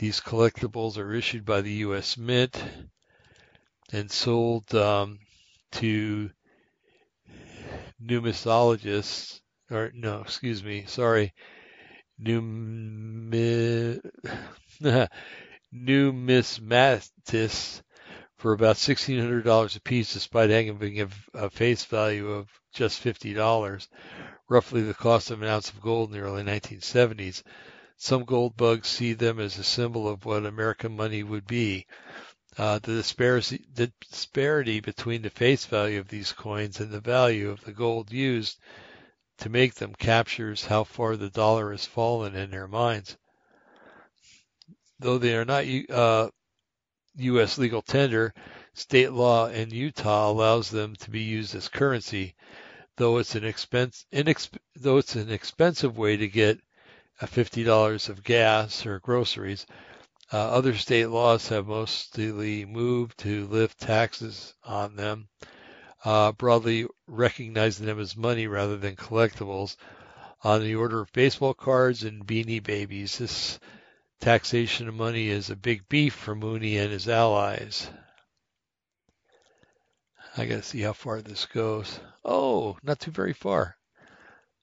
these 0.00 0.20
collectibles 0.20 0.96
are 0.96 1.12
issued 1.12 1.44
by 1.44 1.60
the 1.60 1.72
U.S. 1.84 2.16
Mint 2.16 2.64
and 3.92 4.10
sold 4.10 4.74
um, 4.74 5.18
to 5.72 6.30
numismologists, 8.02 9.42
or 9.70 9.92
no, 9.94 10.22
excuse 10.22 10.64
me, 10.64 10.84
sorry, 10.86 11.34
Numi, 12.18 14.00
numismatists 15.74 17.82
for 18.38 18.54
about 18.54 18.76
$1,600 18.76 19.76
a 19.76 19.80
piece, 19.82 20.14
despite 20.14 20.48
having 20.48 21.06
a 21.34 21.50
face 21.50 21.84
value 21.84 22.30
of 22.30 22.48
just 22.72 23.04
$50, 23.04 23.88
roughly 24.48 24.80
the 24.80 24.94
cost 24.94 25.30
of 25.30 25.42
an 25.42 25.48
ounce 25.48 25.68
of 25.68 25.82
gold 25.82 26.08
in 26.08 26.18
the 26.18 26.24
early 26.24 26.42
1970s. 26.42 27.42
Some 28.02 28.24
gold 28.24 28.56
bugs 28.56 28.88
see 28.88 29.12
them 29.12 29.38
as 29.38 29.58
a 29.58 29.62
symbol 29.62 30.08
of 30.08 30.24
what 30.24 30.46
American 30.46 30.96
money 30.96 31.22
would 31.22 31.46
be. 31.46 31.86
Uh, 32.56 32.78
the, 32.78 32.94
disparity, 32.94 33.62
the 33.74 33.92
disparity 34.10 34.80
between 34.80 35.20
the 35.20 35.28
face 35.28 35.66
value 35.66 36.00
of 36.00 36.08
these 36.08 36.32
coins 36.32 36.80
and 36.80 36.90
the 36.90 37.02
value 37.02 37.50
of 37.50 37.62
the 37.62 37.74
gold 37.74 38.10
used 38.10 38.58
to 39.36 39.50
make 39.50 39.74
them 39.74 39.94
captures 39.94 40.64
how 40.64 40.82
far 40.82 41.14
the 41.14 41.28
dollar 41.28 41.72
has 41.72 41.84
fallen 41.84 42.34
in 42.34 42.50
their 42.50 42.66
minds. 42.66 43.18
Though 44.98 45.18
they 45.18 45.36
are 45.36 45.44
not 45.44 45.66
uh, 45.90 46.30
U.S. 47.16 47.58
legal 47.58 47.82
tender, 47.82 48.32
state 48.72 49.12
law 49.12 49.48
in 49.48 49.68
Utah 49.68 50.30
allows 50.30 50.70
them 50.70 50.96
to 50.96 51.10
be 51.10 51.20
used 51.20 51.54
as 51.54 51.68
currency, 51.68 52.34
though 52.96 53.18
it's 53.18 53.34
an 53.34 53.44
expense, 53.44 54.06
though 54.74 54.96
it's 54.96 55.16
an 55.16 55.30
expensive 55.30 55.98
way 55.98 56.16
to 56.16 56.28
get 56.28 56.60
$50 57.26 58.08
of 58.08 58.24
gas 58.24 58.86
or 58.86 58.98
groceries. 59.00 59.66
Uh, 60.32 60.48
other 60.48 60.74
state 60.76 61.06
laws 61.06 61.48
have 61.48 61.66
mostly 61.66 62.64
moved 62.64 63.18
to 63.18 63.46
lift 63.48 63.80
taxes 63.80 64.54
on 64.64 64.96
them, 64.96 65.28
uh, 66.04 66.32
broadly 66.32 66.86
recognizing 67.06 67.84
them 67.86 67.98
as 67.98 68.16
money 68.16 68.46
rather 68.46 68.76
than 68.76 68.96
collectibles. 68.96 69.76
On 70.42 70.62
the 70.62 70.76
order 70.76 71.00
of 71.00 71.12
baseball 71.12 71.52
cards 71.52 72.04
and 72.04 72.26
beanie 72.26 72.62
babies, 72.62 73.18
this 73.18 73.58
taxation 74.20 74.88
of 74.88 74.94
money 74.94 75.28
is 75.28 75.50
a 75.50 75.56
big 75.56 75.88
beef 75.88 76.14
for 76.14 76.34
Mooney 76.34 76.78
and 76.78 76.92
his 76.92 77.08
allies. 77.08 77.90
I 80.36 80.46
gotta 80.46 80.62
see 80.62 80.80
how 80.80 80.92
far 80.92 81.20
this 81.20 81.44
goes. 81.46 81.98
Oh, 82.24 82.78
not 82.82 83.00
too 83.00 83.10
very 83.10 83.32
far. 83.32 83.76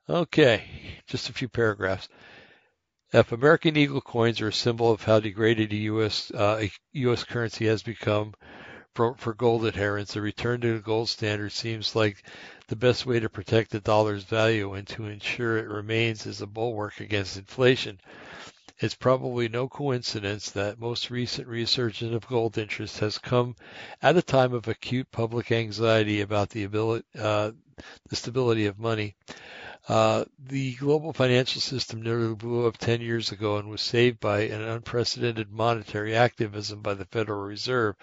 Okay, 0.09 0.63
just 1.07 1.29
a 1.29 1.33
few 1.33 1.49
paragraphs. 1.49 2.07
If 3.13 3.31
American 3.31 3.77
Eagle 3.77 4.01
coins 4.01 4.41
are 4.41 4.49
a 4.49 4.53
symbol 4.53 4.91
of 4.91 5.03
how 5.03 5.21
degraded 5.21 5.71
a 5.71 5.77
U.S. 5.77 6.29
Uh, 6.29 6.67
U.S. 6.91 7.23
currency 7.23 7.65
has 7.67 7.81
become 7.81 8.33
for, 8.93 9.15
for 9.15 9.33
gold 9.33 9.65
adherents, 9.65 10.17
a 10.17 10.21
return 10.21 10.59
to 10.59 10.73
the 10.73 10.79
gold 10.79 11.07
standard 11.07 11.53
seems 11.53 11.95
like 11.95 12.21
the 12.67 12.75
best 12.75 13.05
way 13.05 13.21
to 13.21 13.29
protect 13.29 13.71
the 13.71 13.79
dollar's 13.79 14.25
value 14.25 14.73
and 14.73 14.85
to 14.89 15.05
ensure 15.05 15.57
it 15.57 15.69
remains 15.69 16.27
as 16.27 16.41
a 16.41 16.47
bulwark 16.47 16.99
against 16.99 17.37
inflation. 17.37 18.01
It's 18.79 18.95
probably 18.95 19.47
no 19.47 19.69
coincidence 19.69 20.51
that 20.51 20.77
most 20.77 21.09
recent 21.09 21.47
resurgence 21.47 22.13
of 22.13 22.27
gold 22.27 22.57
interest 22.57 22.99
has 22.99 23.17
come 23.17 23.55
at 24.01 24.17
a 24.17 24.21
time 24.21 24.53
of 24.53 24.67
acute 24.67 25.09
public 25.11 25.51
anxiety 25.51 26.19
about 26.19 26.49
the 26.49 26.65
ability, 26.65 27.05
uh, 27.17 27.51
the 28.09 28.15
stability 28.17 28.65
of 28.65 28.77
money. 28.77 29.15
Uh, 29.87 30.25
the 30.37 30.75
global 30.75 31.13
financial 31.13 31.61
system 31.61 32.01
nearly 32.01 32.35
blew 32.35 32.67
up 32.67 32.77
10 32.77 32.99
years 32.99 33.31
ago 33.31 33.57
and 33.57 33.69
was 33.69 33.81
saved 33.81 34.19
by 34.19 34.41
an 34.41 34.61
unprecedented 34.61 35.49
monetary 35.49 36.13
activism 36.15 36.81
by 36.81 36.93
the 36.93 37.05
Federal 37.05 37.39
Reserve. 37.39 37.95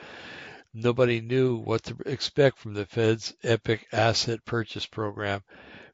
Nobody 0.72 1.20
knew 1.20 1.56
what 1.56 1.82
to 1.84 1.96
expect 2.06 2.58
from 2.58 2.72
the 2.72 2.86
Fed's 2.86 3.34
epic 3.42 3.86
asset 3.92 4.44
purchase 4.46 4.86
program. 4.86 5.42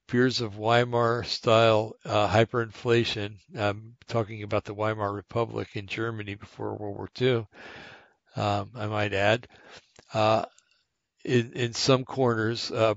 Fears 0.07 0.41
of 0.41 0.59
Weimar 0.59 1.25
style 1.25 1.97
uh, 2.05 2.29
hyperinflation, 2.29 3.37
I'm 3.57 3.97
talking 4.07 4.43
about 4.43 4.65
the 4.65 4.75
Weimar 4.75 5.13
Republic 5.13 5.69
in 5.75 5.87
Germany 5.87 6.35
before 6.37 6.77
World 6.77 6.97
War 6.97 7.09
II, 7.21 7.47
um, 8.37 8.71
I 8.77 8.87
might 8.87 9.13
add, 9.13 9.49
uh, 10.15 10.45
in, 11.25 11.53
in 11.53 11.73
some 11.73 12.05
corners, 12.05 12.71
uh, 12.71 12.95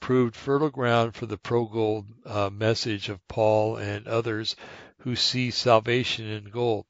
proved 0.00 0.36
fertile 0.36 0.70
ground 0.70 1.14
for 1.14 1.26
the 1.26 1.38
pro-gold 1.38 2.06
uh, 2.24 2.50
message 2.50 3.08
of 3.08 3.26
Paul 3.28 3.76
and 3.76 4.06
others 4.06 4.56
who 4.98 5.16
see 5.16 5.50
salvation 5.50 6.26
in 6.26 6.44
gold. 6.50 6.86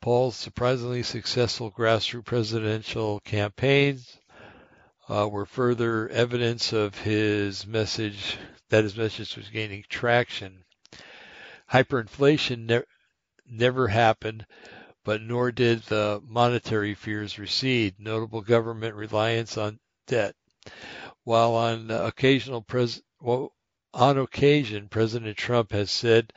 Paul's 0.00 0.36
surprisingly 0.36 1.02
successful 1.02 1.70
grassroots 1.70 2.24
presidential 2.24 3.20
campaigns 3.20 4.18
uh, 5.08 5.28
were 5.28 5.46
further 5.46 6.08
evidence 6.08 6.72
of 6.72 6.96
his 6.98 7.66
message 7.66 8.38
that 8.68 8.84
his 8.84 8.96
message 8.96 9.36
was 9.36 9.48
gaining 9.48 9.84
traction. 9.88 10.64
Hyperinflation 11.72 12.66
ne- 12.66 12.82
never 13.48 13.88
happened, 13.88 14.46
but 15.04 15.20
nor 15.20 15.52
did 15.52 15.82
the 15.82 16.22
monetary 16.26 16.94
fears 16.94 17.38
recede. 17.38 17.94
Notable 17.98 18.40
government 18.40 18.94
reliance 18.94 19.58
on 19.58 19.80
debt. 20.06 20.34
While 21.24 21.54
on 21.54 21.90
occasional 21.90 22.62
pres- 22.62 23.02
well, 23.20 23.54
on 23.92 24.18
occasion 24.18 24.88
President 24.88 25.36
Trump 25.36 25.72
has 25.72 25.90
said 25.90 26.32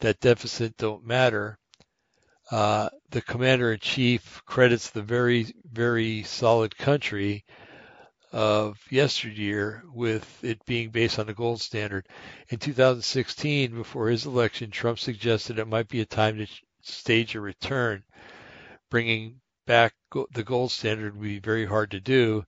that 0.00 0.20
deficit 0.20 0.76
don't 0.76 1.06
matter, 1.06 1.58
uh, 2.50 2.90
the 3.10 3.22
commander 3.22 3.72
in 3.72 3.78
chief 3.80 4.42
credits 4.44 4.90
the 4.90 5.02
very, 5.02 5.54
very 5.70 6.22
solid 6.22 6.76
country 6.76 7.44
of 8.32 8.78
yesteryear 8.90 9.84
with 9.92 10.42
it 10.44 10.64
being 10.66 10.90
based 10.90 11.18
on 11.18 11.26
the 11.26 11.34
gold 11.34 11.60
standard. 11.60 12.08
In 12.48 12.58
2016, 12.58 13.74
before 13.74 14.08
his 14.08 14.26
election, 14.26 14.70
Trump 14.70 14.98
suggested 14.98 15.58
it 15.58 15.68
might 15.68 15.88
be 15.88 16.00
a 16.00 16.06
time 16.06 16.38
to 16.38 16.46
stage 16.82 17.34
a 17.34 17.40
return. 17.40 18.02
Bringing 18.90 19.40
back 19.66 19.94
the 20.32 20.44
gold 20.44 20.70
standard 20.70 21.16
would 21.16 21.22
be 21.22 21.38
very 21.38 21.66
hard 21.66 21.90
to 21.92 22.00
do, 22.00 22.44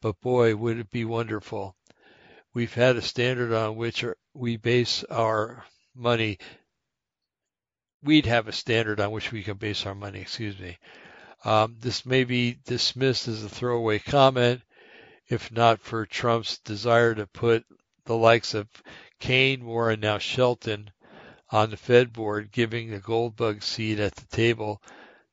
but 0.00 0.20
boy, 0.20 0.54
would 0.54 0.78
it 0.78 0.90
be 0.90 1.04
wonderful. 1.04 1.76
We've 2.52 2.74
had 2.74 2.96
a 2.96 3.02
standard 3.02 3.52
on 3.52 3.76
which 3.76 4.04
we 4.34 4.56
base 4.56 5.04
our 5.04 5.64
money. 5.94 6.38
We'd 8.02 8.26
have 8.26 8.48
a 8.48 8.52
standard 8.52 9.00
on 9.00 9.10
which 9.10 9.32
we 9.32 9.42
can 9.42 9.56
base 9.56 9.84
our 9.86 9.94
money, 9.94 10.20
excuse 10.20 10.58
me. 10.58 10.78
Um, 11.44 11.76
this 11.78 12.06
may 12.06 12.24
be 12.24 12.58
dismissed 12.64 13.28
as 13.28 13.44
a 13.44 13.48
throwaway 13.48 13.98
comment, 13.98 14.62
if 15.28 15.52
not 15.52 15.80
for 15.80 16.06
Trump's 16.06 16.58
desire 16.58 17.14
to 17.14 17.26
put 17.26 17.64
the 18.04 18.16
likes 18.16 18.54
of 18.54 18.68
Cain, 19.18 19.64
Warren, 19.64 20.00
now 20.00 20.18
Shelton 20.18 20.90
on 21.50 21.70
the 21.70 21.76
Fed 21.76 22.12
board, 22.12 22.50
giving 22.52 22.90
the 22.90 23.00
gold 23.00 23.36
bug 23.36 23.62
seat 23.62 23.98
at 23.98 24.14
the 24.14 24.26
table 24.26 24.82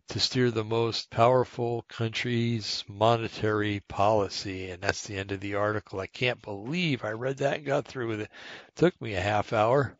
to 0.09 0.19
steer 0.19 0.51
the 0.51 0.63
most 0.63 1.09
powerful 1.09 1.83
country's 1.87 2.83
monetary 2.87 3.81
policy. 3.87 4.69
And 4.69 4.81
that's 4.81 5.05
the 5.05 5.17
end 5.17 5.31
of 5.31 5.39
the 5.39 5.55
article. 5.55 5.99
I 5.99 6.07
can't 6.07 6.41
believe 6.41 7.03
I 7.03 7.11
read 7.11 7.37
that 7.37 7.57
and 7.57 7.65
got 7.65 7.85
through 7.85 8.09
with 8.09 8.21
it. 8.21 8.29
it 8.67 8.75
took 8.75 8.99
me 9.01 9.13
a 9.13 9.21
half 9.21 9.53
hour. 9.53 9.97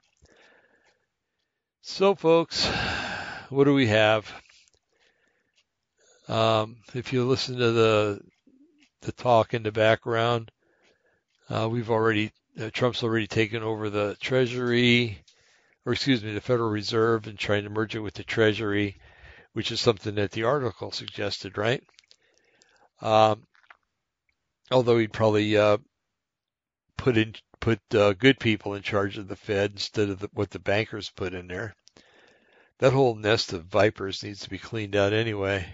So, 1.81 2.15
folks, 2.15 2.65
what 3.49 3.65
do 3.65 3.73
we 3.73 3.87
have? 3.87 4.31
Um, 6.27 6.77
if 6.93 7.11
you 7.11 7.25
listen 7.25 7.57
to 7.57 7.71
the 7.71 8.21
the 9.01 9.11
talk 9.11 9.53
in 9.53 9.63
the 9.63 9.71
background, 9.71 10.49
uh, 11.49 11.67
we've 11.69 11.91
already 11.91 12.31
uh, 12.59 12.69
Trump's 12.71 13.03
already 13.03 13.27
taken 13.27 13.63
over 13.63 13.89
the 13.89 14.15
Treasury, 14.21 15.23
or 15.85 15.91
excuse 15.91 16.23
me, 16.23 16.33
the 16.33 16.39
Federal 16.39 16.69
Reserve, 16.69 17.27
and 17.27 17.37
trying 17.37 17.63
to 17.63 17.69
merge 17.69 17.95
it 17.95 17.99
with 17.99 18.13
the 18.13 18.23
Treasury 18.23 18.97
which 19.53 19.71
is 19.71 19.79
something 19.79 20.15
that 20.15 20.31
the 20.31 20.43
article 20.43 20.91
suggested, 20.91 21.57
right? 21.57 21.83
Um, 23.01 23.43
although 24.71 24.97
he'd 24.97 25.13
probably 25.13 25.57
uh, 25.57 25.77
put 26.97 27.17
in 27.17 27.33
put 27.59 27.79
uh, 27.95 28.13
good 28.13 28.39
people 28.39 28.73
in 28.73 28.81
charge 28.81 29.17
of 29.17 29.27
the 29.27 29.35
Fed 29.35 29.71
instead 29.71 30.09
of 30.09 30.19
the, 30.19 30.29
what 30.33 30.49
the 30.49 30.59
bankers 30.59 31.09
put 31.09 31.33
in 31.33 31.47
there. 31.47 31.75
That 32.79 32.93
whole 32.93 33.15
nest 33.15 33.53
of 33.53 33.65
vipers 33.65 34.23
needs 34.23 34.41
to 34.41 34.49
be 34.49 34.57
cleaned 34.57 34.95
out 34.95 35.13
anyway. 35.13 35.65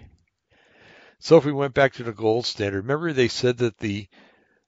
So 1.18 1.36
if 1.36 1.44
we 1.44 1.52
went 1.52 1.74
back 1.74 1.94
to 1.94 2.04
the 2.04 2.12
gold 2.12 2.46
standard, 2.46 2.82
remember 2.82 3.12
they 3.12 3.28
said 3.28 3.58
that 3.58 3.78
the 3.78 4.08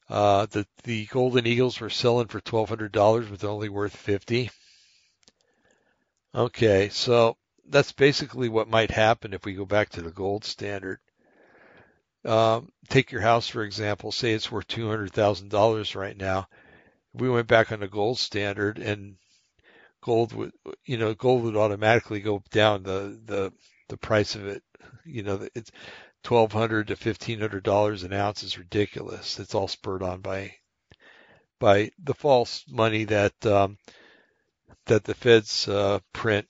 uh, 0.09 0.47
that 0.47 0.67
the 0.85 1.07
Golden 1.07 1.47
Eagles 1.47 1.81
were 1.81 1.89
selling 1.89 2.27
for 2.27 2.41
twelve 2.41 2.69
hundred 2.69 2.93
dollars, 2.93 3.29
but 3.29 3.45
only 3.45 3.69
worth 3.69 3.97
fifty. 3.97 4.51
Okay, 6.35 6.89
so 6.91 7.37
that's 7.69 7.93
basically 7.93 8.49
what 8.49 8.69
might 8.69 8.91
happen 8.91 9.35
if 9.35 9.45
we 9.45 9.55
go 9.55 9.65
back 9.65 9.91
to 9.91 10.03
the 10.03 10.11
gold 10.11 10.45
standard. 10.45 10.99
Um, 12.25 12.71
take 12.89 13.11
your 13.11 13.21
house 13.21 13.49
for 13.49 13.65
example. 13.65 14.13
Say 14.13 14.33
it's 14.33 14.51
worth 14.51 14.69
two 14.69 14.89
hundred 14.89 15.13
thousand 15.13 15.51
dollars 15.51 15.97
right 15.97 16.17
now. 16.17 16.49
If 17.15 17.21
we 17.21 17.29
went 17.29 17.49
back 17.49 17.73
on 17.73 17.81
the 17.81 17.89
gold 17.89 18.19
standard 18.19 18.79
and 18.79 19.17
gold 20.01 20.33
would, 20.33 20.53
you 20.85 20.99
know, 20.99 21.15
gold 21.15 21.45
would 21.45 21.57
automatically 21.57 22.21
go 22.21 22.43
down 22.51 22.83
the 22.83 23.19
the 23.25 23.53
the 23.89 23.97
price 23.97 24.35
of 24.35 24.47
it. 24.47 24.63
You 25.05 25.23
know, 25.23 25.49
it's 25.55 25.73
twelve 26.23 26.53
hundred 26.53 26.89
to 26.89 26.97
fifteen 26.97 27.41
hundred 27.41 27.65
dollars 27.65 28.03
an 28.05 28.13
ounce 28.13 28.43
is 28.43 28.59
ridiculous. 28.59 29.41
It's 29.41 29.55
all 29.55 29.69
spurred 29.69 30.03
on 30.03 30.21
by 30.21 30.55
by 31.59 31.91
the 32.03 32.15
false 32.15 32.65
money 32.69 33.05
that 33.05 33.47
um, 33.47 33.79
that 34.87 35.05
the 35.05 35.15
feds 35.15 35.69
uh, 35.69 36.01
print 36.13 36.47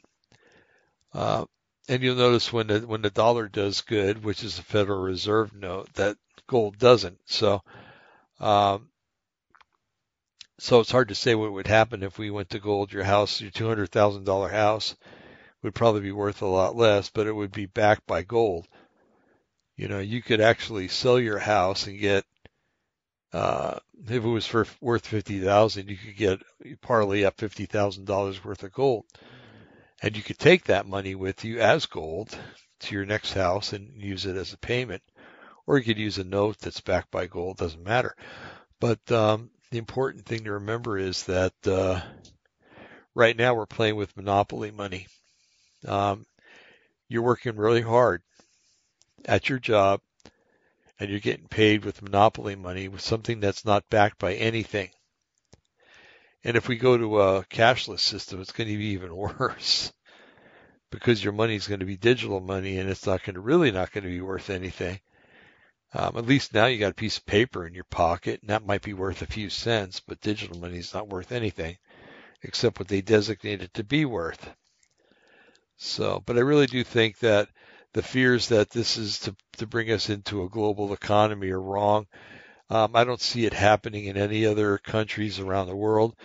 uh, 1.15 1.45
and 1.89 2.03
you'll 2.03 2.17
notice 2.17 2.53
when 2.53 2.69
the 2.69 2.81
when 2.81 3.03
the 3.03 3.11
dollar 3.11 3.49
does 3.49 3.81
good, 3.81 4.25
which 4.25 4.45
is 4.45 4.59
a 4.59 4.63
Federal 4.63 5.01
Reserve 5.01 5.55
note, 5.55 5.93
that 5.95 6.17
gold 6.47 6.79
doesn't. 6.79 7.19
So, 7.27 7.63
um, 8.41 8.89
so 10.59 10.81
it's 10.81 10.93
hard 10.93 11.09
to 11.09 11.15
say 11.15 11.35
what 11.35 11.53
would 11.53 11.67
happen 11.67 12.03
if 12.03 12.19
we 12.19 12.31
went 12.31 12.51
to 12.51 12.61
gold. 12.61 12.93
Your 12.93 13.05
house, 13.05 13.41
your 13.41 13.51
two 13.51 13.67
hundred 13.67 13.91
thousand 13.91 14.25
dollar 14.25 14.49
house, 14.49 14.95
would 15.63 15.75
probably 15.75 16.03
be 16.03 16.13
worth 16.13 16.43
a 16.43 16.47
lot 16.47 16.77
less, 16.77 17.11
but 17.11 17.27
it 17.27 17.33
would 17.33 17.53
be 17.53 17.67
backed 17.67 18.07
by 18.07 18.23
gold. 18.23 18.69
You 19.77 19.89
know, 19.89 19.99
you 19.99 20.23
could 20.23 20.41
actually 20.41 20.89
sell 20.89 21.19
your 21.19 21.39
house 21.39 21.87
and 21.87 21.99
get, 21.99 22.25
uh, 23.33 23.79
if 24.05 24.11
it 24.11 24.21
was 24.21 24.47
for 24.47 24.67
worth 24.81 25.07
fifty 25.07 25.41
thousand, 25.41 25.89
you 25.89 25.97
could 25.97 26.17
get 26.17 26.43
partly 26.81 27.25
up 27.25 27.39
fifty 27.39 27.67
thousand 27.67 28.05
dollars 28.05 28.45
worth 28.45 28.63
of 28.63 28.73
gold, 28.73 29.05
and 30.03 30.17
you 30.17 30.23
could 30.23 30.39
take 30.39 30.65
that 30.65 30.87
money 30.87 31.15
with 31.15 31.45
you 31.45 31.61
as 31.61 31.87
gold 31.87 32.37
to 32.81 32.95
your 32.95 33.07
next 33.07 33.33
house 33.33 33.73
and 33.73 34.03
use 34.03 34.27
it 34.27 34.37
as 34.37 34.53
a 34.53 34.59
payment, 34.59 35.03
or 35.67 35.79
you 35.79 35.85
could 35.85 35.99
use 35.99 36.19
a 36.19 36.25
note 36.25 36.59
that's 36.59 36.81
backed 36.81 37.11
by 37.13 37.27
gold. 37.27 37.57
Doesn't 37.57 37.85
matter. 37.85 38.15
But 38.81 39.13
um, 39.13 39.51
the 39.71 39.79
important 39.79 40.27
thing 40.27 40.45
to 40.45 40.53
remember 40.53 40.99
is 40.99 41.23
that 41.25 41.55
uh, 41.65 42.01
right 43.15 43.37
now 43.37 43.55
we're 43.55 43.67
playing 43.67 43.95
with 43.95 44.17
monopoly 44.17 44.73
money. 44.73 45.07
Um, 45.87 46.27
you're 47.09 47.23
working 47.23 47.57
really 47.57 47.83
hard 47.83 48.23
at 49.25 49.49
your 49.49 49.61
job 49.61 50.01
and 50.99 51.11
you're 51.11 51.21
getting 51.21 51.47
paid 51.47 51.85
with 51.85 52.03
monopoly 52.03 52.57
money 52.57 52.89
with 52.89 53.01
something 53.01 53.39
that's 53.39 53.65
not 53.65 53.89
backed 53.89 54.19
by 54.19 54.35
anything. 54.35 54.91
And 56.45 56.57
if 56.57 56.68
we 56.68 56.76
go 56.76 56.97
to 56.97 57.20
a 57.20 57.45
cashless 57.45 58.01
system, 58.01 58.40
it's 58.40 58.53
going 58.53 58.68
to 58.68 58.76
be 58.76 58.86
even 58.86 59.14
worse 59.38 59.93
because 60.90 61.22
your 61.22 61.32
money 61.32 61.55
is 61.55 61.68
going 61.68 61.80
to 61.80 61.86
be 61.86 61.97
digital 61.97 62.40
money 62.40 62.78
and 62.78 62.90
it's 62.90 63.07
not 63.07 63.22
going 63.24 63.34
to 63.34 63.40
really 63.40 63.70
not 63.70 63.93
going 63.93 64.05
to 64.05 64.11
be 64.11 64.20
worth 64.20 64.51
anything. 64.51 65.01
Um, 65.95 66.16
at 66.16 66.26
least 66.26 66.55
now 66.55 66.66
you 66.66 66.78
got 66.78 66.93
a 66.93 66.95
piece 66.95 67.18
of 67.18 67.26
paper 67.26 67.66
in 67.66 67.74
your 67.74 67.84
pocket 67.84 68.40
and 68.40 68.51
that 68.51 68.66
might 68.66 68.82
be 68.82 68.95
worth 68.95 69.22
a 69.22 69.26
few 69.26 69.51
cents, 69.51 70.01
but 70.01 70.20
digital 70.20 70.59
money 70.59 70.78
is 70.78 70.95
not 70.95 71.09
worth 71.09 71.32
anything 71.32 71.76
except 72.43 72.78
what 72.78 72.88
they 72.88 73.01
designate 73.01 73.62
it 73.62 73.72
to 73.74 73.84
be 73.84 74.05
worth. 74.05 74.51
So, 75.76 76.22
but 76.24 76.36
I 76.36 76.40
really 76.40 76.66
do 76.66 76.84
think 76.84 77.18
that 77.20 77.49
the 77.93 78.03
fears 78.03 78.49
that 78.49 78.70
this 78.70 78.97
is 78.97 79.18
to, 79.20 79.36
to 79.59 79.66
bring 79.66 79.90
us 79.90 80.09
into 80.09 80.43
a 80.43 80.49
global 80.49 80.93
economy 80.93 81.51
are 81.51 81.61
wrong. 81.61 82.07
Um, 82.71 82.97
I 82.97 83.05
don't 83.05 83.21
see 83.21 83.45
it 83.45 83.53
happening 83.53 84.07
in 84.07 84.17
any 84.17 84.47
other 84.47 84.79
countries 84.79 85.39
around 85.39 85.67
the 85.67 85.77
world. 85.77 86.17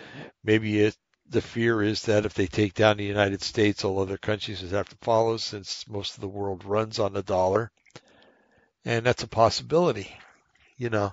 Maybe 0.42 0.80
it, 0.80 0.96
the 1.28 1.42
fear 1.42 1.82
is 1.82 2.02
that 2.02 2.24
if 2.24 2.34
they 2.34 2.46
take 2.46 2.74
down 2.74 2.96
the 2.96 3.04
United 3.04 3.42
States, 3.42 3.84
all 3.84 4.00
other 4.00 4.16
countries 4.16 4.62
would 4.62 4.72
have 4.72 4.88
to 4.88 4.96
follow 5.02 5.36
since 5.36 5.86
most 5.88 6.14
of 6.14 6.20
the 6.20 6.28
world 6.28 6.64
runs 6.64 6.98
on 6.98 7.12
the 7.12 7.22
dollar. 7.22 7.70
And 8.84 9.04
that's 9.04 9.22
a 9.22 9.28
possibility, 9.28 10.16
you 10.78 10.88
know. 10.88 11.12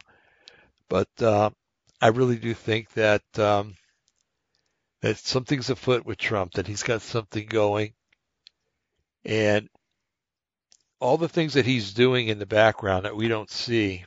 But 0.87 1.09
uh, 1.19 1.49
I 1.99 2.07
really 2.07 2.37
do 2.37 2.53
think 2.53 2.93
that 2.93 3.23
um, 3.37 3.75
that 5.01 5.17
something's 5.17 5.69
afoot 5.69 6.05
with 6.05 6.17
Trump, 6.17 6.53
that 6.53 6.67
he's 6.67 6.83
got 6.83 7.01
something 7.01 7.45
going. 7.47 7.93
And 9.25 9.69
all 10.99 11.17
the 11.17 11.29
things 11.29 11.53
that 11.53 11.65
he's 11.65 11.93
doing 11.93 12.27
in 12.27 12.39
the 12.39 12.45
background 12.45 13.05
that 13.05 13.15
we 13.15 13.27
don't 13.27 13.49
see 13.49 14.05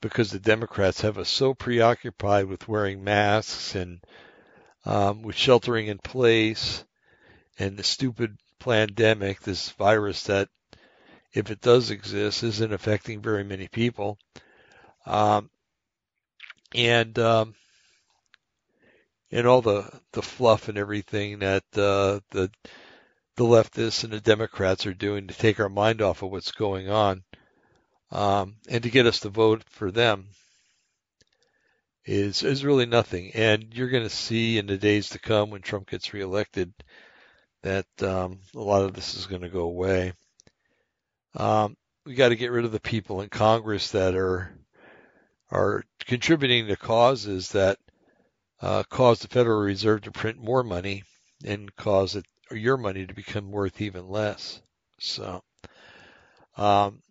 because 0.00 0.30
the 0.30 0.40
Democrats 0.40 1.02
have 1.02 1.18
us 1.18 1.28
so 1.28 1.54
preoccupied 1.54 2.46
with 2.46 2.68
wearing 2.68 3.04
masks 3.04 3.74
and 3.74 4.00
um, 4.84 5.22
with 5.22 5.36
sheltering 5.36 5.88
in 5.88 5.98
place 5.98 6.84
and 7.58 7.76
the 7.76 7.82
stupid 7.82 8.36
pandemic, 8.58 9.40
this 9.40 9.70
virus 9.72 10.24
that, 10.24 10.48
if 11.32 11.50
it 11.50 11.60
does 11.60 11.90
exist, 11.90 12.42
isn't 12.42 12.72
affecting 12.72 13.20
very 13.20 13.44
many 13.44 13.68
people. 13.68 14.18
Um, 15.04 15.50
and 16.74 17.18
um, 17.18 17.54
and 19.30 19.46
all 19.46 19.62
the 19.62 19.90
the 20.12 20.22
fluff 20.22 20.68
and 20.68 20.78
everything 20.78 21.40
that 21.40 21.64
uh, 21.74 22.20
the 22.30 22.50
the 23.36 23.44
leftists 23.44 24.04
and 24.04 24.12
the 24.12 24.20
Democrats 24.20 24.86
are 24.86 24.94
doing 24.94 25.26
to 25.26 25.34
take 25.34 25.60
our 25.60 25.68
mind 25.68 26.00
off 26.00 26.22
of 26.22 26.30
what's 26.30 26.52
going 26.52 26.88
on 26.88 27.22
um, 28.12 28.56
and 28.68 28.82
to 28.82 28.90
get 28.90 29.06
us 29.06 29.20
to 29.20 29.28
vote 29.28 29.62
for 29.70 29.90
them 29.90 30.26
is 32.04 32.42
is 32.42 32.64
really 32.64 32.86
nothing. 32.86 33.32
And 33.34 33.72
you're 33.72 33.90
going 33.90 34.04
to 34.04 34.10
see 34.10 34.58
in 34.58 34.66
the 34.66 34.78
days 34.78 35.10
to 35.10 35.18
come 35.18 35.50
when 35.50 35.62
Trump 35.62 35.88
gets 35.88 36.12
reelected 36.12 36.72
that 37.62 37.86
um, 38.02 38.40
a 38.54 38.60
lot 38.60 38.82
of 38.82 38.94
this 38.94 39.16
is 39.16 39.26
going 39.26 39.42
to 39.42 39.48
go 39.48 39.62
away. 39.62 40.12
Um, 41.36 41.76
we 42.06 42.14
got 42.14 42.30
to 42.30 42.36
get 42.36 42.50
rid 42.50 42.64
of 42.64 42.72
the 42.72 42.80
people 42.80 43.20
in 43.20 43.28
Congress 43.28 43.92
that 43.92 44.14
are 44.14 44.50
are 45.50 45.84
contributing 46.06 46.68
to 46.68 46.76
causes 46.76 47.50
that 47.50 47.78
uh, 48.62 48.82
cause 48.88 49.20
the 49.20 49.28
Federal 49.28 49.60
Reserve 49.60 50.02
to 50.02 50.10
print 50.10 50.38
more 50.38 50.62
money 50.62 51.02
and 51.44 51.74
cause 51.76 52.16
it 52.16 52.24
your 52.50 52.76
money 52.76 53.06
to 53.06 53.14
become 53.14 53.50
worth 53.50 53.80
even 53.80 54.08
less. 54.08 54.60
So, 54.98 55.42
um, 56.56 57.02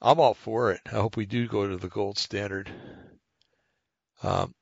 I'm 0.00 0.20
all 0.20 0.34
for 0.34 0.72
it. 0.72 0.80
I 0.86 0.96
hope 0.96 1.16
we 1.16 1.26
do 1.26 1.46
go 1.46 1.66
to 1.66 1.76
the 1.76 1.88
gold 1.88 2.18
standard. 2.18 2.70
Um, 4.22 4.54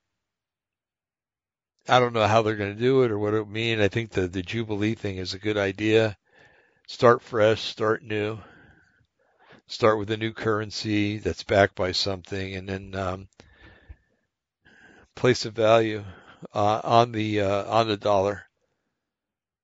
I 1.88 1.98
don't 1.98 2.12
know 2.12 2.26
how 2.26 2.42
they're 2.42 2.56
going 2.56 2.74
to 2.74 2.80
do 2.80 3.02
it 3.02 3.10
or 3.10 3.18
what 3.18 3.34
it 3.34 3.48
mean. 3.48 3.80
I 3.80 3.88
think 3.88 4.10
the, 4.10 4.28
the 4.28 4.42
Jubilee 4.42 4.94
thing 4.94 5.16
is 5.16 5.34
a 5.34 5.38
good 5.38 5.56
idea. 5.56 6.16
Start 6.86 7.22
fresh, 7.22 7.60
start 7.62 8.02
new. 8.02 8.38
Start 9.66 9.98
with 9.98 10.10
a 10.10 10.16
new 10.16 10.32
currency 10.32 11.18
that's 11.18 11.44
backed 11.44 11.74
by 11.74 11.92
something, 11.92 12.54
and 12.54 12.68
then 12.68 12.94
um, 12.94 13.28
place 15.14 15.44
a 15.44 15.50
value 15.50 16.04
uh, 16.54 16.80
on 16.84 17.12
the 17.12 17.40
uh, 17.40 17.64
on 17.64 17.88
the 17.88 17.96
dollar 17.96 18.44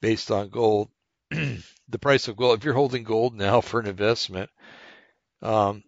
based 0.00 0.30
on 0.30 0.48
gold. 0.48 0.88
the 1.30 1.98
price 2.00 2.28
of 2.28 2.36
gold, 2.36 2.58
if 2.58 2.64
you're 2.64 2.74
holding 2.74 3.04
gold 3.04 3.34
now 3.34 3.60
for 3.60 3.80
an 3.80 3.86
investment, 3.86 4.48
um, 5.42 5.82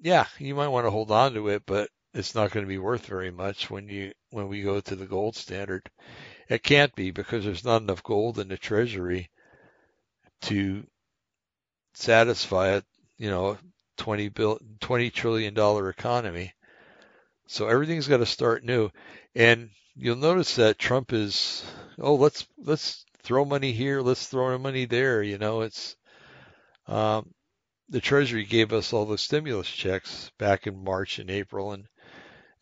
yeah, 0.00 0.26
you 0.38 0.54
might 0.54 0.68
want 0.68 0.86
to 0.86 0.90
hold 0.90 1.10
on 1.10 1.34
to 1.34 1.48
it, 1.48 1.62
but 1.66 1.88
it's 2.14 2.34
not 2.34 2.50
going 2.50 2.64
to 2.64 2.68
be 2.68 2.78
worth 2.78 3.06
very 3.06 3.30
much 3.30 3.70
when 3.70 3.88
you 3.88 4.12
when 4.30 4.48
we 4.48 4.62
go 4.62 4.80
to 4.80 4.96
the 4.96 5.06
gold 5.06 5.36
standard. 5.36 5.88
It 6.48 6.62
can't 6.62 6.94
be 6.94 7.10
because 7.10 7.44
there's 7.44 7.64
not 7.64 7.82
enough 7.82 8.02
gold 8.02 8.38
in 8.38 8.48
the 8.48 8.56
treasury 8.56 9.30
to 10.42 10.84
satisfy 11.94 12.76
it, 12.76 12.84
you 13.18 13.30
know, 13.30 13.58
20 13.98 14.28
bill 14.30 14.58
20 14.80 15.10
trillion 15.10 15.54
dollar 15.54 15.88
economy. 15.88 16.52
So 17.46 17.68
everything's 17.68 18.08
got 18.08 18.18
to 18.18 18.26
start 18.26 18.64
new. 18.64 18.90
And 19.34 19.70
you'll 19.96 20.16
notice 20.16 20.56
that 20.56 20.78
Trump 20.78 21.12
is 21.12 21.64
oh, 21.98 22.14
let's 22.14 22.46
let's 22.58 23.04
throw 23.22 23.44
money 23.44 23.72
here, 23.72 24.00
let's 24.00 24.26
throw 24.26 24.56
money 24.58 24.86
there. 24.86 25.22
You 25.22 25.38
know, 25.38 25.60
it's 25.60 25.96
um, 26.86 27.32
the 27.90 28.00
Treasury 28.00 28.44
gave 28.44 28.72
us 28.72 28.92
all 28.92 29.04
the 29.04 29.18
stimulus 29.18 29.68
checks 29.68 30.30
back 30.38 30.66
in 30.66 30.84
March 30.84 31.18
and 31.18 31.30
April, 31.30 31.72
and 31.72 31.86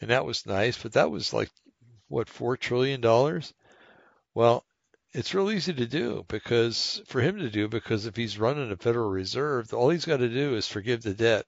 and 0.01 0.11
that 0.11 0.25
was 0.25 0.47
nice. 0.47 0.83
But 0.83 0.95
that 0.95 1.11
was 1.11 1.33
like 1.33 1.51
what 2.09 2.29
four 2.29 2.57
trillion 2.57 3.01
dollars. 3.01 3.53
Well, 4.35 4.65
it's 5.13 5.35
real 5.35 5.51
easy 5.51 5.75
to 5.75 5.87
do 5.87 6.25
because 6.29 7.03
for 7.07 7.21
him 7.21 7.39
to 7.39 7.51
do 7.51 7.69
because 7.69 8.07
if 8.07 8.17
he's 8.17 8.39
running 8.39 8.71
a 8.73 8.77
Federal 8.77 9.11
Reserve, 9.11 9.73
all 9.75 9.91
he's 9.91 10.07
got 10.07 10.19
to 10.19 10.29
do 10.29 10.57
is 10.57 10.67
forgive 10.67 11.03
the 11.03 11.15
debt. 11.15 11.47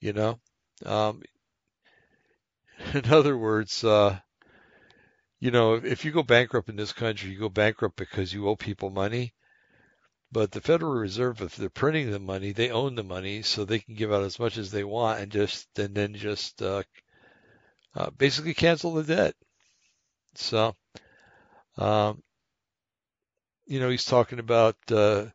You 0.00 0.12
know, 0.12 0.38
um, 0.84 1.22
in 2.94 3.10
other 3.10 3.36
words, 3.36 3.82
uh, 3.82 4.18
you 5.40 5.50
know, 5.50 5.74
if 5.74 6.04
you 6.04 6.12
go 6.12 6.22
bankrupt 6.22 6.68
in 6.68 6.76
this 6.76 6.92
country, 6.92 7.30
you 7.30 7.38
go 7.38 7.48
bankrupt 7.48 7.96
because 7.96 8.32
you 8.32 8.48
owe 8.48 8.56
people 8.56 8.90
money. 8.90 9.32
But 10.32 10.50
the 10.50 10.62
Federal 10.62 10.94
Reserve, 10.94 11.42
if 11.42 11.56
they're 11.56 11.68
printing 11.68 12.10
the 12.10 12.18
money, 12.18 12.52
they 12.52 12.70
own 12.70 12.94
the 12.94 13.02
money, 13.02 13.42
so 13.42 13.64
they 13.64 13.80
can 13.80 13.94
give 13.94 14.10
out 14.10 14.24
as 14.24 14.38
much 14.38 14.56
as 14.56 14.70
they 14.70 14.82
want 14.82 15.20
and 15.20 15.30
just 15.30 15.68
and 15.78 15.94
then 15.94 16.14
just 16.14 16.62
uh, 16.62 16.82
uh, 17.94 18.08
basically 18.16 18.54
cancel 18.54 18.94
the 18.94 19.02
debt. 19.02 19.34
So, 20.34 20.74
um, 21.76 22.22
you 23.66 23.78
know, 23.78 23.90
he's 23.90 24.06
talking 24.06 24.38
about 24.38 24.76
uh, 24.90 25.26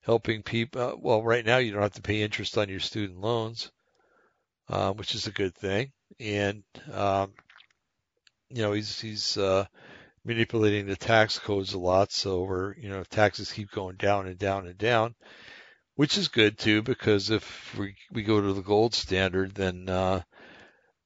helping 0.00 0.42
people. 0.42 0.80
Uh, 0.80 0.96
well, 0.96 1.22
right 1.22 1.44
now 1.44 1.58
you 1.58 1.72
don't 1.72 1.82
have 1.82 1.92
to 1.92 2.02
pay 2.02 2.22
interest 2.22 2.56
on 2.56 2.70
your 2.70 2.80
student 2.80 3.20
loans, 3.20 3.70
uh, 4.70 4.94
which 4.94 5.14
is 5.14 5.26
a 5.26 5.32
good 5.32 5.54
thing, 5.54 5.92
and 6.18 6.64
um, 6.90 7.34
you 8.48 8.62
know, 8.62 8.72
he's 8.72 8.98
he's 8.98 9.36
uh, 9.36 9.66
manipulating 10.24 10.86
the 10.86 10.96
tax 10.96 11.38
codes 11.38 11.74
a 11.74 11.78
lot, 11.78 12.12
so 12.12 12.42
we're 12.42 12.74
you 12.76 12.88
know 12.88 13.02
taxes 13.04 13.52
keep 13.52 13.70
going 13.70 13.96
down 13.96 14.26
and 14.26 14.38
down 14.38 14.66
and 14.66 14.78
down, 14.78 15.14
which 15.94 16.18
is 16.18 16.28
good 16.28 16.58
too 16.58 16.82
because 16.82 17.30
if 17.30 17.76
we 17.78 17.94
we 18.12 18.22
go 18.22 18.40
to 18.40 18.52
the 18.52 18.62
gold 18.62 18.94
standard, 18.94 19.54
then 19.54 19.88
uh, 19.88 20.22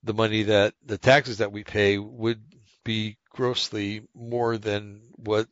the 0.02 0.14
money 0.14 0.44
that 0.44 0.74
the 0.84 0.98
taxes 0.98 1.38
that 1.38 1.52
we 1.52 1.64
pay 1.64 1.98
would 1.98 2.42
be 2.84 3.16
grossly 3.30 4.02
more 4.14 4.58
than 4.58 5.00
what 5.16 5.46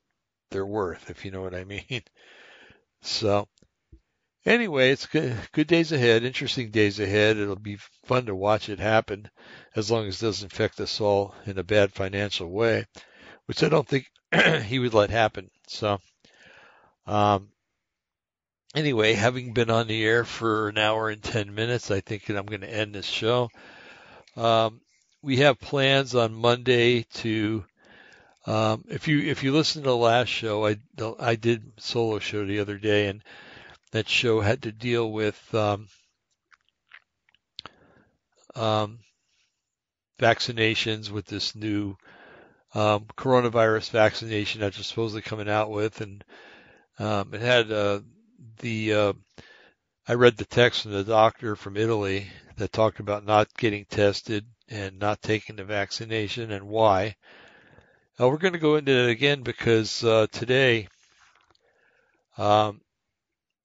they're 0.51 0.67
worth, 0.67 1.11
if 1.11 1.25
you 1.25 1.31
know 1.31 1.43
what 1.43 1.55
I 1.55 1.65
mean. 1.65 2.03
So 3.03 3.49
anyway, 4.45 4.91
it's 4.91 5.07
good, 5.07 5.35
good 5.53 5.67
days 5.67 5.93
ahead, 5.93 6.23
interesting 6.23 6.71
days 6.71 7.01
ahead. 7.01 7.39
It'll 7.39 7.57
be 7.57 7.79
fun 8.05 8.27
to 8.27 8.35
watch 8.35 8.69
it 8.69 8.79
happen 8.79 9.31
as 9.75 9.91
long 9.91 10.07
as 10.07 10.23
it 10.23 10.27
doesn't 10.27 10.53
affect 10.53 10.81
us 10.81 11.01
all 11.01 11.35
in 11.47 11.59
a 11.59 11.65
bad 11.65 11.93
financial 11.93 12.51
way, 12.51 12.85
which 13.51 13.65
I 13.65 13.69
don't 13.69 13.89
think 13.89 14.09
he 14.67 14.79
would 14.79 14.95
let 14.95 15.11
happen. 15.11 15.51
So, 15.67 15.99
um, 17.05 17.49
anyway, 18.77 19.15
having 19.15 19.55
been 19.55 19.71
on 19.71 19.89
the 19.89 20.05
air 20.05 20.25
for 20.25 20.69
an 20.69 20.79
hour 20.79 21.11
and 21.11 21.21
10 21.21 21.53
minutes, 21.53 21.91
I 21.91 21.99
think 21.99 22.29
I'm 22.29 22.47
going 22.47 22.61
to 22.61 22.73
end 22.73 22.95
this 22.95 23.07
show. 23.07 23.51
Um, 24.37 24.81
we 25.21 25.39
have 25.39 25.59
plans 25.59 26.15
on 26.15 26.33
Monday 26.33 27.03
to, 27.15 27.65
um, 28.47 28.85
if 28.89 29.09
you, 29.09 29.19
if 29.19 29.43
you 29.43 29.51
listen 29.51 29.83
to 29.83 29.89
the 29.89 29.97
last 29.97 30.29
show, 30.29 30.65
I, 30.65 30.77
I 31.19 31.35
did 31.35 31.73
solo 31.79 32.21
show 32.21 32.47
the 32.47 32.61
other 32.61 32.79
day 32.79 33.09
and 33.09 33.21
that 33.91 34.09
show 34.09 34.41
had 34.41 34.63
to 34.63 34.71
deal 34.71 35.11
with, 35.11 35.55
um, 35.57 35.89
um, 38.55 39.01
vaccinations 40.21 41.11
with 41.11 41.27
this 41.27 41.57
new, 41.57 41.97
um, 42.75 43.07
coronavirus 43.17 43.91
vaccination 43.91 44.61
that 44.61 44.75
they're 44.75 44.83
supposedly 44.83 45.23
coming 45.23 45.49
out 45.49 45.71
with. 45.71 46.01
And, 46.01 46.25
um, 46.99 47.35
it 47.35 47.41
had, 47.41 47.73
uh, 47.73 48.01
the, 48.59 48.95
uh, 48.95 49.13
I 50.09 50.15
read 50.15 50.37
the 50.37 50.45
text 50.45 50.83
from 50.83 50.93
the 50.93 51.05
doctor 51.05 51.57
from 51.57 51.77
Italy 51.77 52.27
that 52.57 52.73
talked 52.73 53.01
about 53.01 53.25
not 53.25 53.53
getting 53.57 53.85
tested 53.85 54.45
and 54.69 54.99
not 54.99 55.23
taking 55.23 55.57
the 55.57 55.65
vaccination 55.65 56.53
and 56.53 56.69
why. 56.69 57.17
Now 58.19 58.29
we're 58.29 58.39
going 58.39 58.53
to 58.53 58.59
go 58.59 58.77
into 58.77 58.93
it 58.93 59.11
again 59.11 59.43
because 59.43 60.05
uh, 60.05 60.27
today 60.31 60.89
um, 62.37 62.81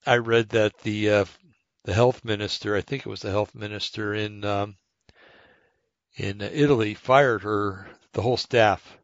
I 0.06 0.18
read 0.18 0.50
that 0.50 0.78
the 0.80 1.10
uh, 1.10 1.26
the 1.84 1.94
health 1.94 2.24
minister, 2.24 2.76
I 2.76 2.82
think 2.82 3.06
it 3.06 3.10
was 3.10 3.22
the 3.22 3.32
health 3.32 3.54
minister 3.54 4.14
in 4.14 4.44
um, 4.46 4.78
in 6.16 6.42
Italy, 6.42 6.94
fired 6.94 7.44
her 7.44 7.88
the 8.16 8.22
whole 8.22 8.38
staff. 8.38 8.98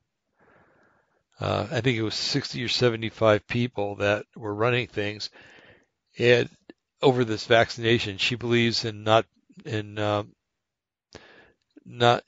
Uh, 1.40 1.68
I 1.70 1.82
think 1.82 1.98
it 1.98 2.02
was 2.02 2.16
60 2.16 2.64
or 2.64 2.70
75 2.70 3.46
people 3.46 3.96
that 3.98 4.26
were 4.36 4.54
running 4.54 4.88
things, 4.88 5.30
and 6.18 6.50
over 7.02 7.26
this 7.26 7.46
vaccination, 7.46 8.18
she 8.18 8.36
believes 8.36 8.86
in 8.86 9.04
not 9.04 9.26
in 9.66 10.00
um, 10.00 10.34
not 11.86 12.24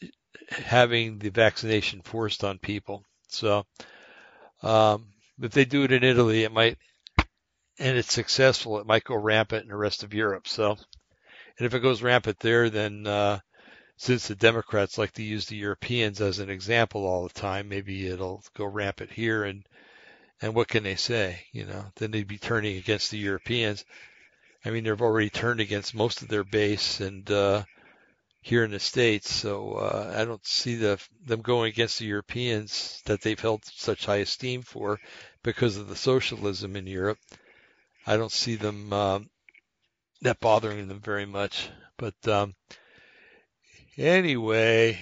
having 0.49 1.19
the 1.19 1.29
vaccination 1.29 2.01
forced 2.01 2.43
on 2.43 2.57
people. 2.57 3.03
So 3.27 3.65
um, 4.61 5.07
if 5.41 5.51
they 5.51 5.65
do 5.65 5.83
it 5.83 5.91
in 5.91 6.03
Italy, 6.03 6.43
it 6.43 6.51
might, 6.51 6.77
and 7.79 7.97
it's 7.97 8.11
successful, 8.11 8.79
it 8.79 8.87
might 8.87 9.05
go 9.05 9.15
rampant 9.15 9.63
in 9.63 9.69
the 9.69 9.75
rest 9.75 10.03
of 10.03 10.13
Europe. 10.13 10.47
So, 10.47 10.71
and 10.71 11.65
if 11.65 11.73
it 11.73 11.79
goes 11.79 12.01
rampant 12.01 12.39
there, 12.39 12.69
then 12.69 13.07
uh, 13.07 13.39
since 13.97 14.27
the 14.27 14.35
Democrats 14.35 14.97
like 14.97 15.13
to 15.13 15.23
use 15.23 15.45
the 15.45 15.55
Europeans 15.55 16.21
as 16.21 16.39
an 16.39 16.49
example 16.49 17.05
all 17.05 17.23
the 17.23 17.33
time, 17.33 17.69
maybe 17.69 18.07
it'll 18.07 18.43
go 18.55 18.65
rampant 18.65 19.11
here. 19.11 19.43
And 19.43 19.63
and 20.41 20.55
what 20.55 20.67
can 20.67 20.83
they 20.83 20.95
say? 20.95 21.45
You 21.51 21.65
know, 21.65 21.85
then 21.95 22.11
they'd 22.11 22.27
be 22.27 22.37
turning 22.37 22.77
against 22.77 23.11
the 23.11 23.17
Europeans. 23.17 23.85
I 24.65 24.71
mean, 24.71 24.83
they've 24.83 25.01
already 25.01 25.29
turned 25.29 25.59
against 25.59 25.95
most 25.95 26.21
of 26.21 26.27
their 26.27 26.43
base, 26.43 26.99
and 26.99 27.29
uh, 27.31 27.63
here 28.43 28.65
in 28.65 28.71
the 28.71 28.79
states. 28.79 29.33
So 29.33 29.73
uh, 29.73 30.13
I 30.15 30.25
don't 30.25 30.45
see 30.45 30.75
the, 30.75 31.01
them 31.25 31.41
going 31.41 31.69
against 31.69 31.97
the 31.97 32.05
Europeans 32.05 33.01
that 33.05 33.21
they've 33.21 33.39
held 33.39 33.63
such 33.65 34.05
high 34.05 34.17
esteem 34.17 34.61
for 34.61 34.99
because 35.43 35.77
of 35.77 35.87
the 35.87 35.95
socialism 35.95 36.75
in 36.75 36.85
Europe. 36.85 37.19
I 38.05 38.17
don't 38.17 38.31
see 38.31 38.55
them 38.55 38.91
um, 38.91 39.29
that 40.21 40.41
bothering 40.41 40.89
them 40.89 40.99
very 40.99 41.25
much. 41.25 41.69
But 41.97 42.15
um, 42.27 42.53
anyway, 43.97 44.99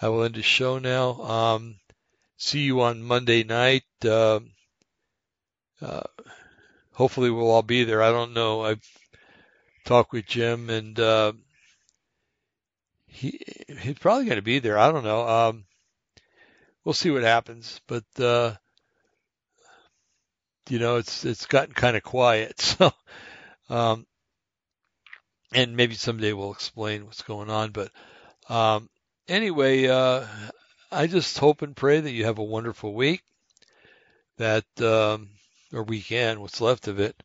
I 0.00 0.08
will 0.08 0.24
end 0.24 0.34
the 0.34 0.42
show 0.42 0.78
now. 0.78 1.20
Um, 1.22 1.76
see 2.36 2.60
you 2.60 2.82
on 2.82 3.02
Monday 3.02 3.44
night. 3.44 3.84
Uh, 4.04 4.40
uh, 5.80 6.02
hopefully 6.92 7.30
we'll 7.30 7.50
all 7.50 7.62
be 7.62 7.84
there. 7.84 8.02
I 8.02 8.10
don't 8.10 8.32
know. 8.32 8.62
I've 8.64 8.84
talked 9.84 10.12
with 10.12 10.26
Jim 10.26 10.70
and 10.70 10.98
uh, 10.98 11.32
he 13.06 13.40
he's 13.80 13.98
probably 13.98 14.24
going 14.26 14.36
to 14.36 14.42
be 14.42 14.58
there. 14.58 14.78
I 14.78 14.92
don't 14.92 15.04
know. 15.04 15.26
Um, 15.26 15.64
we'll 16.84 16.92
see 16.92 17.10
what 17.10 17.22
happens, 17.22 17.80
but 17.86 18.04
uh, 18.18 18.54
you 20.68 20.78
know, 20.78 20.96
it's 20.96 21.24
it's 21.24 21.46
gotten 21.46 21.74
kind 21.74 21.96
of 21.96 22.02
quiet. 22.02 22.76
So, 22.78 22.92
um, 23.74 24.06
and 25.52 25.76
maybe 25.76 25.94
someday 25.94 26.32
we'll 26.32 26.52
explain 26.52 27.04
what's 27.04 27.22
going 27.22 27.50
on. 27.50 27.70
But 27.70 27.90
um, 28.48 28.88
anyway, 29.28 29.86
uh, 29.86 30.26
I 30.90 31.06
just 31.06 31.38
hope 31.38 31.62
and 31.62 31.76
pray 31.76 32.00
that 32.00 32.10
you 32.10 32.24
have 32.24 32.38
a 32.38 32.44
wonderful 32.44 32.94
week, 32.94 33.22
that 34.38 34.64
um, 34.80 35.30
or 35.72 35.82
weekend, 35.82 36.40
what's 36.40 36.60
left 36.60 36.88
of 36.88 37.00
it. 37.00 37.20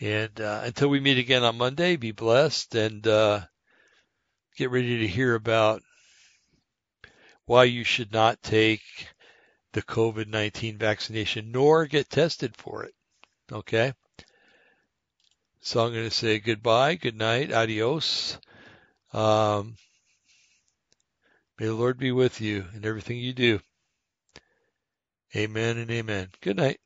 And 0.00 0.40
uh, 0.40 0.62
until 0.64 0.88
we 0.88 1.00
meet 1.00 1.18
again 1.18 1.44
on 1.44 1.58
Monday, 1.58 1.96
be 1.96 2.10
blessed 2.10 2.74
and 2.74 3.06
uh, 3.06 3.40
get 4.56 4.70
ready 4.70 5.00
to 5.00 5.06
hear 5.06 5.34
about 5.34 5.82
why 7.46 7.64
you 7.64 7.84
should 7.84 8.12
not 8.12 8.42
take 8.42 8.82
the 9.72 9.82
COVID 9.82 10.26
19 10.26 10.76
vaccination 10.76 11.52
nor 11.52 11.86
get 11.86 12.10
tested 12.10 12.56
for 12.56 12.84
it. 12.84 12.94
Okay? 13.50 13.92
So 15.64 15.84
I'm 15.84 15.92
going 15.92 16.08
to 16.08 16.10
say 16.10 16.40
goodbye, 16.40 16.96
good 16.96 17.16
night, 17.16 17.52
adios. 17.52 18.36
Um, 19.12 19.76
may 21.56 21.66
the 21.66 21.74
Lord 21.74 21.98
be 21.98 22.10
with 22.10 22.40
you 22.40 22.64
in 22.74 22.84
everything 22.84 23.18
you 23.18 23.32
do. 23.32 23.60
Amen 25.36 25.78
and 25.78 25.88
amen. 25.88 26.30
Good 26.40 26.56
night. 26.56 26.80